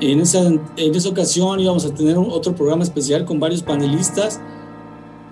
[0.00, 4.40] En esa, en esa ocasión íbamos a tener otro programa especial con varios panelistas.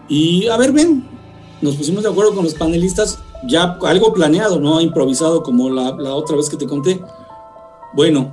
[0.08, 1.06] Y a ver, ven,
[1.60, 6.14] nos pusimos de acuerdo con los panelistas, ya algo planeado, no improvisado como la, la
[6.14, 7.00] otra vez que te conté.
[7.94, 8.32] Bueno,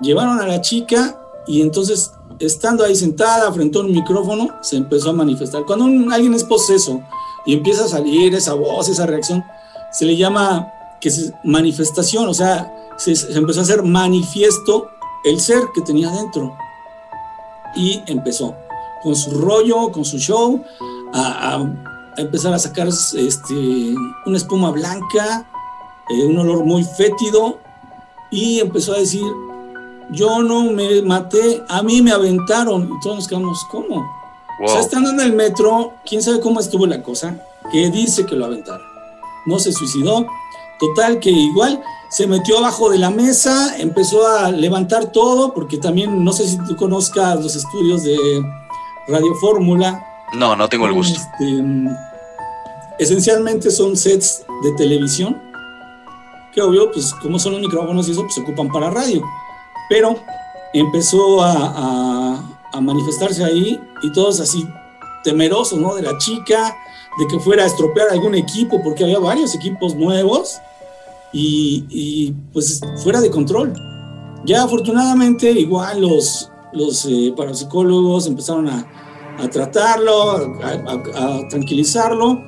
[0.00, 5.10] llevaron a la chica y entonces, estando ahí sentada frente a un micrófono, se empezó
[5.10, 5.64] a manifestar.
[5.64, 7.00] Cuando un- alguien es poseso
[7.46, 9.44] y empieza a salir esa voz, esa reacción,
[9.92, 10.66] se le llama
[11.00, 14.88] que es manifestación, o sea, se, se empezó a hacer manifiesto
[15.24, 16.56] el ser que tenía dentro.
[17.74, 18.54] Y empezó
[19.02, 20.62] con su rollo, con su show,
[21.12, 21.64] a,
[22.16, 23.94] empezar a sacar este,
[24.26, 25.46] una espuma blanca,
[26.08, 27.58] eh, un olor muy fétido,
[28.30, 29.24] y empezó a decir,
[30.10, 32.84] yo no me maté, a mí me aventaron.
[32.84, 34.04] Y todos nos quedamos, ¿cómo?
[34.62, 37.38] O sea, estando en el metro, quién sabe cómo estuvo la cosa,
[37.72, 38.86] que dice que lo aventaron.
[39.46, 40.26] No se suicidó.
[40.78, 41.82] Total, que igual
[42.16, 46.58] se metió abajo de la mesa, empezó a levantar todo, porque también, no sé si
[46.58, 48.16] tú conozcas los estudios de
[49.08, 50.04] Radio Fórmula.
[50.34, 51.18] No, no tengo el gusto.
[51.18, 51.62] Este,
[52.98, 55.40] esencialmente son sets de televisión,
[56.52, 59.22] que obvio, pues como son los micrófonos y eso, pues se ocupan para radio.
[59.88, 60.16] Pero
[60.72, 64.66] empezó a, a- a manifestarse ahí y todos así
[65.22, 65.94] temerosos, ¿no?
[65.94, 66.76] De la chica,
[67.18, 70.58] de que fuera a estropear algún equipo, porque había varios equipos nuevos
[71.34, 73.74] y, y, pues fuera de control.
[74.46, 78.86] Ya afortunadamente igual los, los eh, parapsicólogos empezaron a,
[79.38, 82.38] a tratarlo, a, a- a tranquilizarlo,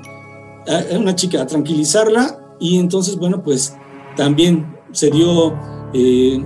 [0.69, 3.75] a, una chica a tranquilizarla y entonces bueno pues
[4.17, 5.55] también se dio
[5.93, 6.43] eh,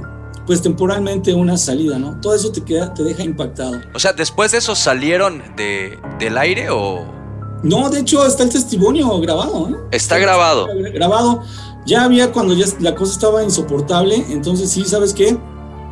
[0.46, 2.20] pues temporalmente una salida, ¿no?
[2.20, 3.78] Todo eso te, queda, te deja impactado.
[3.94, 7.04] O sea, después de eso salieron de, del aire o
[7.62, 9.76] No, de hecho está el testimonio grabado, ¿eh?
[9.92, 10.66] está grabado.
[10.92, 11.42] grabado.
[11.86, 15.36] Ya había cuando ya la cosa estaba insoportable, entonces sí, ¿sabes qué?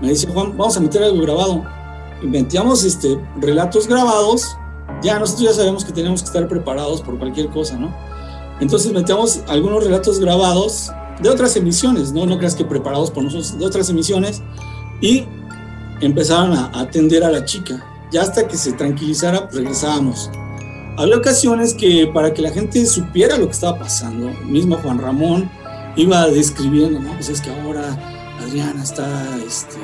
[0.01, 1.65] Me dice Juan, vamos a meter algo grabado.
[2.23, 4.57] Inventamos este, relatos grabados,
[5.03, 7.95] ya nosotros ya sabemos que tenemos que estar preparados por cualquier cosa, ¿no?
[8.61, 10.91] Entonces metíamos algunos relatos grabados
[11.21, 12.27] de otras emisiones, ¿no?
[12.27, 14.43] No creas que preparados por nosotros, de otras emisiones,
[15.01, 15.25] y
[16.01, 17.85] empezaron a atender a la chica.
[18.11, 20.31] Ya hasta que se tranquilizara, pues, regresábamos.
[20.97, 25.49] Había ocasiones que para que la gente supiera lo que estaba pasando, mismo Juan Ramón
[25.99, 27.13] iba describiendo, ¿no?
[27.15, 27.97] Pues es que ahora
[28.41, 29.77] Adriana está este,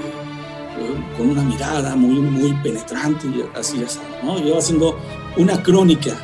[1.18, 4.38] con una mirada muy, muy penetrante y así ya sabes, ¿no?
[4.38, 4.96] Iba haciendo
[5.36, 6.16] una crónica,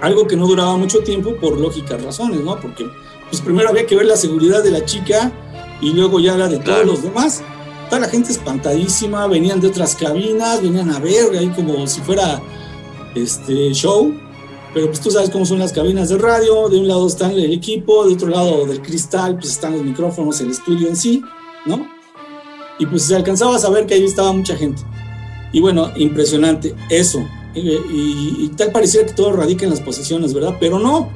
[0.00, 2.58] algo que no duraba mucho tiempo por lógicas razones, ¿no?
[2.60, 2.86] Porque
[3.28, 5.32] pues primero había que ver la seguridad de la chica
[5.80, 7.42] y luego ya la de todos los demás.
[7.90, 12.40] Toda la gente espantadísima, venían de otras cabinas, venían a ver ahí como si fuera
[13.14, 14.14] este show,
[14.74, 17.52] pero pues tú sabes cómo son las cabinas de radio, de un lado está el
[17.52, 21.22] equipo, de otro lado del cristal pues están los micrófonos, el estudio en sí,
[21.66, 21.86] ¿no?
[22.78, 24.82] Y pues se alcanzaba a saber que ahí estaba mucha gente.
[25.52, 27.26] Y bueno, impresionante eso.
[27.54, 30.56] Y, y- y tal pareciera que todo radica en las posesiones, ¿verdad?
[30.60, 31.08] Pero no.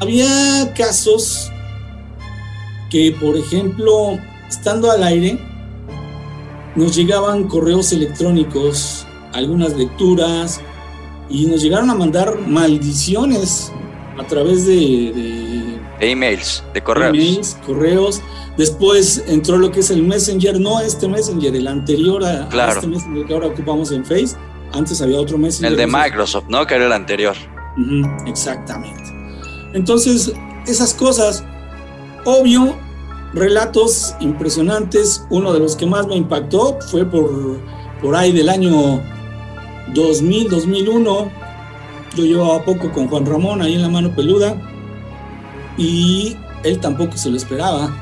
[0.00, 1.52] Había casos
[2.90, 4.18] que, por ejemplo,
[4.48, 5.38] estando al aire,
[6.74, 10.60] nos llegaban correos electrónicos, algunas lecturas,
[11.28, 13.72] y nos llegaron a mandar maldiciones
[14.18, 17.14] a través de, de, de emails, de correos.
[17.16, 18.20] Emails, correos.
[18.56, 22.72] Después entró lo que es el Messenger, no este Messenger, el anterior a, claro.
[22.72, 24.36] a este Messenger que ahora ocupamos en Face.
[24.72, 25.72] Antes había otro Messenger.
[25.72, 26.66] El de Microsoft, ¿no?
[26.66, 27.34] Que era el anterior.
[27.76, 29.02] Uh -huh, exactamente.
[29.72, 30.32] Entonces,
[30.66, 31.44] esas cosas,
[32.24, 32.76] obvio,
[33.32, 35.24] relatos impresionantes.
[35.30, 37.58] Uno de los que más me impactó fue por,
[38.02, 39.00] por ahí del año
[39.94, 41.30] 2000, 2001.
[42.16, 44.60] Yo llevaba poco con Juan Ramón ahí en la mano peluda
[45.78, 47.94] y él tampoco se lo esperaba.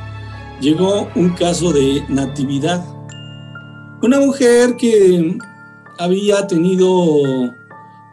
[0.60, 2.84] Llegó un caso de natividad.
[4.02, 5.38] Una mujer que
[5.98, 7.52] había tenido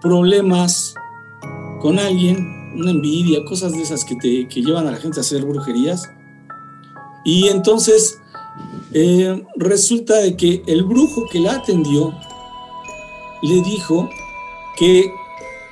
[0.01, 0.93] problemas
[1.81, 2.37] con alguien,
[2.75, 6.09] una envidia, cosas de esas que, te, que llevan a la gente a hacer brujerías.
[7.25, 8.19] Y entonces
[8.93, 12.13] eh, resulta de que el brujo que la atendió
[13.41, 14.09] le dijo
[14.77, 15.11] que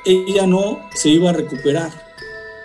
[0.05, 1.91] ella no se iba a recuperar.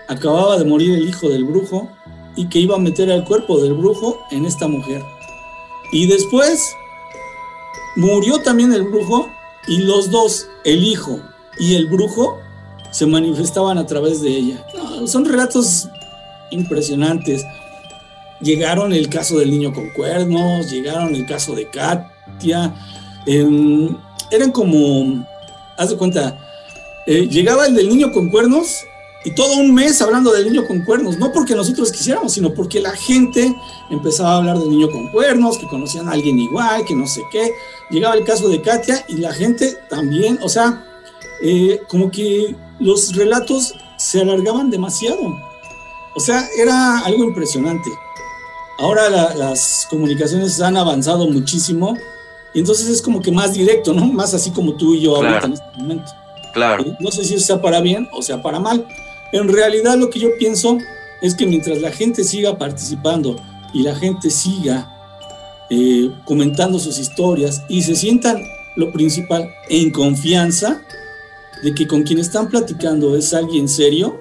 [0.09, 1.89] Acababa de morir el hijo del brujo
[2.37, 5.03] y que iba a meter el cuerpo del brujo en esta mujer.
[5.93, 6.75] Y después
[7.97, 9.29] murió también el brujo
[9.67, 11.21] y los dos, el hijo
[11.59, 12.39] y el brujo,
[12.91, 14.67] se manifestaban a través de ella.
[15.07, 15.89] Son relatos
[16.51, 17.45] impresionantes.
[18.41, 22.75] Llegaron el caso del niño con cuernos, llegaron el caso de Katia.
[24.31, 25.27] Eran como,
[25.77, 26.39] haz de cuenta,
[27.07, 28.85] eh, llegaba el del niño con cuernos
[29.25, 32.81] y todo un mes hablando del niño con cuernos, no porque nosotros quisiéramos, sino porque
[32.81, 33.55] la gente
[33.91, 37.23] empezaba a hablar del niño con cuernos, que conocían a alguien igual, que no sé
[37.31, 37.53] qué.
[37.91, 40.87] Llegaba el caso de Katia y la gente también, o sea,
[41.43, 45.37] eh, como que los relatos se alargaban demasiado.
[46.15, 47.91] O sea, era algo impresionante.
[48.79, 51.95] Ahora la, las comunicaciones han avanzado muchísimo
[52.55, 54.07] y entonces es como que más directo, ¿no?
[54.07, 55.29] Más así como tú y yo Claro.
[55.29, 56.13] ahorita en este momento.
[56.53, 56.85] Claro.
[56.99, 58.87] No sé si eso sea para bien o sea para mal.
[59.33, 60.79] En realidad lo que yo pienso
[61.23, 63.37] es que mientras la gente siga participando
[63.73, 64.93] y la gente siga
[65.71, 68.43] eh, comentando sus historias y se sientan,
[68.77, 70.81] lo principal, en confianza
[71.63, 74.19] de que con quien están platicando es alguien serio,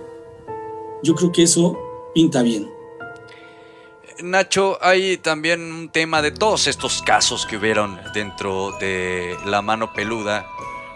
[1.01, 1.75] yo creo que eso
[2.13, 2.69] pinta bien.
[4.21, 9.93] Nacho, hay también un tema de todos estos casos que hubieron dentro de la mano
[9.93, 10.45] peluda.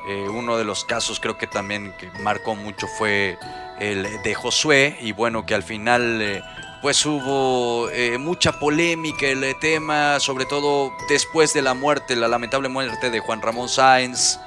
[0.09, 3.37] Eh, uno de los casos creo que también que marcó mucho fue
[3.79, 6.41] el de Josué y bueno que al final eh,
[6.81, 12.67] pues hubo eh, mucha polémica el tema, sobre todo después de la muerte, la lamentable
[12.67, 14.37] muerte de Juan Ramón Sáenz,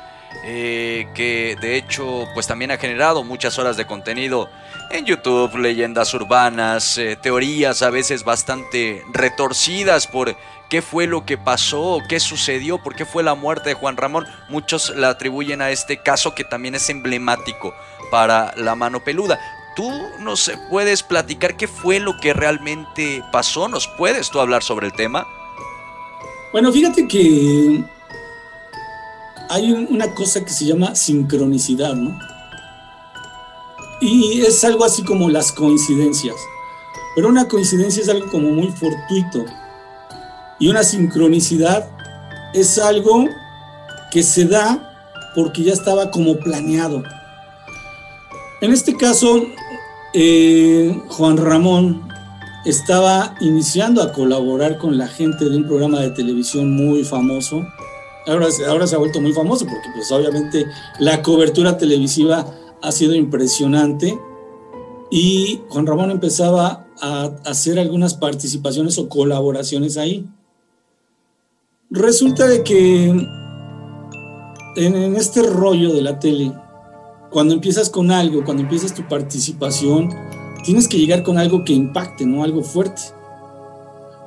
[0.44, 4.51] eh, que de hecho pues también ha generado muchas horas de contenido
[4.91, 10.37] en YouTube, leyendas urbanas, eh, teorías a veces bastante retorcidas por
[10.71, 14.27] qué fue lo que pasó, qué sucedió, por qué fue la muerte de Juan Ramón.
[14.49, 17.75] Muchos la atribuyen a este caso que también es emblemático
[18.11, 19.39] para la mano peluda.
[19.75, 19.91] ¿Tú
[20.21, 23.69] nos puedes platicar qué fue lo que realmente pasó?
[23.69, 25.27] ¿Nos puedes tú hablar sobre el tema?
[26.53, 27.85] Bueno, fíjate que
[29.51, 32.19] hay un- una cosa que se llama sincronicidad, ¿no?
[34.01, 36.36] Y es algo así como las coincidencias.
[37.14, 39.44] Pero una coincidencia es algo como muy fortuito.
[40.59, 41.89] Y una sincronicidad
[42.52, 43.27] es algo
[44.10, 44.93] que se da
[45.35, 47.02] porque ya estaba como planeado.
[48.60, 49.43] En este caso,
[50.14, 52.09] eh, Juan Ramón
[52.64, 57.62] estaba iniciando a colaborar con la gente de un programa de televisión muy famoso.
[58.27, 60.66] Ahora, ahora se ha vuelto muy famoso porque pues obviamente
[60.98, 62.47] la cobertura televisiva
[62.82, 64.19] ha sido impresionante
[65.11, 70.27] y Juan Ramón empezaba a hacer algunas participaciones o colaboraciones ahí.
[71.90, 73.07] Resulta de que
[74.77, 76.53] en, este rollo de la tele,
[77.31, 80.11] cuando empiezas con algo, cuando empiezas tu participación,
[80.65, 82.43] tienes que llegar con algo que impacte, ¿no?
[82.43, 83.03] Algo fuerte.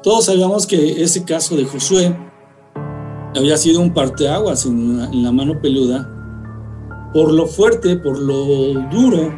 [0.02, 2.16] Todos sabíamos que ese caso de Josué
[3.36, 6.19] había sido un parteaguas en la mano peluda
[7.14, 9.34] por lo fuerte, por lo duro.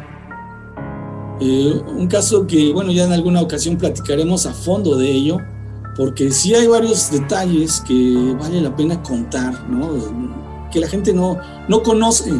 [1.40, 5.38] Eh, un caso que, bueno, ya en alguna ocasión platicaremos a fondo de ello,
[5.96, 9.90] porque sí hay varios detalles que vale la pena contar, ¿no?
[10.70, 11.38] Que la gente no,
[11.68, 12.32] no conoce.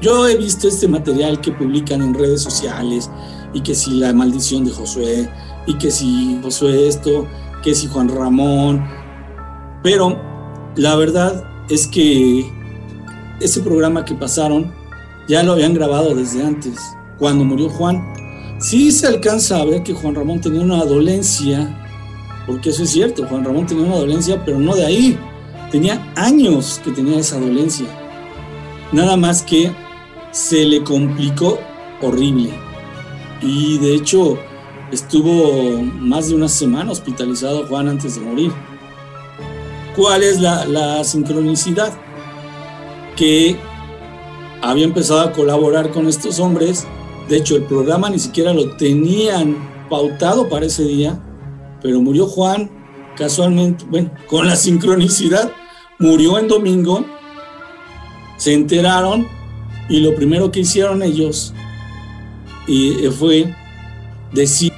[0.00, 3.10] Yo he visto este material que publican en redes sociales
[3.54, 5.30] y que si la maldición de Josué
[5.66, 7.26] y que si Josué esto,
[7.62, 8.84] que si Juan Ramón,
[9.82, 10.18] pero
[10.76, 12.50] la verdad es que
[13.44, 14.72] ese programa que pasaron
[15.28, 16.78] ya lo habían grabado desde antes,
[17.18, 18.02] cuando murió Juan.
[18.58, 21.82] Sí se alcanza a ver que Juan Ramón tenía una dolencia,
[22.46, 25.18] porque eso es cierto, Juan Ramón tenía una dolencia, pero no de ahí.
[25.70, 27.86] Tenía años que tenía esa dolencia.
[28.92, 29.72] Nada más que
[30.30, 31.58] se le complicó
[32.00, 32.50] horrible.
[33.42, 34.38] Y de hecho
[34.92, 38.52] estuvo más de una semana hospitalizado Juan antes de morir.
[39.96, 41.92] ¿Cuál es la, la sincronicidad?
[43.16, 43.56] Que
[44.62, 46.86] había empezado a colaborar con estos hombres.
[47.28, 49.56] De hecho, el programa ni siquiera lo tenían
[49.88, 51.20] pautado para ese día,
[51.82, 52.70] pero murió Juan
[53.16, 55.52] casualmente, bueno, con la sincronicidad,
[55.98, 57.04] murió en domingo,
[58.36, 59.26] se enteraron
[59.88, 61.52] y lo primero que hicieron ellos
[62.66, 63.54] y, fue
[64.32, 64.72] decir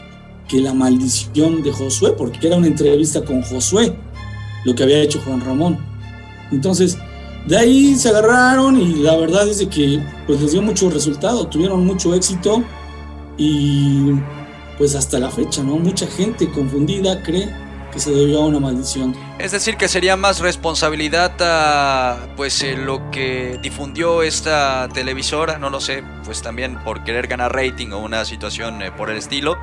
[0.48, 3.96] que la maldición de Josué, porque era una entrevista con Josué,
[4.64, 5.78] lo que había hecho Juan Ramón.
[6.52, 6.98] Entonces,
[7.46, 11.46] de ahí se agarraron y la verdad es de que pues les dio mucho resultado,
[11.46, 12.62] tuvieron mucho éxito
[13.36, 14.12] y
[14.78, 15.76] pues hasta la fecha, ¿no?
[15.76, 17.48] Mucha gente confundida cree
[17.92, 19.14] que se debió a una maldición.
[19.38, 25.70] Es decir, que sería más responsabilidad a pues eh, lo que difundió esta televisora, no
[25.70, 29.56] lo sé, pues también por querer ganar rating o una situación eh, por el estilo.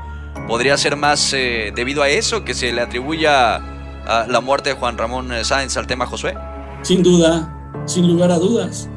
[0.48, 4.76] Podría ser más eh, debido a eso que se le atribuya a la muerte de
[4.76, 6.36] Juan Ramón Sáenz al tema Josué.
[6.82, 8.90] Sin duda, sin lugar a dudas.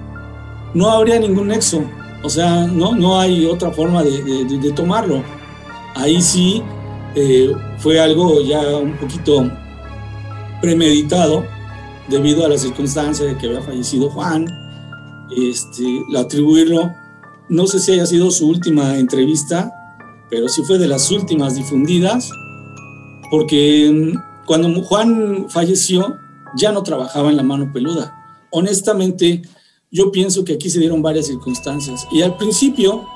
[0.74, 1.82] No habría ningún nexo,
[2.22, 5.22] o sea, no, no hay otra forma de tomarlo.
[5.94, 6.62] Ahí sí
[7.18, 9.50] eh, fue algo ya un poquito
[10.60, 11.46] premeditado
[12.08, 14.46] debido a la circunstancia de que había fallecido Juan.
[15.34, 16.92] Este, atribuirlo,
[17.48, 19.72] no sé si haya sido su última entrevista,
[20.28, 22.30] pero sí fue de las últimas difundidas,
[23.30, 26.16] porque mm, cuando Juan falleció
[26.54, 28.14] ya no trabajaba en la mano peluda.
[28.56, 29.42] Honestamente,
[29.90, 32.08] yo pienso que aquí se dieron varias circunstancias.
[32.10, 33.06] Y al principio,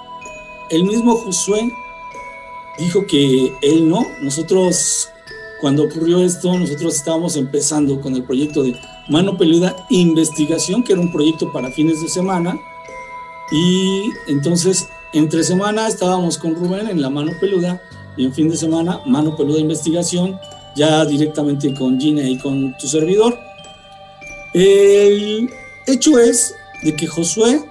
[0.69, 1.73] el mismo Josué
[2.79, 4.05] dijo que él no.
[4.21, 5.09] Nosotros,
[5.63, 11.01] cuando ocurrió esto, nosotros estábamos empezando con el proyecto de Mano Peluda Investigación, que era
[11.01, 12.61] un proyecto para fines de semana.
[13.51, 17.81] Y entonces, entre semana estábamos con Rubén en la Mano Peluda
[18.19, 20.39] y en fin de semana, Mano Peluda Investigación,
[20.77, 23.50] ya directamente con Gina y con tu servidor.
[24.53, 25.51] El
[25.87, 27.63] hecho es de que Josué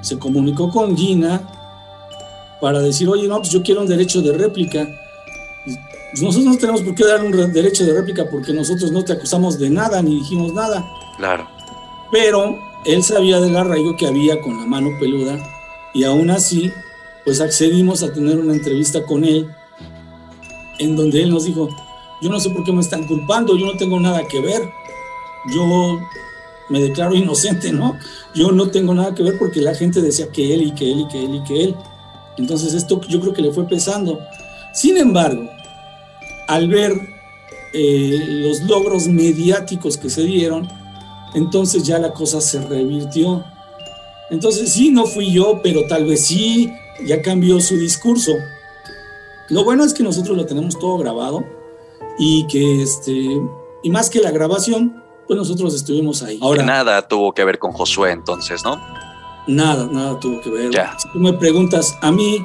[0.00, 1.42] se comunicó con Gina
[2.60, 4.88] para decir, oye, no, pues yo quiero un derecho de réplica.
[6.14, 9.58] Nosotros no tenemos por qué dar un derecho de réplica porque nosotros no te acusamos
[9.58, 10.84] de nada ni dijimos nada.
[11.18, 11.46] Claro.
[12.10, 15.38] Pero él sabía del arraigo que había con la mano peluda
[15.94, 16.70] y aún así,
[17.24, 19.48] pues accedimos a tener una entrevista con él
[20.78, 21.68] en donde él nos dijo,
[22.22, 24.62] yo no sé por qué me están culpando, yo no tengo nada que ver,
[25.52, 26.00] yo
[26.68, 27.96] me declaro inocente, ¿no?
[28.34, 31.00] Yo no tengo nada que ver porque la gente decía que él y que él
[31.00, 31.76] y que él y que él.
[32.36, 34.18] Entonces esto yo creo que le fue pesando.
[34.72, 35.48] Sin embargo,
[36.46, 36.92] al ver
[37.72, 40.68] eh, los logros mediáticos que se dieron,
[41.34, 43.44] entonces ya la cosa se revirtió.
[44.30, 46.72] Entonces sí, no fui yo, pero tal vez sí,
[47.06, 48.32] ya cambió su discurso.
[49.48, 51.44] Lo bueno es que nosotros lo tenemos todo grabado
[52.18, 53.26] y que este,
[53.82, 56.38] y más que la grabación, pues nosotros estuvimos ahí.
[56.40, 58.80] Ahora nada tuvo que ver con Josué entonces, ¿no?
[59.46, 60.72] Nada, nada tuvo que ver.
[60.72, 62.38] Si tú me preguntas a mí,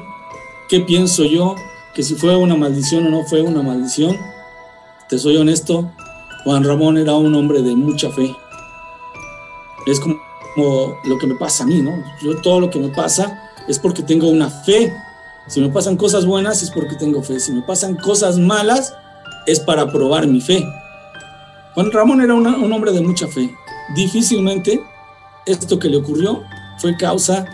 [0.68, 1.54] ¿qué pienso yo?
[1.94, 4.16] Que si fue una maldición o no fue una maldición,
[5.08, 5.90] te soy honesto,
[6.44, 8.34] Juan Ramón era un hombre de mucha fe.
[9.86, 10.18] Es como,
[11.04, 11.92] lo que me pasa a mí, ¿no?
[12.22, 14.92] Yo todo lo que me pasa es porque tengo una fe.
[15.48, 17.40] Si me pasan cosas buenas es porque tengo fe.
[17.40, 18.94] Si me pasan cosas malas
[19.46, 20.62] es para probar mi fe.
[21.74, 23.50] Juan Ramón era un hombre de mucha fe.
[23.94, 24.80] Difícilmente
[25.46, 26.42] esto que le ocurrió
[26.78, 27.44] fue causa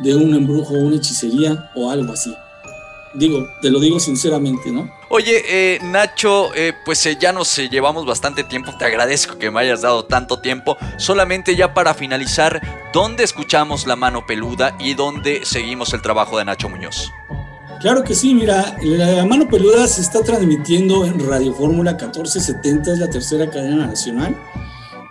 [0.00, 2.34] de un embrujo, una hechicería o algo así.
[3.14, 4.90] Digo, te lo digo sinceramente, ¿no?
[5.08, 8.76] Oye, eh, Nacho, eh, pues eh, ya nos llevamos bastante tiempo.
[8.78, 10.76] Te agradezco que me hayas dado tanto tiempo.
[10.98, 12.60] Solamente ya para finalizar,
[12.92, 17.10] ¿dónde escuchamos La Mano Peluda y dónde seguimos el trabajo de Nacho Muñoz?
[17.80, 22.98] Claro que sí, mira, La Mano Peluda se está transmitiendo en Radio Fórmula 1470, es
[22.98, 24.34] la tercera cadena nacional.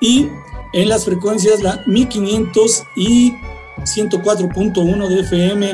[0.01, 0.27] Y
[0.73, 3.33] en las frecuencias la 1500 y
[3.77, 5.73] 104.1 de FM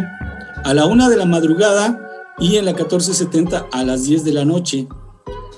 [0.63, 1.99] a la 1 de la madrugada
[2.39, 4.88] y en la 1470 a las 10 de la noche.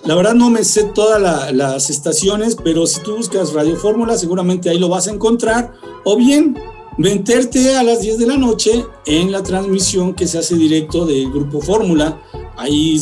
[0.06, 4.70] La verdad no me sé todas las estaciones, pero si tú buscas Radio Fórmula seguramente
[4.70, 5.74] ahí lo vas a encontrar.
[6.04, 6.58] O bien,
[6.98, 11.32] meterte a las 10 de la noche en la transmisión que se hace directo del
[11.32, 12.22] Grupo Fórmula.
[12.56, 13.02] Ahí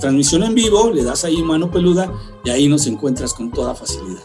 [0.00, 2.12] transmisión en vivo, le das ahí mano peluda
[2.44, 4.22] y ahí nos encuentras con toda facilidad.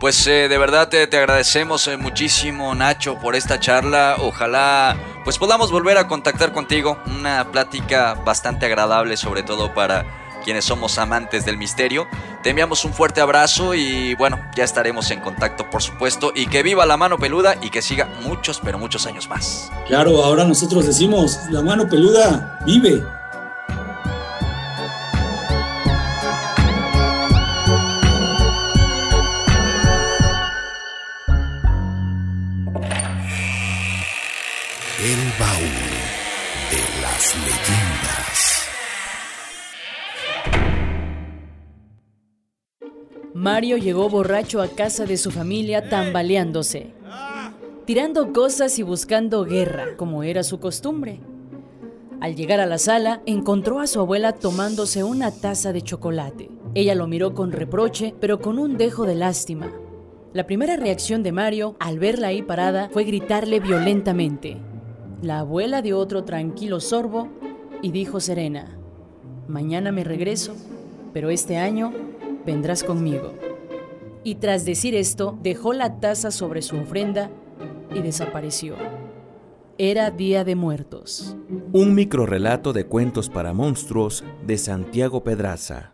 [0.00, 4.16] Pues eh, de verdad te, agradecemos eh, muchísimo Nacho por esta charla.
[4.20, 6.98] Ojalá pues podamos volver a contactar contigo.
[7.06, 12.08] Una plática bastante agradable sobre todo para quienes somos amantes del misterio.
[12.42, 16.32] Te enviamos un fuerte abrazo y bueno, ya estaremos en contacto por supuesto.
[16.34, 19.70] Y que viva la mano peluda y que siga muchos, pero muchos años más.
[19.86, 23.02] Claro, ahora nosotros decimos, la mano peluda vive.
[43.50, 46.92] Mario llegó borracho a casa de su familia tambaleándose,
[47.86, 51.20] tirando cosas y buscando guerra, como era su costumbre.
[52.20, 56.50] Al llegar a la sala, encontró a su abuela tomándose una taza de chocolate.
[56.74, 59.72] Ella lo miró con reproche, pero con un dejo de lástima.
[60.34, 64.58] La primera reacción de Mario, al verla ahí parada, fue gritarle violentamente.
[65.22, 67.30] La abuela dio otro tranquilo sorbo
[67.80, 68.76] y dijo serena,
[69.48, 70.54] Mañana me regreso,
[71.14, 71.94] pero este año
[72.48, 73.34] vendrás conmigo.
[74.24, 77.30] Y tras decir esto, dejó la taza sobre su ofrenda
[77.94, 78.74] y desapareció.
[79.76, 81.36] Era Día de Muertos.
[81.72, 85.92] Un microrrelato de cuentos para monstruos de Santiago Pedraza.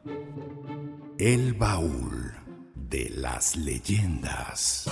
[1.19, 2.35] El baúl
[2.77, 4.89] de las leyendas.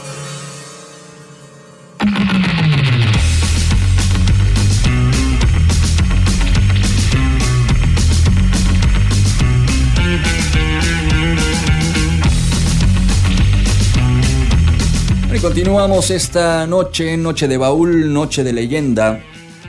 [15.35, 19.21] Y continuamos esta noche, noche de baúl, noche de leyenda.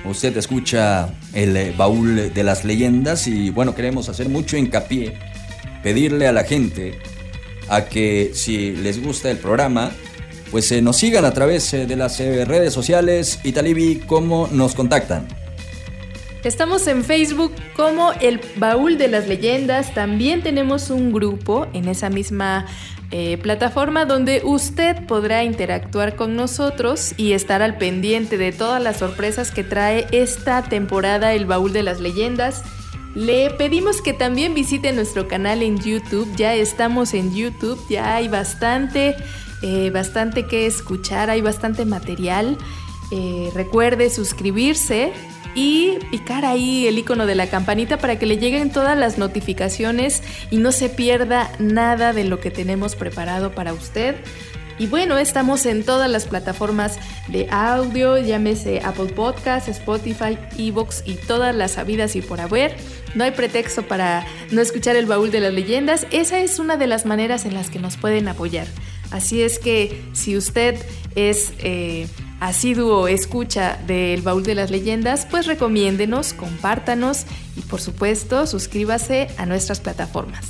[0.04, 5.18] Usted escucha el eh, baúl de las leyendas y bueno, queremos hacer mucho hincapié,
[5.82, 7.00] pedirle a la gente
[7.70, 9.92] a que si les gusta el programa,
[10.54, 13.40] pues eh, nos sigan a través eh, de las eh, redes sociales.
[13.44, 15.28] Y Talibi, ¿cómo nos contactan?
[16.44, 19.96] Estamos en Facebook como el Baúl de las Leyendas.
[19.96, 22.68] También tenemos un grupo en esa misma
[23.16, 28.98] eh, plataforma donde usted podrá interactuar con nosotros y estar al pendiente de todas las
[28.98, 32.64] sorpresas que trae esta temporada el Baúl de las Leyendas.
[33.14, 36.28] Le pedimos que también visite nuestro canal en YouTube.
[36.36, 39.16] Ya estamos en YouTube, ya hay bastante,
[39.62, 42.58] eh, bastante que escuchar, hay bastante material.
[43.12, 45.14] Eh, recuerde suscribirse
[45.56, 50.24] y picar ahí el icono de la campanita para que le lleguen todas las notificaciones
[50.52, 54.16] y no se pierda nada de lo que tenemos preparado para usted.
[54.80, 56.98] Y bueno, estamos en todas las plataformas
[57.28, 62.76] de audio, llámese Apple Podcasts, Spotify, Evox y todas las habidas y por haber.
[63.14, 66.08] No hay pretexto para no escuchar el baúl de las leyendas.
[66.10, 68.66] Esa es una de las maneras en las que nos pueden apoyar.
[69.12, 70.76] Así es que si usted
[71.16, 72.08] es eh,
[72.44, 77.26] asiduo escucha del baúl de las leyendas, pues recomiéndenos, compártanos
[77.56, 80.46] y por supuesto suscríbase a nuestras plataformas.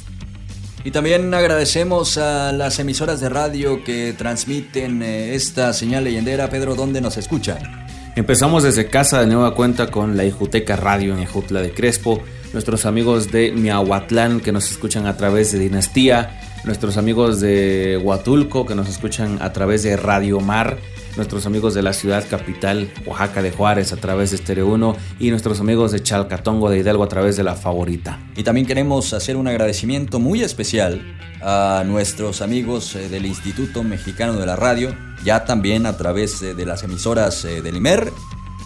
[0.83, 6.49] Y también agradecemos a las emisoras de radio que transmiten eh, esta señal leyendera.
[6.49, 7.85] Pedro, ¿dónde nos escuchan?
[8.15, 12.21] Empezamos desde casa de nueva cuenta con la Ijuteca Radio en Ejutla de Crespo,
[12.53, 18.65] nuestros amigos de Miahuatlán que nos escuchan a través de Dinastía, nuestros amigos de Huatulco
[18.65, 20.79] que nos escuchan a través de Radio Mar,
[21.15, 25.29] nuestros amigos de la ciudad capital, Oaxaca de Juárez, a través de Estéreo 1 y
[25.29, 28.19] nuestros amigos de Chalcatongo de Hidalgo a través de La Favorita.
[28.35, 31.01] Y también queremos hacer un agradecimiento muy especial
[31.41, 36.53] a nuestros amigos eh, del Instituto Mexicano de la Radio, ya también a través eh,
[36.53, 38.11] de las emisoras eh, del IMER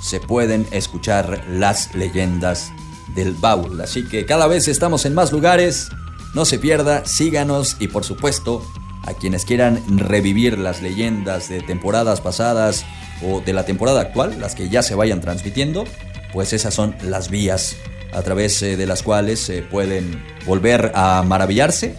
[0.01, 2.71] se pueden escuchar las leyendas
[3.15, 3.81] del baúl.
[3.81, 5.89] Así que cada vez estamos en más lugares,
[6.33, 8.61] no se pierda, síganos y por supuesto
[9.07, 12.85] a quienes quieran revivir las leyendas de temporadas pasadas
[13.23, 15.85] o de la temporada actual, las que ya se vayan transmitiendo,
[16.33, 17.77] pues esas son las vías
[18.11, 21.95] a través eh, de las cuales se pueden volver a maravillarse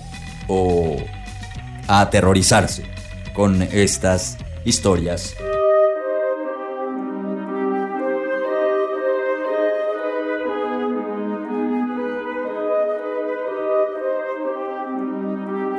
[0.48, 0.98] o
[1.86, 2.85] a aterrorizarse
[3.32, 4.36] con estas
[4.66, 5.35] historias.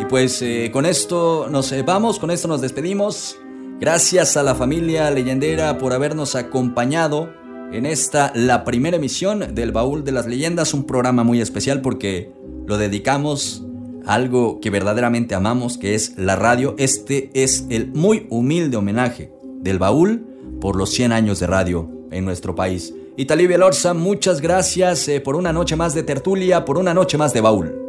[0.10, 3.38] Pues eh, con esto nos eh, vamos, con esto nos despedimos.
[3.80, 7.30] Gracias a la familia leyendera por habernos acompañado
[7.72, 12.34] en esta, la primera emisión del Baúl de las Leyendas, un programa muy especial porque
[12.66, 13.64] lo dedicamos
[14.06, 16.74] a algo que verdaderamente amamos, que es la radio.
[16.80, 19.32] Este es el muy humilde homenaje
[19.62, 20.26] del Baúl
[20.60, 22.94] por los 100 años de radio en nuestro país.
[23.16, 27.32] Y Lorza, muchas gracias eh, por una noche más de tertulia, por una noche más
[27.34, 27.89] de Baúl.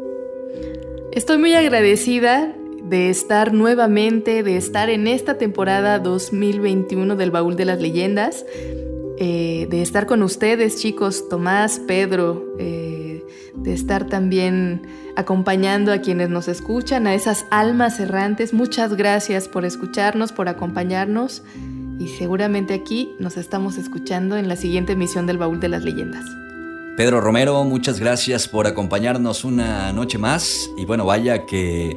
[1.13, 2.55] Estoy muy agradecida
[2.85, 8.47] de estar nuevamente, de estar en esta temporada 2021 del Baúl de las Leyendas,
[9.19, 13.25] eh, de estar con ustedes chicos, Tomás, Pedro, eh,
[13.57, 14.83] de estar también
[15.17, 18.55] acompañando a quienes nos escuchan, a esas almas errantes.
[18.55, 21.43] Muchas gracias por escucharnos, por acompañarnos
[21.99, 26.25] y seguramente aquí nos estamos escuchando en la siguiente emisión del Baúl de las Leyendas.
[26.97, 31.97] Pedro Romero, muchas gracias por acompañarnos una noche más y bueno, vaya que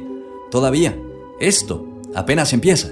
[0.50, 0.96] todavía
[1.40, 2.90] esto apenas empieza.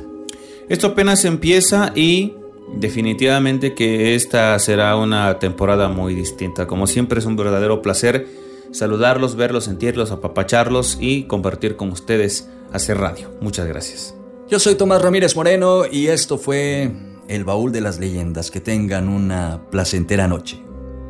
[0.68, 2.34] Esto apenas empieza y
[2.76, 6.66] definitivamente que esta será una temporada muy distinta.
[6.66, 8.26] Como siempre es un verdadero placer
[8.72, 13.30] saludarlos, verlos, sentirlos, apapacharlos y compartir con ustedes hacer radio.
[13.40, 14.14] Muchas gracias.
[14.48, 16.90] Yo soy Tomás Ramírez Moreno y esto fue
[17.28, 18.50] El Baúl de las Leyendas.
[18.50, 20.62] Que tengan una placentera noche.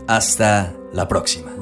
[0.06, 1.52] Hasta la próxima.